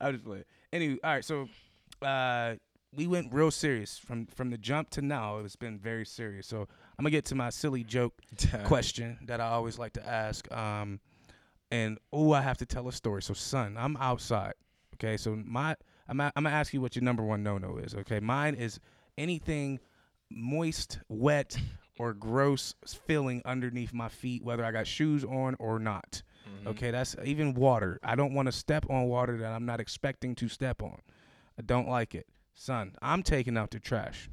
I'm 0.00 0.14
just 0.14 0.24
playing. 0.24 0.44
Anyway, 0.72 0.98
all 1.02 1.10
right. 1.10 1.24
So, 1.24 1.48
uh, 2.02 2.54
we 2.94 3.06
went 3.06 3.32
real 3.32 3.50
serious 3.50 3.98
from 3.98 4.26
from 4.26 4.50
the 4.50 4.58
jump 4.58 4.90
to 4.90 5.02
now. 5.02 5.38
It's 5.38 5.56
been 5.56 5.78
very 5.78 6.06
serious. 6.06 6.46
So 6.46 6.60
I'm 6.60 7.02
gonna 7.02 7.10
get 7.10 7.26
to 7.26 7.34
my 7.34 7.50
silly 7.50 7.84
joke 7.84 8.14
question 8.64 9.18
that 9.26 9.40
I 9.40 9.48
always 9.48 9.78
like 9.78 9.92
to 9.94 10.08
ask. 10.08 10.50
Um, 10.52 11.00
and 11.70 11.98
oh, 12.12 12.32
I 12.32 12.42
have 12.42 12.58
to 12.58 12.66
tell 12.66 12.88
a 12.88 12.92
story. 12.92 13.22
So, 13.22 13.34
son, 13.34 13.76
I'm 13.78 13.96
outside. 13.98 14.54
Okay, 14.94 15.16
so 15.16 15.36
my 15.44 15.76
I'm 16.08 16.20
a, 16.20 16.32
I'm 16.36 16.44
gonna 16.44 16.54
ask 16.54 16.72
you 16.72 16.80
what 16.80 16.96
your 16.96 17.02
number 17.02 17.22
one 17.22 17.42
no 17.42 17.58
no 17.58 17.78
is. 17.78 17.94
Okay, 17.94 18.20
mine 18.20 18.54
is 18.54 18.80
anything 19.18 19.80
moist, 20.30 20.98
wet, 21.08 21.56
or 21.98 22.14
gross 22.14 22.74
feeling 23.06 23.42
underneath 23.44 23.92
my 23.92 24.08
feet, 24.08 24.44
whether 24.44 24.64
I 24.64 24.72
got 24.72 24.86
shoes 24.86 25.24
on 25.24 25.56
or 25.58 25.78
not. 25.78 26.22
Mm-hmm. 26.48 26.68
Okay, 26.68 26.90
that's 26.90 27.16
even 27.24 27.54
water. 27.54 27.98
I 28.02 28.14
don't 28.14 28.34
want 28.34 28.46
to 28.46 28.52
step 28.52 28.86
on 28.88 29.04
water 29.04 29.38
that 29.38 29.52
I'm 29.52 29.66
not 29.66 29.80
expecting 29.80 30.34
to 30.36 30.48
step 30.48 30.82
on. 30.82 31.00
I 31.58 31.62
don't 31.62 31.88
like 31.88 32.14
it. 32.14 32.26
Son, 32.54 32.94
I'm 33.02 33.22
taking 33.22 33.56
out 33.56 33.70
the 33.70 33.80
trash 33.80 34.30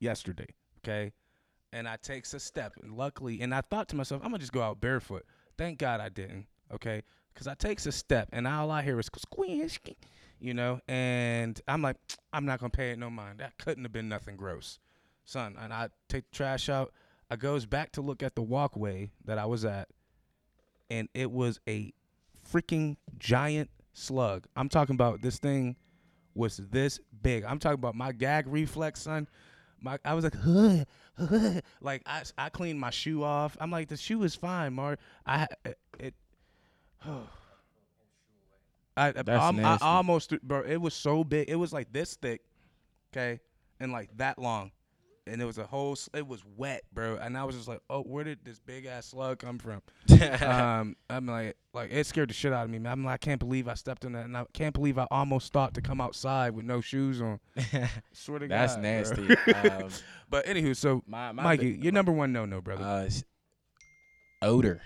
yesterday, 0.00 0.48
okay? 0.78 1.12
And 1.72 1.88
I 1.88 1.96
takes 1.96 2.34
a 2.34 2.40
step, 2.40 2.72
and 2.82 2.96
luckily, 2.96 3.40
and 3.40 3.54
I 3.54 3.60
thought 3.60 3.88
to 3.90 3.96
myself, 3.96 4.22
I'm 4.24 4.30
gonna 4.30 4.38
just 4.38 4.52
go 4.52 4.62
out 4.62 4.80
barefoot. 4.80 5.24
Thank 5.60 5.76
God 5.76 6.00
I 6.00 6.08
didn't, 6.08 6.46
okay? 6.72 7.02
Because 7.34 7.46
I 7.46 7.52
takes 7.52 7.84
a 7.84 7.92
step, 7.92 8.30
and 8.32 8.48
all 8.48 8.70
I 8.70 8.80
hear 8.80 8.98
is 8.98 9.10
squish, 9.14 9.78
you 10.40 10.54
know, 10.54 10.80
and 10.88 11.60
I'm 11.68 11.82
like, 11.82 11.98
I'm 12.32 12.46
not 12.46 12.60
gonna 12.60 12.70
pay 12.70 12.92
it 12.92 12.98
no 12.98 13.10
mind. 13.10 13.40
That 13.40 13.58
couldn't 13.58 13.84
have 13.84 13.92
been 13.92 14.08
nothing 14.08 14.36
gross, 14.36 14.78
son. 15.26 15.56
And 15.60 15.70
I 15.70 15.90
take 16.08 16.24
the 16.30 16.34
trash 16.34 16.70
out. 16.70 16.94
I 17.30 17.36
goes 17.36 17.66
back 17.66 17.92
to 17.92 18.00
look 18.00 18.22
at 18.22 18.36
the 18.36 18.40
walkway 18.40 19.10
that 19.26 19.36
I 19.36 19.44
was 19.44 19.66
at, 19.66 19.90
and 20.88 21.10
it 21.12 21.30
was 21.30 21.60
a 21.68 21.92
freaking 22.50 22.96
giant 23.18 23.68
slug. 23.92 24.46
I'm 24.56 24.70
talking 24.70 24.94
about 24.94 25.20
this 25.20 25.38
thing 25.38 25.76
was 26.34 26.56
this 26.56 27.00
big. 27.20 27.44
I'm 27.44 27.58
talking 27.58 27.78
about 27.78 27.94
my 27.94 28.12
gag 28.12 28.46
reflex, 28.46 29.02
son. 29.02 29.28
My 29.78 29.98
I 30.06 30.14
was 30.14 30.24
like, 30.24 30.36
huh. 30.42 30.86
like 31.80 32.02
I 32.06 32.22
I 32.38 32.48
cleaned 32.48 32.80
my 32.80 32.90
shoe 32.90 33.22
off. 33.22 33.56
I'm 33.60 33.70
like, 33.70 33.88
the 33.88 33.96
shoe 33.96 34.22
is 34.22 34.34
fine, 34.34 34.74
Mark. 34.74 34.98
I 35.26 35.46
it. 35.98 36.14
I, 38.96 39.14
I, 39.16 39.22
I 39.26 39.78
almost 39.80 40.34
bro. 40.42 40.62
It 40.62 40.76
was 40.76 40.94
so 40.94 41.24
big. 41.24 41.48
It 41.48 41.54
was 41.54 41.72
like 41.72 41.92
this 41.92 42.16
thick, 42.16 42.42
okay, 43.12 43.40
and 43.78 43.92
like 43.92 44.10
that 44.16 44.38
long, 44.38 44.72
and 45.30 45.40
it 45.40 45.44
was 45.44 45.58
a 45.58 45.64
whole. 45.66 45.96
It 46.14 46.26
was 46.26 46.42
wet, 46.56 46.82
bro. 46.92 47.16
And 47.16 47.36
I 47.38 47.44
was 47.44 47.56
just 47.56 47.68
like, 47.68 47.80
oh, 47.88 48.02
where 48.02 48.24
did 48.24 48.38
this 48.44 48.58
big 48.58 48.86
ass 48.86 49.06
slug 49.06 49.38
come 49.38 49.58
from? 49.58 49.82
um, 50.42 50.96
I'm 51.08 51.26
like, 51.26 51.56
like 51.72 51.90
it 51.92 52.06
scared 52.06 52.30
the 52.30 52.34
shit 52.34 52.52
out 52.52 52.64
of 52.64 52.70
me, 52.70 52.78
man. 52.78 52.92
I'm 52.92 53.04
like, 53.04 53.14
I 53.14 53.18
can't 53.18 53.38
believe 53.38 53.68
I 53.68 53.74
stepped 53.74 54.04
in 54.04 54.12
that, 54.12 54.24
and 54.24 54.36
I 54.36 54.44
can't 54.52 54.74
believe 54.74 54.98
I 54.98 55.06
almost 55.10 55.52
thought 55.52 55.74
to 55.74 55.80
come 55.82 56.00
outside 56.00 56.54
with 56.54 56.64
no 56.64 56.80
shoes 56.80 57.20
on. 57.20 57.40
Swear 58.12 58.40
to 58.40 58.48
That's 58.48 58.74
God, 58.74 58.82
nasty. 58.82 59.36
um, 59.54 59.88
but 60.30 60.46
anywho, 60.46 60.76
so 60.76 61.02
my, 61.06 61.32
my 61.32 61.42
Mikey, 61.42 61.72
big- 61.72 61.84
your 61.84 61.92
number 61.92 62.12
one 62.12 62.32
no 62.32 62.44
no, 62.44 62.60
brother. 62.60 62.84
uh, 62.84 63.08
odor, 64.42 64.80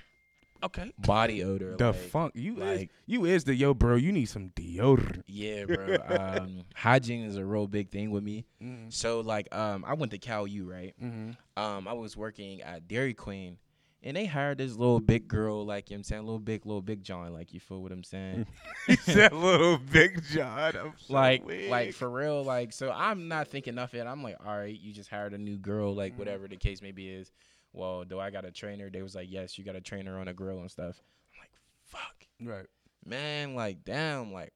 okay. 0.64 0.92
body 0.98 1.42
odor. 1.44 1.76
The 1.76 1.86
like, 1.92 1.96
funk, 1.96 2.32
you 2.34 2.54
is 2.62 2.80
like- 2.80 2.90
you 3.06 3.24
is 3.24 3.44
the 3.44 3.54
yo, 3.54 3.74
bro. 3.74 3.96
You 3.96 4.12
need 4.12 4.26
some 4.26 4.50
deodorant. 4.50 5.22
Yeah, 5.26 5.64
bro. 5.64 5.96
um, 6.08 6.62
hygiene 6.74 7.24
is 7.24 7.36
a 7.36 7.44
real 7.44 7.66
big 7.66 7.90
thing 7.90 8.10
with 8.10 8.22
me. 8.24 8.44
Mm-hmm. 8.62 8.90
So 8.90 9.20
like, 9.20 9.54
um, 9.54 9.84
I 9.86 9.94
went 9.94 10.12
to 10.12 10.18
Cal 10.18 10.46
U, 10.46 10.70
right? 10.70 10.94
Mm-hmm. 11.02 11.62
Um, 11.62 11.88
I 11.88 11.92
was 11.92 12.16
working 12.16 12.62
at 12.62 12.88
Dairy 12.88 13.14
Queen, 13.14 13.58
and 14.02 14.16
they 14.16 14.26
hired 14.26 14.58
this 14.58 14.72
little 14.76 15.00
big 15.00 15.28
girl, 15.28 15.64
like 15.64 15.90
you 15.90 15.94
know 15.94 15.98
what 15.98 16.00
I'm 16.00 16.04
saying, 16.04 16.22
little 16.24 16.38
big, 16.38 16.66
little 16.66 16.82
big 16.82 17.02
John, 17.02 17.32
like 17.32 17.52
you 17.54 17.60
feel 17.60 17.82
what 17.82 17.92
I'm 17.92 18.04
saying? 18.04 18.46
that 19.06 19.32
"Little 19.34 19.78
Big 19.78 20.22
John." 20.24 20.76
I'm 20.76 20.92
so 20.98 21.12
like, 21.14 21.46
weak. 21.46 21.70
like 21.70 21.94
for 21.94 22.10
real, 22.10 22.42
like. 22.42 22.72
So 22.72 22.90
I'm 22.90 23.28
not 23.28 23.48
thinking 23.48 23.74
nothing. 23.74 24.06
I'm 24.06 24.22
like, 24.22 24.36
all 24.44 24.56
right, 24.56 24.78
you 24.78 24.92
just 24.92 25.08
hired 25.08 25.32
a 25.32 25.38
new 25.38 25.56
girl, 25.56 25.94
like 25.94 26.14
Mhm. 26.14 26.18
whatever 26.18 26.48
the 26.48 26.56
case 26.56 26.82
maybe 26.82 27.08
is. 27.08 27.32
Well, 27.74 28.04
do 28.04 28.20
I 28.20 28.30
got 28.30 28.44
a 28.44 28.52
trainer? 28.52 28.88
They 28.88 29.02
was 29.02 29.16
like, 29.16 29.26
yes, 29.28 29.58
you 29.58 29.64
got 29.64 29.74
a 29.74 29.80
trainer 29.80 30.18
on 30.20 30.28
a 30.28 30.32
grill 30.32 30.60
and 30.60 30.70
stuff. 30.70 31.02
I'm 31.34 31.40
like, 31.40 31.50
fuck. 31.84 32.26
right. 32.40 32.66
man, 33.04 33.54
like 33.54 33.84
damn, 33.84 34.32
like 34.32 34.52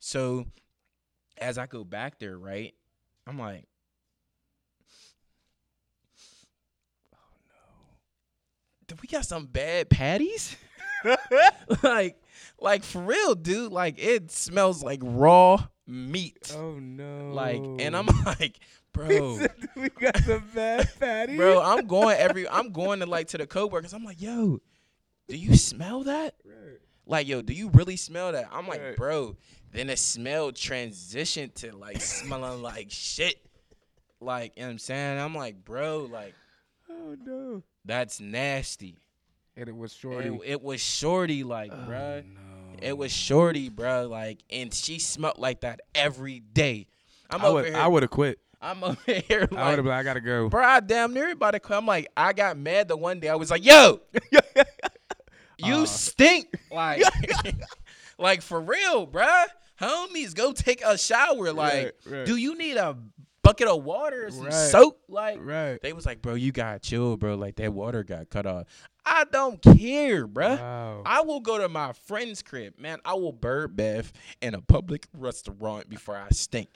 so 0.00 0.46
as 1.38 1.58
I 1.58 1.66
go 1.66 1.84
back 1.84 2.18
there, 2.18 2.36
right, 2.36 2.74
I'm 3.26 3.38
like, 3.38 3.66
oh 7.14 7.36
no, 7.48 7.94
do 8.88 8.96
we 9.00 9.08
got 9.08 9.26
some 9.26 9.46
bad 9.46 9.88
patties? 9.88 10.56
like, 11.82 12.20
like 12.60 12.82
for 12.82 13.02
real, 13.02 13.34
dude. 13.34 13.72
Like 13.72 13.98
it 13.98 14.30
smells 14.30 14.82
like 14.82 15.00
raw 15.02 15.66
meat. 15.86 16.52
Oh 16.56 16.78
no. 16.80 17.30
Like, 17.32 17.62
and 17.78 17.96
I'm 17.96 18.06
like, 18.26 18.58
bro. 18.96 19.38
We 19.76 19.88
got 19.90 20.16
some 20.24 20.44
bad 20.54 20.88
patties. 21.00 21.36
Bro, 21.36 21.62
I'm 21.62 21.86
going 21.86 22.16
every 22.18 22.48
I'm 22.48 22.72
going 22.72 23.00
to 23.00 23.06
like 23.06 23.28
to 23.28 23.38
the 23.38 23.46
coworkers. 23.46 23.92
I'm 23.92 24.04
like, 24.04 24.20
yo, 24.20 24.60
do 25.28 25.36
you 25.36 25.56
smell 25.56 26.04
that? 26.04 26.34
Right. 26.44 26.78
Like, 27.06 27.28
yo, 27.28 27.42
do 27.42 27.52
you 27.52 27.68
really 27.70 27.96
smell 27.96 28.32
that? 28.32 28.48
I'm 28.52 28.66
like, 28.66 28.80
Right. 28.82 28.96
bro. 28.96 29.36
Then 29.72 29.88
the 29.88 29.96
smell 29.96 30.52
transitioned 30.52 31.54
to 31.56 31.76
like 31.76 32.00
smelling 32.00 32.62
like 32.62 32.86
shit. 32.90 33.36
Like, 34.20 34.54
you 34.56 34.62
know 34.62 34.68
what 34.68 34.72
I'm 34.72 34.78
saying? 34.78 35.18
I'm 35.20 35.34
like, 35.34 35.62
bro, 35.64 36.08
like, 36.10 36.34
Oh 36.90 37.16
no. 37.22 37.62
that's 37.84 38.20
nasty. 38.20 38.96
And 39.56 39.68
it 39.68 39.76
was 39.76 39.92
shorty. 39.92 40.28
It, 40.28 40.40
it 40.44 40.62
was 40.62 40.80
shorty, 40.80 41.42
like, 41.44 41.70
Oh, 41.72 41.76
bruh. 41.76 42.24
no. 42.24 42.40
It 42.80 42.96
was 42.96 43.12
shorty, 43.12 43.68
bro. 43.68 44.06
Like, 44.08 44.42
and 44.50 44.72
she 44.72 44.98
smelled 44.98 45.38
like 45.38 45.60
that 45.60 45.80
every 45.94 46.40
day. 46.40 46.86
I'm 47.30 47.40
I 47.42 47.46
over 47.46 47.54
would. 47.56 47.66
here. 47.66 47.76
I 47.76 47.86
would 47.86 48.02
have 48.02 48.10
quit. 48.10 48.38
I'm 48.66 48.82
over 48.84 48.98
here 49.28 49.48
I 49.52 49.68
would 49.70 49.78
have. 49.78 49.84
been 49.84 49.92
I 49.92 50.02
gotta 50.02 50.20
go. 50.20 50.48
bro, 50.48 50.64
I 50.64 50.80
damn 50.80 51.14
near 51.14 51.30
about 51.30 51.52
to. 51.52 51.76
I'm 51.76 51.86
like, 51.86 52.08
I 52.16 52.32
got 52.32 52.56
mad 52.56 52.88
the 52.88 52.96
one 52.96 53.20
day. 53.20 53.28
I 53.28 53.34
was 53.36 53.50
like, 53.50 53.64
yo, 53.64 54.00
you 55.58 55.74
Uh. 55.74 55.86
stink. 55.86 56.48
Like, 56.70 57.02
like 58.18 58.42
for 58.42 58.60
real, 58.60 59.06
bro. 59.06 59.26
Homies, 59.80 60.34
go 60.34 60.52
take 60.52 60.82
a 60.84 60.98
shower. 60.98 61.52
Like, 61.52 61.94
Right, 62.06 62.16
right. 62.18 62.26
do 62.26 62.36
you 62.36 62.56
need 62.56 62.76
a 62.76 62.96
bucket 63.42 63.68
of 63.68 63.84
water 63.84 64.26
or 64.26 64.30
some 64.30 64.44
Right. 64.46 64.52
soap? 64.52 65.00
Like, 65.08 65.38
Right. 65.40 65.80
they 65.80 65.92
was 65.94 66.04
like, 66.04 66.20
bro, 66.20 66.34
you 66.34 66.50
got 66.52 66.82
chill, 66.82 67.16
bro. 67.16 67.34
Like 67.36 67.56
that 67.56 67.72
water 67.72 68.02
got 68.04 68.28
cut 68.30 68.46
off. 68.46 68.66
I 69.06 69.24
don't 69.30 69.62
care, 69.62 70.26
bruh. 70.26 70.58
Wow. 70.58 71.02
I 71.06 71.20
will 71.22 71.40
go 71.40 71.56
to 71.58 71.68
my 71.68 71.92
friend's 71.92 72.42
crib, 72.42 72.74
man. 72.78 72.98
I 73.04 73.14
will 73.14 73.32
bird 73.32 73.76
bath 73.76 74.12
in 74.42 74.54
a 74.54 74.60
public 74.60 75.06
restaurant 75.16 75.88
before 75.88 76.16
I 76.16 76.28
stink. 76.32 76.68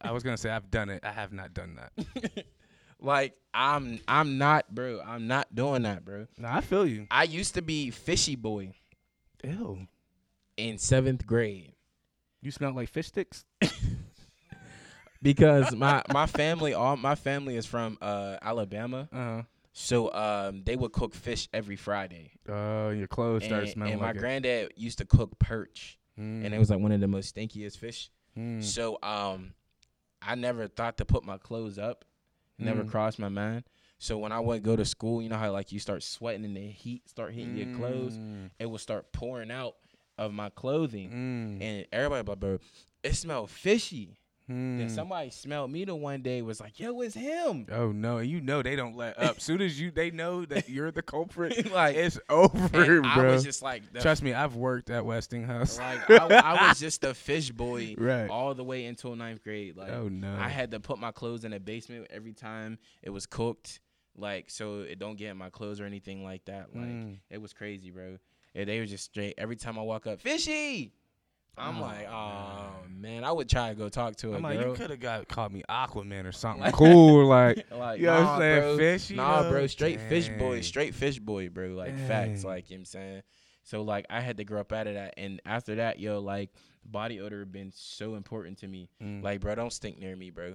I 0.00 0.12
was 0.12 0.22
gonna 0.22 0.36
say 0.36 0.50
I've 0.50 0.70
done 0.70 0.90
it. 0.90 1.04
I 1.04 1.12
have 1.12 1.32
not 1.32 1.54
done 1.54 1.76
that. 1.76 2.44
Like 2.98 3.34
I'm, 3.52 4.00
I'm 4.08 4.38
not, 4.38 4.74
bro. 4.74 5.02
I'm 5.06 5.26
not 5.26 5.54
doing 5.54 5.82
that, 5.82 6.02
bro. 6.02 6.26
no, 6.38 6.48
I 6.48 6.62
feel 6.62 6.86
you. 6.86 7.06
I 7.10 7.24
used 7.24 7.52
to 7.54 7.62
be 7.62 7.90
fishy 7.90 8.36
boy 8.36 8.72
Ew. 9.44 9.86
in 10.56 10.78
seventh 10.78 11.26
grade 11.26 11.74
You 12.40 12.50
smell 12.50 12.72
like 12.72 12.88
fish 12.88 13.08
sticks. 13.08 13.44
because 15.22 15.74
my 15.74 16.02
my 16.12 16.26
family, 16.26 16.74
all 16.74 16.96
my 16.96 17.14
family 17.14 17.56
is 17.56 17.66
from 17.66 17.98
uh, 18.00 18.36
Alabama, 18.42 19.08
Uh. 19.12 19.42
so 19.72 20.12
um, 20.14 20.62
they 20.64 20.76
would 20.76 20.92
cook 20.92 21.14
fish 21.14 21.48
every 21.52 21.76
Friday. 21.76 22.32
Oh, 22.48 22.90
your 22.90 23.06
clothes 23.08 23.42
And, 23.42 23.50
started 23.50 23.68
smelling 23.70 23.92
and 23.94 24.00
my 24.00 24.08
like 24.08 24.18
granddad 24.18 24.72
used 24.76 24.98
to 24.98 25.04
cook 25.04 25.38
perch. 25.38 25.98
Mm. 26.18 26.46
and 26.46 26.54
it 26.54 26.58
was 26.58 26.70
like 26.70 26.80
one 26.80 26.92
of 26.92 27.00
the 27.00 27.08
most 27.08 27.34
stinkiest 27.36 27.76
fish. 27.76 28.10
Mm. 28.38 28.64
So 28.64 28.98
um, 29.02 29.52
I 30.22 30.34
never 30.34 30.66
thought 30.68 30.98
to 30.98 31.04
put 31.04 31.24
my 31.24 31.38
clothes 31.38 31.78
up. 31.78 32.04
Never 32.58 32.84
Mm. 32.84 32.90
crossed 32.90 33.18
my 33.18 33.28
mind. 33.28 33.64
So 33.98 34.18
when 34.18 34.32
I 34.32 34.40
would 34.40 34.62
go 34.62 34.76
to 34.76 34.84
school, 34.84 35.22
you 35.22 35.28
know 35.28 35.36
how 35.38 35.52
like 35.52 35.72
you 35.72 35.78
start 35.78 36.02
sweating 36.02 36.44
and 36.44 36.56
the 36.56 36.66
heat 36.70 37.08
start 37.08 37.32
hitting 37.34 37.56
your 37.56 37.74
clothes, 37.76 38.16
Mm. 38.18 38.50
it 38.58 38.66
would 38.66 38.80
start 38.80 39.12
pouring 39.12 39.50
out 39.50 39.76
of 40.18 40.32
my 40.32 40.48
clothing, 40.50 41.10
Mm. 41.10 41.62
and 41.62 41.86
everybody 41.92 42.26
like, 42.28 42.40
bro, 42.40 42.58
it 43.02 43.14
smelled 43.14 43.50
fishy. 43.50 44.16
Mm. 44.50 44.78
Then 44.78 44.88
somebody 44.88 45.30
smelled 45.30 45.72
me 45.72 45.84
the 45.84 45.94
one 45.96 46.22
day 46.22 46.40
was 46.40 46.60
like, 46.60 46.78
yo, 46.78 47.00
it's 47.00 47.14
him. 47.16 47.66
Oh 47.72 47.90
no! 47.90 48.18
You 48.18 48.40
know 48.40 48.62
they 48.62 48.76
don't 48.76 48.96
let 48.96 49.18
up. 49.20 49.40
Soon 49.40 49.60
as 49.60 49.80
you 49.80 49.90
they 49.90 50.12
know 50.12 50.44
that 50.44 50.68
you're 50.68 50.92
the 50.92 51.02
culprit, 51.02 51.72
like 51.72 51.96
it's 51.96 52.18
over, 52.28 52.96
and 52.96 53.04
I 53.06 53.14
bro. 53.16 53.32
was 53.32 53.42
just 53.42 53.60
like, 53.62 53.92
the 53.92 54.00
Trust 54.00 54.22
me, 54.22 54.32
I've 54.34 54.54
worked 54.54 54.88
at 54.90 55.04
Westinghouse. 55.04 55.78
Like 55.78 56.08
I, 56.10 56.26
I 56.54 56.68
was 56.68 56.78
just 56.78 57.02
a 57.02 57.12
fish 57.12 57.50
boy 57.50 57.96
Right. 57.98 58.30
all 58.30 58.54
the 58.54 58.62
way 58.62 58.84
until 58.86 59.16
ninth 59.16 59.42
grade. 59.42 59.76
Like 59.76 59.90
oh 59.90 60.08
no! 60.08 60.36
I 60.38 60.48
had 60.48 60.70
to 60.70 60.78
put 60.80 60.98
my 61.00 61.10
clothes 61.10 61.44
in 61.44 61.50
the 61.50 61.58
basement 61.58 62.06
every 62.10 62.32
time 62.32 62.78
it 63.02 63.10
was 63.10 63.26
cooked, 63.26 63.80
like 64.16 64.48
so 64.48 64.80
it 64.82 65.00
don't 65.00 65.16
get 65.18 65.30
in 65.32 65.36
my 65.36 65.50
clothes 65.50 65.80
or 65.80 65.86
anything 65.86 66.22
like 66.22 66.44
that. 66.44 66.68
Like 66.72 66.84
Mm. 66.84 67.16
it 67.30 67.42
was 67.42 67.52
crazy, 67.52 67.90
bro. 67.90 68.18
And 68.54 68.68
they 68.68 68.78
were 68.78 68.86
just 68.86 69.04
straight 69.04 69.34
every 69.38 69.56
time 69.56 69.76
I 69.78 69.82
walk 69.82 70.06
up, 70.06 70.20
fishy. 70.20 70.92
I'm 71.58 71.78
Oh, 71.78 71.80
like, 71.80 72.06
oh 72.10 72.70
man, 72.90 73.24
I 73.24 73.32
would 73.32 73.48
try 73.48 73.70
to 73.70 73.74
go 73.74 73.88
talk 73.88 74.16
to 74.16 74.32
a 74.32 74.36
I'm 74.36 74.42
like, 74.42 74.58
girl. 74.58 74.68
you 74.70 74.74
could 74.74 74.90
have 74.90 75.00
got 75.00 75.26
called 75.28 75.52
me 75.52 75.62
Aquaman 75.70 76.26
or 76.26 76.32
something 76.32 76.62
Like- 76.62 76.74
cool, 76.74 77.24
like 77.26 77.64
like, 77.70 77.98
you 78.00 78.06
know 78.06 78.20
what 78.20 78.28
I'm 78.28 78.38
saying, 78.40 78.60
bro. 78.60 78.76
fishy. 78.78 79.14
Nah, 79.14 79.42
though? 79.42 79.50
bro, 79.50 79.66
straight 79.66 80.00
fish 80.02 80.28
boy, 80.38 80.60
straight 80.60 80.94
fish 80.94 81.18
boy, 81.18 81.48
bro. 81.48 81.68
Like 81.68 81.98
facts, 82.06 82.44
like 82.44 82.70
you 82.70 82.76
know 82.76 82.80
what 82.80 82.82
I'm 82.82 82.84
saying. 82.86 83.22
So 83.64 83.82
like 83.82 84.06
I 84.10 84.20
had 84.20 84.36
to 84.36 84.44
grow 84.44 84.60
up 84.60 84.72
out 84.72 84.86
of 84.86 84.94
that, 84.94 85.14
and 85.16 85.40
after 85.46 85.76
that, 85.76 85.98
yo, 85.98 86.20
like 86.20 86.50
body 86.84 87.20
odor 87.20 87.44
been 87.44 87.72
so 87.74 88.14
important 88.14 88.58
to 88.58 88.68
me. 88.68 88.88
Mm. 89.02 89.22
Like, 89.24 89.40
bro, 89.40 89.54
don't 89.56 89.72
stink 89.72 89.98
near 89.98 90.14
me, 90.14 90.30
bro. 90.30 90.54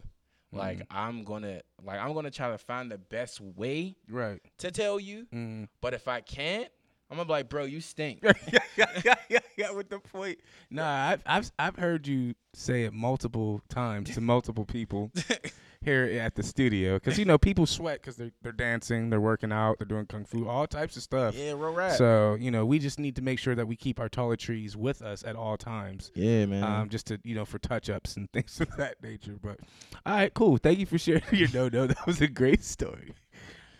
Like 0.54 0.82
I'm 0.92 1.24
gonna, 1.24 1.62
like 1.84 2.00
I'm 2.00 2.14
gonna 2.14 2.30
try 2.32 2.52
to 2.52 2.58
find 2.58 2.92
the 2.92 2.98
best 2.98 3.40
way 3.42 3.96
right. 4.10 4.40
to 4.60 4.70
tell 4.72 5.00
you, 5.00 5.26
Mm. 5.34 5.68
but 5.82 5.94
if 5.94 6.08
I 6.10 6.20
can't, 6.22 6.68
I'm 7.10 7.18
gonna 7.18 7.26
be 7.26 7.32
like, 7.32 7.50
bro, 7.50 7.64
you 7.66 7.80
stink. 7.82 8.22
yeah, 9.36 9.40
yeah, 9.58 9.72
with 9.72 9.90
the 9.90 10.00
point. 10.00 10.40
Nah, 10.70 11.10
I've, 11.10 11.24
I've 11.26 11.52
I've 11.58 11.76
heard 11.78 12.06
you 12.06 12.34
say 12.54 12.84
it 12.84 12.94
multiple 12.94 13.62
times 13.70 14.14
to 14.14 14.20
multiple 14.22 14.66
people 14.66 15.10
here 15.82 16.04
at 16.22 16.36
the 16.36 16.44
studio 16.44 16.96
because 16.96 17.18
you 17.18 17.24
know 17.24 17.38
people 17.38 17.66
sweat 17.66 18.02
because 18.02 18.18
they're 18.18 18.32
they're 18.42 18.52
dancing, 18.52 19.10
they're 19.10 19.22
working 19.22 19.52
out, 19.54 19.80
they're 19.80 19.86
doing 19.88 20.06
kung 20.06 20.26
fu, 20.26 20.50
all 20.50 20.68
types 20.68 20.98
of 20.98 21.04
stuff. 21.04 21.34
yeah, 21.36 21.52
real 21.52 21.72
rap. 21.74 21.94
So 21.94 22.36
you 22.40 22.52
know 22.52 22.66
we 22.66 22.78
just 22.78 23.00
need 23.00 23.16
to 23.16 23.22
make 23.22 23.40
sure 23.40 23.56
that 23.56 23.68
we 23.68 23.78
keep 23.78 24.00
our 24.02 24.10
toiletries 24.10 24.76
with 24.76 25.02
us 25.02 25.24
at 25.24 25.36
all 25.38 25.56
times. 25.56 26.12
yeah, 26.14 26.46
man. 26.46 26.64
Um, 26.64 26.90
just 26.90 27.08
to 27.08 27.20
you 27.24 27.36
know 27.36 27.46
for 27.46 27.58
touch 27.60 27.90
ups 27.90 28.18
and 28.18 28.30
things 28.34 28.60
of 28.60 28.76
that 28.76 29.02
nature. 29.02 29.38
But 29.42 29.60
all 30.06 30.16
right, 30.16 30.34
cool. 30.34 30.58
Thank 30.58 30.80
you 30.80 30.86
for 30.86 30.98
sharing 30.98 31.24
your 31.32 31.48
no 31.54 31.70
no. 31.70 31.88
That 31.88 32.06
was 32.06 32.20
a 32.20 32.28
great 32.28 32.64
story. 32.66 33.14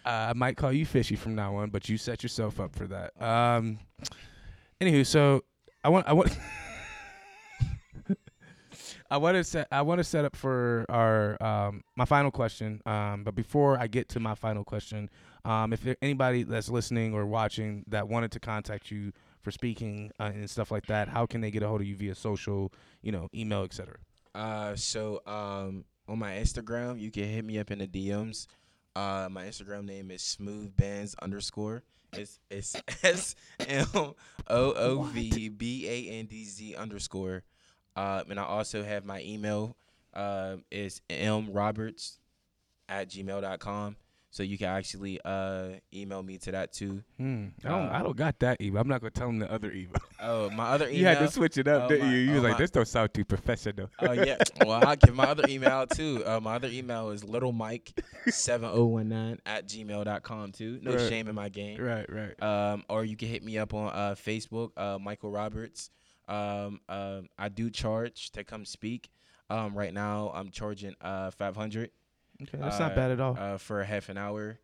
Uh, 0.04 0.30
I 0.30 0.34
might 0.34 0.58
call 0.58 0.72
you 0.74 0.86
fishy 0.86 1.16
from 1.16 1.36
now 1.36 1.58
on, 1.58 1.70
but 1.70 1.88
you 1.88 1.98
set 1.98 2.24
yourself 2.24 2.60
up 2.60 2.76
for 2.76 2.88
that. 2.88 3.22
Um, 3.22 3.78
anywho, 4.82 5.06
so 5.06 5.44
I 5.84 5.90
want 5.90 6.08
I 6.08 6.14
want 6.14 6.38
I 9.12 9.18
want 9.18 9.36
to 9.36 9.44
set 9.44 9.68
I 9.72 9.82
want 9.84 10.00
to 10.00 10.04
set 10.04 10.26
up 10.26 10.36
for 10.36 10.86
our 10.90 11.42
um 11.42 11.84
my 11.96 12.06
final 12.06 12.32
question. 12.32 12.82
Um, 12.86 13.24
but 13.24 13.36
before 13.36 13.78
I 13.80 13.88
get 13.88 14.10
to 14.10 14.20
my 14.20 14.36
final 14.36 14.64
question, 14.64 15.10
um, 15.46 15.74
if 15.74 15.82
there 15.84 15.96
anybody 16.02 16.44
that's 16.44 16.70
listening 16.70 17.14
or 17.14 17.26
watching 17.26 17.86
that 17.88 18.08
wanted 18.08 18.32
to 18.32 18.40
contact 18.40 18.92
you 18.92 19.12
for 19.42 19.52
speaking 19.52 20.12
uh, 20.20 20.32
and 20.34 20.50
stuff 20.50 20.72
like 20.72 20.88
that, 20.88 21.08
how 21.08 21.26
can 21.26 21.42
they 21.42 21.52
get 21.52 21.64
a 21.64 21.68
hold 21.68 21.82
of 21.82 21.88
you 21.88 21.96
via 21.96 22.16
social, 22.16 22.72
you 23.02 23.12
know, 23.12 23.28
email, 23.34 23.64
etc. 23.64 23.96
Uh, 24.34 24.76
so 24.76 25.22
um, 25.26 25.84
on 26.08 26.20
my 26.20 26.34
Instagram, 26.34 27.00
you 27.00 27.12
can 27.12 27.24
hit 27.24 27.44
me 27.44 27.60
up 27.60 27.72
in 27.72 27.80
the 27.80 27.88
DMs. 27.88 28.48
Uh, 28.96 29.28
my 29.32 29.46
Instagram 29.46 29.86
name 29.86 30.12
is 30.12 30.22
smooth 30.22 30.76
bands 30.76 31.16
underscore. 31.22 31.84
It's 32.14 32.40
it's 32.50 32.76
S 33.04 33.36
M 33.60 33.88
O 33.96 34.16
O 34.50 35.04
V 35.04 35.50
B 35.50 35.88
A 35.88 36.12
N 36.20 36.26
D 36.26 36.44
Z 36.46 36.76
underscore. 36.76 37.44
Uh, 37.96 38.24
and 38.30 38.40
I 38.40 38.44
also 38.44 38.84
have 38.84 39.06
my 39.06 39.22
email. 39.22 39.76
Uh, 40.14 40.58
is 40.70 41.02
m 41.10 41.54
roberts 41.54 42.20
at 42.90 43.10
gmail.com. 43.10 43.96
So 44.34 44.44
you 44.44 44.58
can 44.58 44.68
actually 44.70 45.20
uh 45.26 45.72
email 45.94 46.24
me 46.24 46.38
to 46.38 46.52
that 46.54 46.72
too. 46.72 47.04
Hmm. 47.18 47.48
I 47.66 47.70
don't. 47.70 47.88
Uh, 47.88 47.92
I 47.92 48.02
don't 48.02 48.16
got 48.16 48.40
that 48.40 48.62
email. 48.62 48.82
I'm 48.82 48.88
not 48.88 49.02
gonna 49.02 49.12
tell 49.12 49.28
them 49.28 49.40
the 49.40 49.52
other 49.52 49.72
email. 49.74 49.92
Oh, 50.22 50.50
my 50.52 50.70
other 50.70 50.86
email. 50.88 50.98
you 51.00 51.06
had 51.06 51.20
to 51.20 51.30
switch 51.30 51.58
it 51.58 51.68
up, 51.68 51.84
oh, 51.84 51.88
didn't 51.90 52.08
my- 52.08 52.14
you? 52.14 52.20
You 52.20 52.32
oh, 52.32 52.36
was 52.36 52.44
like, 52.44 52.58
this 52.58 52.72
don't 52.72 52.88
sound 52.88 53.14
too 53.14 53.26
professional. 53.26 53.90
Oh 54.00 54.14
yeah. 54.14 54.38
Well, 54.66 54.88
I'll 54.88 54.96
give 54.96 55.14
my 55.16 55.26
other 55.26 55.44
email 55.50 55.70
out 55.72 55.90
too. 55.90 56.24
Uh, 56.26 56.40
my 56.40 56.56
other 56.56 56.70
email 56.70 57.10
is 57.10 57.24
little 57.26 57.52
mike 57.52 57.92
seven 58.30 58.70
oh 58.72 58.86
one 58.86 59.10
nine 59.10 59.40
at 59.46 59.68
gmail.com 59.68 60.52
too. 60.54 60.80
No 60.82 60.92
Right. 60.92 61.10
shame 61.10 61.28
in 61.28 61.36
my 61.36 61.50
game. 61.50 61.82
right, 61.82 62.06
right. 62.10 62.42
Um, 62.42 62.84
or 62.90 63.04
you 63.04 63.18
can 63.18 63.28
hit 63.28 63.44
me 63.44 63.58
up 63.58 63.74
on 63.74 63.88
uh, 63.90 64.16
Facebook, 64.16 64.70
uh, 64.78 64.98
Michael 64.98 65.32
Roberts. 65.32 65.90
Um, 66.30 66.80
um, 66.88 67.28
I 67.38 67.50
do 67.50 67.70
charge 67.70 68.32
to 68.32 68.46
come 68.46 68.64
speak. 68.64 69.10
Um, 69.50 69.74
right 69.78 69.94
now 69.94 70.32
I'm 70.34 70.50
charging 70.52 70.96
uh 71.02 71.32
500 71.32 71.90
Okay, 72.44 72.58
that's 72.58 72.80
not 72.80 72.94
uh, 72.94 72.96
bad 72.96 73.12
at 73.12 73.20
all. 73.20 73.38
uh, 73.38 73.58
for 73.58 73.82
a 73.82 73.86
half 73.86 74.10
an 74.10 74.18
hour. 74.18 74.60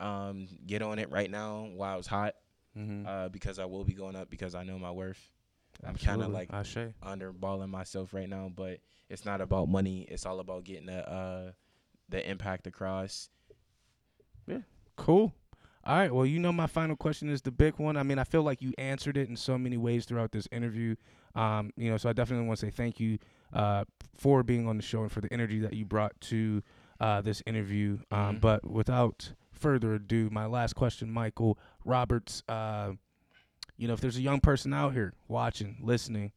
Um, 0.00 0.48
get 0.66 0.82
on 0.82 0.98
it 0.98 1.10
right 1.10 1.30
now 1.30 1.68
while 1.74 1.98
it's 1.98 2.08
hot. 2.08 2.34
mm-hmm. 2.76 3.06
Uh, 3.06 3.28
because 3.28 3.58
I 3.58 3.64
will 3.64 3.84
be 3.84 3.94
going 3.94 4.16
up 4.16 4.28
because 4.30 4.54
I 4.54 4.64
know 4.64 4.78
my 4.78 4.90
worth. 4.90 5.30
I'm 5.86 5.94
kinda 5.94 6.28
like- 6.28 6.52
Ashe. 6.52 6.76
underballing 7.02 7.68
myself 7.70 8.12
right 8.14 8.28
now, 8.28 8.50
but 8.54 8.80
it's 9.08 9.24
not 9.24 9.40
about 9.40 9.68
money. 9.68 10.02
It's 10.02 10.26
all 10.26 10.40
about 10.40 10.64
getting 10.64 10.86
the 10.86 11.08
uh 11.08 11.52
the 12.08 12.28
impact 12.28 12.66
across. 12.66 13.30
Yeah, 14.46 14.58
cool. 14.96 15.32
All 15.84 15.96
right. 15.98 16.14
Well, 16.14 16.24
you 16.26 16.38
know, 16.38 16.52
my 16.52 16.66
final 16.66 16.96
question 16.96 17.28
is 17.28 17.42
the 17.42 17.50
big 17.50 17.78
one. 17.78 17.96
I 17.96 18.02
mean, 18.02 18.18
I 18.18 18.24
feel 18.24 18.42
like 18.42 18.62
you 18.62 18.72
answered 18.78 19.16
it 19.16 19.28
in 19.28 19.36
so 19.36 19.58
many 19.58 19.76
ways 19.76 20.04
throughout 20.06 20.32
this 20.32 20.48
interview. 20.50 20.96
Um, 21.34 21.70
you 21.76 21.90
know, 21.90 21.96
so 21.98 22.08
I 22.08 22.12
definitely 22.12 22.46
want 22.46 22.58
to 22.60 22.66
say 22.66 22.70
thank 22.70 22.98
you 23.00 23.18
uh, 23.52 23.84
for 24.16 24.42
being 24.42 24.66
on 24.66 24.76
the 24.76 24.82
show 24.82 25.02
and 25.02 25.12
for 25.12 25.20
the 25.20 25.32
energy 25.32 25.58
that 25.60 25.74
you 25.74 25.84
brought 25.84 26.18
to 26.22 26.62
uh, 27.04 27.20
this 27.20 27.42
interview. 27.44 27.98
Um, 28.10 28.36
Mhm. 28.36 28.40
But 28.40 28.64
without 28.64 29.34
further 29.52 29.94
ado, 29.94 30.30
my 30.30 30.46
last 30.46 30.74
question, 30.74 31.10
Michael 31.10 31.58
Roberts. 31.84 32.42
Uh, 32.48 32.92
you 33.76 33.86
know, 33.88 33.94
if 33.94 34.00
there's 34.00 34.16
a 34.16 34.22
young 34.22 34.40
person 34.40 34.72
out 34.72 34.94
here 34.94 35.12
watching, 35.28 35.76
listening, 35.82 36.32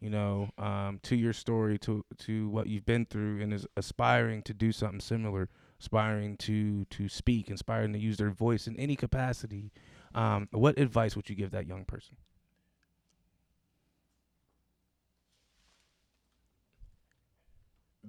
you 0.00 0.10
know, 0.10 0.50
um, 0.58 0.98
to 1.02 1.14
your 1.14 1.32
story, 1.32 1.78
to 1.78 2.04
to 2.26 2.48
what 2.48 2.66
you've 2.66 2.86
been 2.86 3.06
through, 3.06 3.40
and 3.42 3.52
is 3.52 3.66
aspiring 3.76 4.42
to 4.44 4.54
do 4.54 4.72
something 4.72 5.00
similar, 5.00 5.48
aspiring 5.78 6.36
to 6.38 6.86
to 6.86 7.08
speak, 7.08 7.48
inspiring 7.48 7.92
to 7.92 7.98
use 7.98 8.16
their 8.16 8.30
voice 8.30 8.66
in 8.66 8.74
any 8.80 8.96
capacity, 8.96 9.70
um, 10.14 10.48
what 10.50 10.76
advice 10.78 11.14
would 11.16 11.28
you 11.30 11.36
give 11.36 11.50
that 11.52 11.66
young 11.68 11.84
person? 11.84 12.16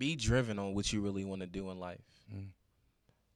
Be 0.02 0.16
driven 0.16 0.58
on 0.58 0.74
what 0.74 0.91
you 0.91 0.99
really 1.02 1.24
want 1.24 1.41
to 1.41 1.47
do 1.47 1.70
in 1.70 1.80
life. 1.80 2.02
Mm. 2.34 2.47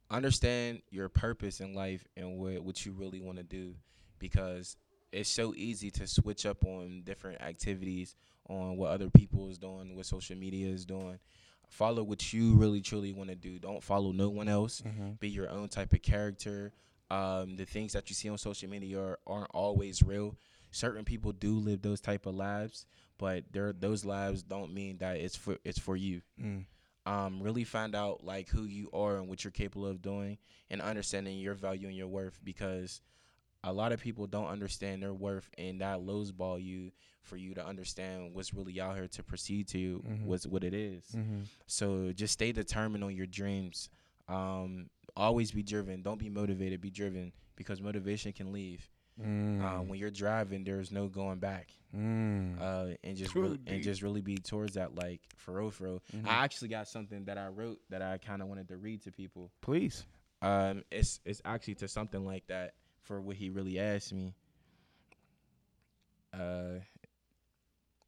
Understand 0.09 0.81
your 0.89 1.09
purpose 1.09 1.61
in 1.61 1.75
life 1.75 2.07
and 2.17 2.37
what 2.39 2.63
what 2.63 2.85
you 2.85 2.91
really 2.91 3.21
want 3.21 3.37
to 3.37 3.43
do. 3.43 3.75
because 4.19 4.75
it's 5.11 5.29
so 5.29 5.53
easy 5.55 5.91
to 5.91 6.07
switch 6.07 6.45
up 6.45 6.65
on 6.65 7.01
different 7.05 7.41
activities 7.41 8.15
on 8.49 8.75
what 8.77 8.91
other 8.91 9.09
people 9.09 9.47
is 9.49 9.57
doing, 9.57 9.95
what 9.95 10.05
social 10.05 10.35
media 10.35 10.67
is 10.67 10.85
doing. 10.85 11.19
Follow 11.69 12.03
what 12.03 12.33
you 12.33 12.55
really 12.55 12.81
truly 12.81 13.13
want 13.13 13.29
to 13.29 13.35
do. 13.35 13.57
Don't 13.59 13.83
follow 13.83 14.11
no 14.11 14.29
one 14.29 14.47
else. 14.49 14.81
Mm-hmm. 14.81 15.11
Be 15.19 15.29
your 15.29 15.49
own 15.49 15.67
type 15.69 15.93
of 15.93 16.01
character. 16.01 16.73
Um, 17.09 17.55
the 17.55 17.65
things 17.65 17.93
that 17.93 18.09
you 18.09 18.15
see 18.15 18.29
on 18.29 18.37
social 18.37 18.69
media 18.69 18.99
are, 18.99 19.19
aren't 19.25 19.51
always 19.51 20.01
real. 20.03 20.35
Certain 20.71 21.05
people 21.05 21.31
do 21.31 21.57
live 21.59 21.81
those 21.81 22.01
type 22.01 22.25
of 22.25 22.35
lives, 22.35 22.85
but 23.17 23.43
they're, 23.51 23.73
those 23.73 24.05
lives 24.05 24.43
don't 24.43 24.73
mean 24.73 24.97
that 24.99 25.17
it's 25.17 25.35
for 25.35 25.57
it's 25.63 25.79
for 25.79 25.95
you. 25.95 26.21
Mm. 26.41 26.65
Um, 27.07 27.41
really 27.41 27.63
find 27.63 27.95
out 27.95 28.23
like 28.23 28.49
who 28.49 28.63
you 28.63 28.89
are 28.91 29.17
and 29.17 29.27
what 29.27 29.43
you're 29.43 29.51
capable 29.51 29.85
of 29.87 30.01
doing, 30.01 30.37
and 30.69 30.81
understanding 30.81 31.37
your 31.39 31.53
value 31.53 31.87
and 31.87 31.95
your 31.95 32.07
worth 32.07 32.39
because 32.43 33.01
a 33.63 33.71
lot 33.73 33.91
of 33.91 33.99
people 34.01 34.27
don't 34.27 34.47
understand 34.47 35.01
their 35.01 35.13
worth 35.13 35.49
and 35.57 35.81
that 35.81 36.01
lows 36.01 36.31
ball 36.31 36.59
you 36.59 36.91
for 37.21 37.37
you 37.37 37.55
to 37.55 37.65
understand 37.65 38.33
what's 38.33 38.53
really 38.53 38.79
out 38.79 38.95
here 38.95 39.07
to 39.07 39.23
proceed 39.23 39.67
to 39.69 40.03
Mhm. 40.07 40.25
what's 40.25 40.45
what 40.45 40.63
it 40.63 40.73
is. 40.75 41.03
Mm-hmm. 41.15 41.41
So 41.65 42.11
just 42.11 42.33
stay 42.33 42.51
determined 42.51 43.03
on 43.03 43.15
your 43.15 43.25
dreams. 43.25 43.89
Um, 44.27 44.89
always 45.15 45.51
be 45.51 45.63
driven. 45.63 46.01
Don't 46.03 46.19
be 46.19 46.29
motivated. 46.29 46.81
Be 46.81 46.91
driven 46.91 47.31
because 47.55 47.81
motivation 47.81 48.33
can 48.33 48.51
leave. 48.51 48.87
Mm. 49.21 49.61
Uh, 49.63 49.81
when 49.83 49.97
you're 49.97 50.11
driving, 50.11 50.63
there's 50.65 50.91
no 50.91 51.07
going 51.07 51.39
back. 51.39 51.69
mm. 51.95 52.59
Uh, 52.59 52.95
and 53.03 53.15
just 53.15 53.31
Too 53.31 53.41
really, 53.41 53.59
and 53.67 53.81
just 53.81 54.01
really 54.01 54.21
be 54.21 54.35
towards 54.37 54.73
that, 54.73 54.95
like 54.95 55.21
for 55.37 55.53
real, 55.53 55.71
for 55.71 55.83
real. 55.85 56.03
Mhm. 56.13 56.27
I 56.27 56.43
actually 56.43 56.67
got 56.67 56.87
something 56.89 57.23
that 57.25 57.37
I 57.37 57.47
wrote 57.47 57.79
that 57.89 58.01
I 58.01 58.17
kind 58.17 58.41
of 58.41 58.49
wanted 58.49 58.67
to 58.69 58.77
read 58.77 59.03
to 59.03 59.11
people. 59.11 59.51
Please. 59.61 60.05
Um, 60.41 60.83
it's 60.91 61.21
it's 61.25 61.41
actually 61.45 61.75
to 61.75 61.87
something 61.87 62.25
like 62.25 62.45
that 62.47 62.73
for 63.03 63.21
what 63.21 63.37
he 63.37 63.49
really 63.49 63.79
asked 63.79 64.11
me. 64.13 64.33
Uh, 66.33 66.79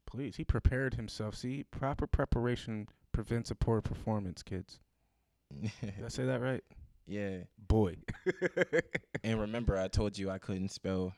Please. 0.05 0.35
He 0.37 0.43
prepared 0.43 0.93
himself. 0.95 1.35
See, 1.35 1.63
proper 1.71 2.07
preparation 2.07 2.87
prevents 3.11 3.51
a 3.51 3.55
poor 3.55 3.81
performance, 3.81 4.41
kids. 4.43 4.79
Did 5.61 5.71
I 6.03 6.07
say 6.09 6.25
that 6.25 6.41
right? 6.41 6.63
Yeah. 7.07 7.37
Boy. 7.67 7.95
And 9.23 9.41
remember, 9.41 9.77
I 9.77 9.87
told 9.87 10.17
you 10.17 10.29
I 10.29 10.37
couldn't 10.37 10.69
spell, 10.69 11.13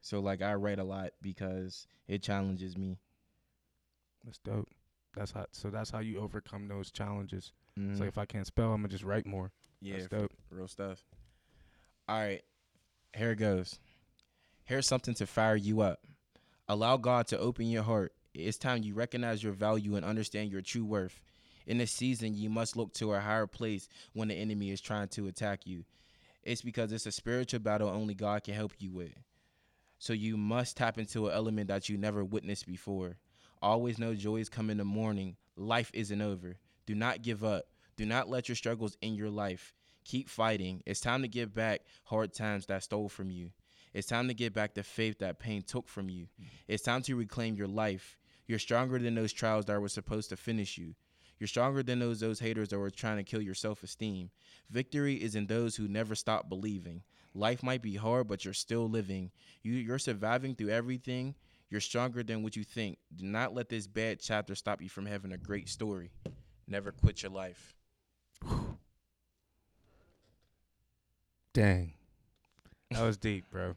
so 0.00 0.20
like 0.20 0.42
I 0.42 0.54
write 0.54 0.78
a 0.78 0.84
lot 0.84 1.10
because 1.22 1.86
it 2.06 2.22
challenges 2.22 2.76
me. 2.76 2.98
That's 4.24 4.38
dope. 4.38 4.68
That's 5.16 5.32
how. 5.32 5.46
So 5.52 5.70
that's 5.70 5.90
how 5.90 5.98
you 6.00 6.20
overcome 6.20 6.68
those 6.68 6.90
challenges. 6.92 7.52
Mhm. 7.78 7.90
It's 7.90 8.00
like 8.00 8.08
if 8.10 8.18
I 8.18 8.26
can't 8.26 8.46
spell, 8.46 8.72
I'm 8.72 8.82
gonna 8.82 8.88
just 8.88 9.02
write 9.04 9.26
more. 9.26 9.50
yeah, 9.80 9.94
that's 9.96 10.08
dope. 10.08 10.32
real 10.50 10.68
stuff. 10.68 11.02
All 12.08 12.18
right, 12.20 12.42
here 13.16 13.32
it 13.32 13.36
goes. 13.36 13.80
Here's 14.64 14.86
something 14.86 15.14
to 15.14 15.26
fire 15.26 15.56
you 15.56 15.80
up. 15.80 16.00
Allow 16.68 16.98
God 16.98 17.26
to 17.28 17.38
open 17.38 17.66
your 17.66 17.82
heart. 17.82 18.12
It's 18.34 18.58
time 18.58 18.82
you 18.84 18.94
recognize 18.94 19.42
your 19.42 19.52
value 19.54 19.96
and 19.96 20.04
understand 20.04 20.50
your 20.52 20.62
true 20.62 20.84
worth. 20.84 21.20
In 21.66 21.78
this 21.78 21.92
season, 21.92 22.34
you 22.34 22.50
must 22.50 22.76
look 22.76 22.92
to 22.94 23.12
a 23.12 23.20
higher 23.20 23.46
place 23.46 23.88
when 24.12 24.28
the 24.28 24.34
enemy 24.34 24.70
is 24.70 24.80
trying 24.80 25.08
to 25.08 25.26
attack 25.26 25.66
you. 25.66 25.84
It's 26.42 26.62
because 26.62 26.92
it's 26.92 27.06
a 27.06 27.12
spiritual 27.12 27.60
battle 27.60 27.88
only 27.88 28.14
God 28.14 28.44
can 28.44 28.54
help 28.54 28.72
you 28.78 28.90
with. 28.90 29.12
So 29.98 30.12
you 30.12 30.36
must 30.36 30.76
tap 30.76 30.98
into 30.98 31.28
an 31.28 31.34
element 31.34 31.68
that 31.68 31.88
you 31.88 31.96
never 31.96 32.24
witnessed 32.24 32.66
before. 32.66 33.18
Always 33.60 33.98
know 33.98 34.14
joy 34.14 34.36
is 34.36 34.48
coming 34.48 34.72
in 34.72 34.78
the 34.78 34.84
morning. 34.84 35.36
Life 35.56 35.90
isn't 35.94 36.20
over. 36.20 36.56
Do 36.86 36.96
not 36.96 37.22
give 37.22 37.44
up. 37.44 37.66
Do 37.96 38.04
not 38.04 38.28
let 38.28 38.48
your 38.48 38.56
struggles 38.56 38.96
in 39.00 39.14
your 39.14 39.30
life. 39.30 39.74
Keep 40.04 40.28
fighting. 40.28 40.82
It's 40.84 41.00
time 41.00 41.22
to 41.22 41.28
give 41.28 41.54
back 41.54 41.82
hard 42.04 42.34
times 42.34 42.66
that 42.66 42.82
stole 42.82 43.08
from 43.08 43.30
you. 43.30 43.52
It's 43.94 44.08
time 44.08 44.26
to 44.28 44.34
get 44.34 44.54
back 44.54 44.74
the 44.74 44.82
faith 44.82 45.18
that 45.18 45.38
pain 45.38 45.62
took 45.62 45.88
from 45.88 46.08
you. 46.08 46.26
Mm. 46.40 46.46
It's 46.66 46.82
time 46.82 47.02
to 47.02 47.14
reclaim 47.14 47.56
your 47.56 47.68
life. 47.68 48.16
You're 48.46 48.58
stronger 48.58 48.98
than 48.98 49.14
those 49.14 49.32
trials 49.32 49.66
that 49.66 49.80
were 49.80 49.88
supposed 49.88 50.30
to 50.30 50.36
finish 50.36 50.78
you. 50.78 50.94
You're 51.38 51.48
stronger 51.48 51.82
than 51.82 51.98
those 51.98 52.20
those 52.20 52.38
haters 52.40 52.68
that 52.68 52.78
were 52.78 52.90
trying 52.90 53.16
to 53.16 53.24
kill 53.24 53.42
your 53.42 53.54
self-esteem. 53.54 54.30
Victory 54.70 55.16
is 55.16 55.34
in 55.34 55.46
those 55.46 55.76
who 55.76 55.88
never 55.88 56.14
stop 56.14 56.48
believing. 56.48 57.02
Life 57.34 57.62
might 57.62 57.82
be 57.82 57.96
hard, 57.96 58.28
but 58.28 58.44
you're 58.44 58.54
still 58.54 58.88
living. 58.88 59.30
You 59.62 59.72
you're 59.74 59.98
surviving 59.98 60.54
through 60.54 60.70
everything. 60.70 61.34
You're 61.70 61.80
stronger 61.80 62.22
than 62.22 62.42
what 62.42 62.54
you 62.54 62.64
think. 62.64 62.98
Do 63.16 63.24
not 63.24 63.54
let 63.54 63.70
this 63.70 63.86
bad 63.86 64.20
chapter 64.20 64.54
stop 64.54 64.82
you 64.82 64.90
from 64.90 65.06
having 65.06 65.32
a 65.32 65.38
great 65.38 65.68
story. 65.70 66.10
Never 66.68 66.92
quit 66.92 67.22
your 67.22 67.32
life. 67.32 67.74
Dang. 71.54 71.94
That 72.90 73.02
was 73.02 73.16
deep, 73.16 73.50
bro. 73.50 73.74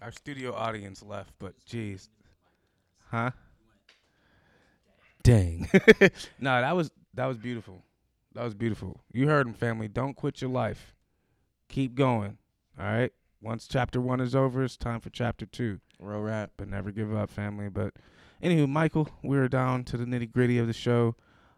Our 0.00 0.12
studio 0.12 0.54
audience 0.54 1.02
left, 1.02 1.32
but 1.38 1.54
jeez. 1.68 2.08
Huh? 3.10 3.32
Dang. 5.28 5.68
no, 6.40 6.60
that 6.62 6.74
was 6.74 6.90
that 7.14 7.26
was 7.26 7.36
beautiful. 7.36 7.82
That 8.34 8.44
was 8.44 8.54
beautiful. 8.54 9.00
You 9.12 9.28
heard 9.28 9.46
him, 9.46 9.52
family. 9.52 9.86
Don't 9.88 10.14
quit 10.14 10.40
your 10.40 10.50
life. 10.50 10.94
Keep 11.68 11.94
going. 11.96 12.38
All 12.80 12.86
right. 12.86 13.12
Once 13.42 13.68
chapter 13.68 14.00
one 14.00 14.20
is 14.20 14.34
over, 14.34 14.64
it's 14.64 14.76
time 14.78 15.00
for 15.00 15.10
chapter 15.10 15.44
two. 15.44 15.80
Real 16.00 16.20
rap. 16.20 16.52
But 16.56 16.68
never 16.68 16.90
give 16.90 17.14
up, 17.14 17.28
family. 17.28 17.68
But 17.68 17.92
anywho, 18.42 18.68
Michael, 18.68 19.08
we're 19.22 19.48
down 19.48 19.84
to 19.84 19.98
the 19.98 20.06
nitty 20.06 20.32
gritty 20.32 20.56
of 20.58 20.66
the 20.66 20.72
show. 20.72 21.14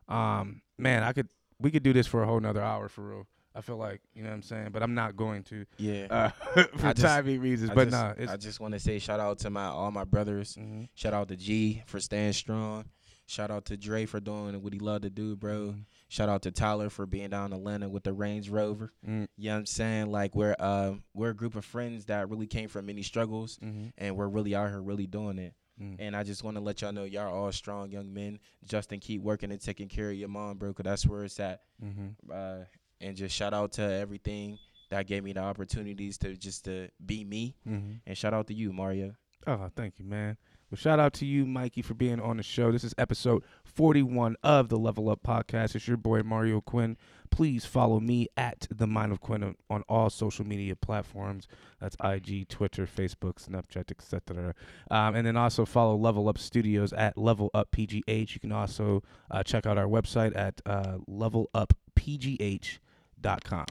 Um, 0.08 0.62
man, 0.76 1.04
I 1.04 1.12
could 1.12 1.28
we 1.60 1.70
could 1.70 1.84
do 1.84 1.92
this 1.92 2.08
for 2.08 2.22
a 2.24 2.26
whole 2.26 2.40
nother 2.40 2.62
hour 2.62 2.88
for 2.88 3.02
real. 3.02 3.26
I 3.54 3.60
feel 3.60 3.76
like 3.76 4.00
you 4.14 4.22
know 4.24 4.30
what 4.30 4.34
I'm 4.36 4.42
saying, 4.42 4.70
but 4.72 4.82
I'm 4.82 4.94
not 4.94 5.16
going 5.16 5.44
to 5.44 5.64
Yeah. 5.76 6.06
uh, 6.10 6.28
for 6.76 6.86
I 6.88 6.92
just- 6.92 7.02
timing 7.06 7.40
reasons. 7.40 7.70
I 7.70 7.74
but 7.74 7.90
just, 7.90 7.92
nah, 8.18 8.32
I 8.32 8.36
just 8.36 8.58
want 8.58 8.74
to 8.74 8.80
say 8.80 8.98
shout 8.98 9.20
out 9.20 9.38
to 9.40 9.50
my 9.50 9.66
all 9.66 9.92
my 9.92 10.04
brothers. 10.04 10.56
mhm, 10.56 10.88
Shout 10.94 11.14
out 11.14 11.28
to 11.28 11.36
G 11.36 11.82
for 11.86 12.00
staying 12.00 12.32
strong. 12.32 12.86
Shout 13.31 13.51
out 13.53 13.64
to 13.66 13.76
Dre 13.76 14.07
for 14.07 14.18
doing 14.18 14.61
what 14.61 14.72
he 14.72 14.81
loved 14.81 15.03
to 15.05 15.11
do, 15.11 15.37
bro. 15.37 15.68
mhm, 15.74 15.85
Shout 16.09 16.28
out 16.28 16.43
to 16.43 16.51
Tyler 16.51 16.91
for 16.91 17.07
being 17.07 17.31
down 17.31 17.53
in 17.53 17.59
Atlanta 17.59 17.89
with 17.89 18.03
the 18.03 18.12
Range 18.12 18.49
Rover. 18.51 18.93
mm, 19.07 19.28
You 19.37 19.51
know 19.51 19.53
what 19.55 19.59
I'm 19.61 19.66
saying? 19.66 20.11
Like 20.11 20.35
we're 20.35 20.57
uh 20.59 20.95
we're 21.14 21.31
a 21.31 21.35
group 21.35 21.55
of 21.55 21.64
friends 21.64 22.07
that 22.07 22.28
really 22.28 22.49
came 22.49 22.68
from 22.68 22.87
many 22.87 23.03
struggles 23.03 23.59
mhm, 23.62 23.93
and 23.97 24.16
we're 24.16 24.28
really 24.28 24.55
out 24.57 24.68
here 24.70 24.83
really 24.83 25.07
doing 25.07 25.39
it. 25.39 25.55
mm. 25.81 25.95
And 26.01 26.16
I 26.16 26.24
just 26.24 26.43
want 26.43 26.57
to 26.57 26.61
let 26.61 26.83
y'all 26.83 26.93
know 26.93 27.05
y'all 27.05 27.33
all 27.33 27.53
strong 27.53 27.93
young 27.93 28.12
men. 28.12 28.41
Justin, 28.64 28.99
keep 28.99 29.22
working 29.22 29.53
and 29.53 29.61
taking 29.61 29.89
care 29.89 30.11
of 30.11 30.16
your 30.16 30.28
mom, 30.28 30.59
bro, 30.59 30.74
cause 30.74 30.85
that's 30.85 31.07
where 31.07 31.22
it's 31.24 31.39
at. 31.39 31.61
mhm. 31.81 32.14
Uh, 32.28 32.64
and 33.01 33.16
just 33.16 33.35
shout 33.35 33.55
out 33.55 33.70
to 33.74 33.83
everything 33.83 34.59
that 34.91 35.07
gave 35.07 35.22
me 35.22 35.33
the 35.33 35.41
opportunities 35.41 36.18
to 36.18 36.37
just 36.37 36.64
to 36.64 36.89
be 37.07 37.22
me. 37.24 37.55
Mhm. 37.64 38.01
And 38.07 38.18
shout 38.18 38.35
out 38.35 38.49
to 38.49 38.55
you, 38.55 38.72
Mario. 38.72 39.14
Oh, 39.47 39.70
thank 39.76 39.99
you, 40.01 40.05
man. 40.05 40.37
Well, 40.70 40.78
shout 40.78 41.00
out 41.00 41.14
to 41.14 41.26
you, 41.26 41.46
Mikey, 41.46 41.82
for 41.82 41.94
being 41.94 42.20
on 42.20 42.36
the 42.36 42.44
show. 42.44 42.70
This 42.70 42.84
is 42.84 42.94
episode 42.96 43.42
41 43.64 44.36
of 44.44 44.68
the 44.68 44.78
Level 44.78 45.10
Up 45.10 45.20
Podcast. 45.20 45.74
It's 45.74 45.88
your 45.88 45.96
boy, 45.96 46.22
Mario 46.22 46.60
Quinn. 46.60 46.96
Please 47.28 47.64
follow 47.64 47.98
me 47.98 48.28
at 48.36 48.68
The 48.70 48.86
Mind 48.86 49.10
of 49.10 49.20
Quinn 49.20 49.56
on, 49.68 49.82
all 49.88 50.10
social 50.10 50.46
media 50.46 50.76
platforms. 50.76 51.48
That's 51.80 51.96
IG, 52.04 52.48
Twitter, 52.48 52.86
Facebook, 52.86 53.44
Snapchat, 53.44 53.90
etc. 53.90 54.54
Um, 54.92 55.16
and 55.16 55.26
then 55.26 55.36
also 55.36 55.64
follow 55.64 55.96
Level 55.96 56.28
Up 56.28 56.38
Studios 56.38 56.92
at 56.92 57.18
Level 57.18 57.50
Up 57.52 57.72
PGH. 57.72 58.34
You 58.34 58.40
can 58.40 58.52
also 58.52 59.02
uh, 59.28 59.42
check 59.42 59.66
out 59.66 59.76
our 59.76 59.88
website 59.88 60.36
at 60.36 60.60
uh, 60.66 60.98
leveluppgh.com. 61.10 63.66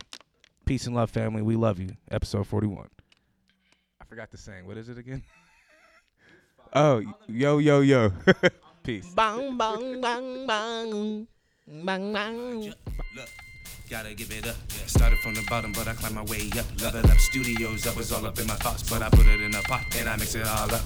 Peace 0.66 0.86
and 0.86 0.96
love, 0.98 1.10
family. 1.10 1.42
We 1.42 1.56
love 1.56 1.80
you. 1.80 1.96
Episode 2.12 2.46
41. 2.46 2.90
I 4.02 4.04
forgot 4.04 4.32
the 4.32 4.38
sing. 4.38 4.68
What 4.68 4.76
is 4.76 4.90
it 4.90 4.98
again? 4.98 5.24
Oh, 6.74 7.02
yo, 7.28 7.58
yo, 7.58 7.82
yo. 7.82 8.12
Peace. 8.84 9.10
Bang 9.16 9.58
bang 9.58 10.00
bang 10.00 10.46
bang. 10.46 11.28
Bang 11.84 12.14
bang. 12.14 12.74
Look, 13.16 13.30
gotta 13.90 14.14
give 14.14 14.32
it 14.32 14.48
up. 14.48 14.56
Yeah. 14.70 14.86
Started 14.86 15.18
from 15.20 15.34
the 15.34 15.44
bottom, 15.50 15.74
but 15.74 15.88
I 15.88 15.94
climbed 15.94 16.16
my 16.16 16.24
way 16.26 16.50
up. 16.60 16.66
Level 16.80 17.10
up 17.10 17.18
studios, 17.18 17.84
that 17.86 17.96
was 17.96 18.12
all 18.12 18.26
up 18.26 18.38
in 18.38 18.46
my 18.46 18.54
thoughts, 18.56 18.88
but 18.88 19.02
I 19.02 19.10
put 19.10 19.26
it 19.26 19.42
in 19.42 19.54
a 19.56 19.62
pot 19.64 19.82
and 19.98 20.08
I 20.08 20.16
mix 20.18 20.36
it 20.36 20.46
all 20.46 20.70
up. 20.72 20.82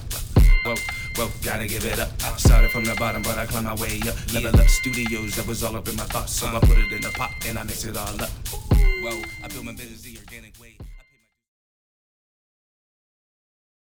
Whoa, 0.64 0.74
whoa, 1.16 1.28
gotta 1.44 1.66
give 1.68 1.84
it 1.84 1.98
up. 1.98 2.08
Started 2.38 2.70
from 2.70 2.84
the 2.84 2.94
bottom, 2.94 3.20
but 3.20 3.36
I 3.36 3.44
climbed 3.44 3.66
my 3.66 3.74
way 3.74 4.00
up. 4.08 4.16
Level 4.32 4.58
up 4.58 4.68
studios, 4.68 5.36
that 5.36 5.46
was 5.46 5.62
all 5.62 5.76
up 5.76 5.86
in 5.86 5.96
my 5.96 6.04
thoughts, 6.04 6.32
so 6.32 6.46
I 6.46 6.60
put 6.60 6.78
it 6.78 6.92
in 6.92 7.04
a 7.04 7.10
pot 7.10 7.32
and 7.46 7.58
I 7.58 7.62
mix 7.62 7.84
it 7.84 7.96
all 7.96 8.22
up. 8.22 8.30
Whoa, 9.04 9.20
I 9.44 9.48
built 9.48 9.64
my 9.64 9.72
business 9.72 10.00
the 10.00 10.16
organic 10.16 10.58
way. 10.58 10.73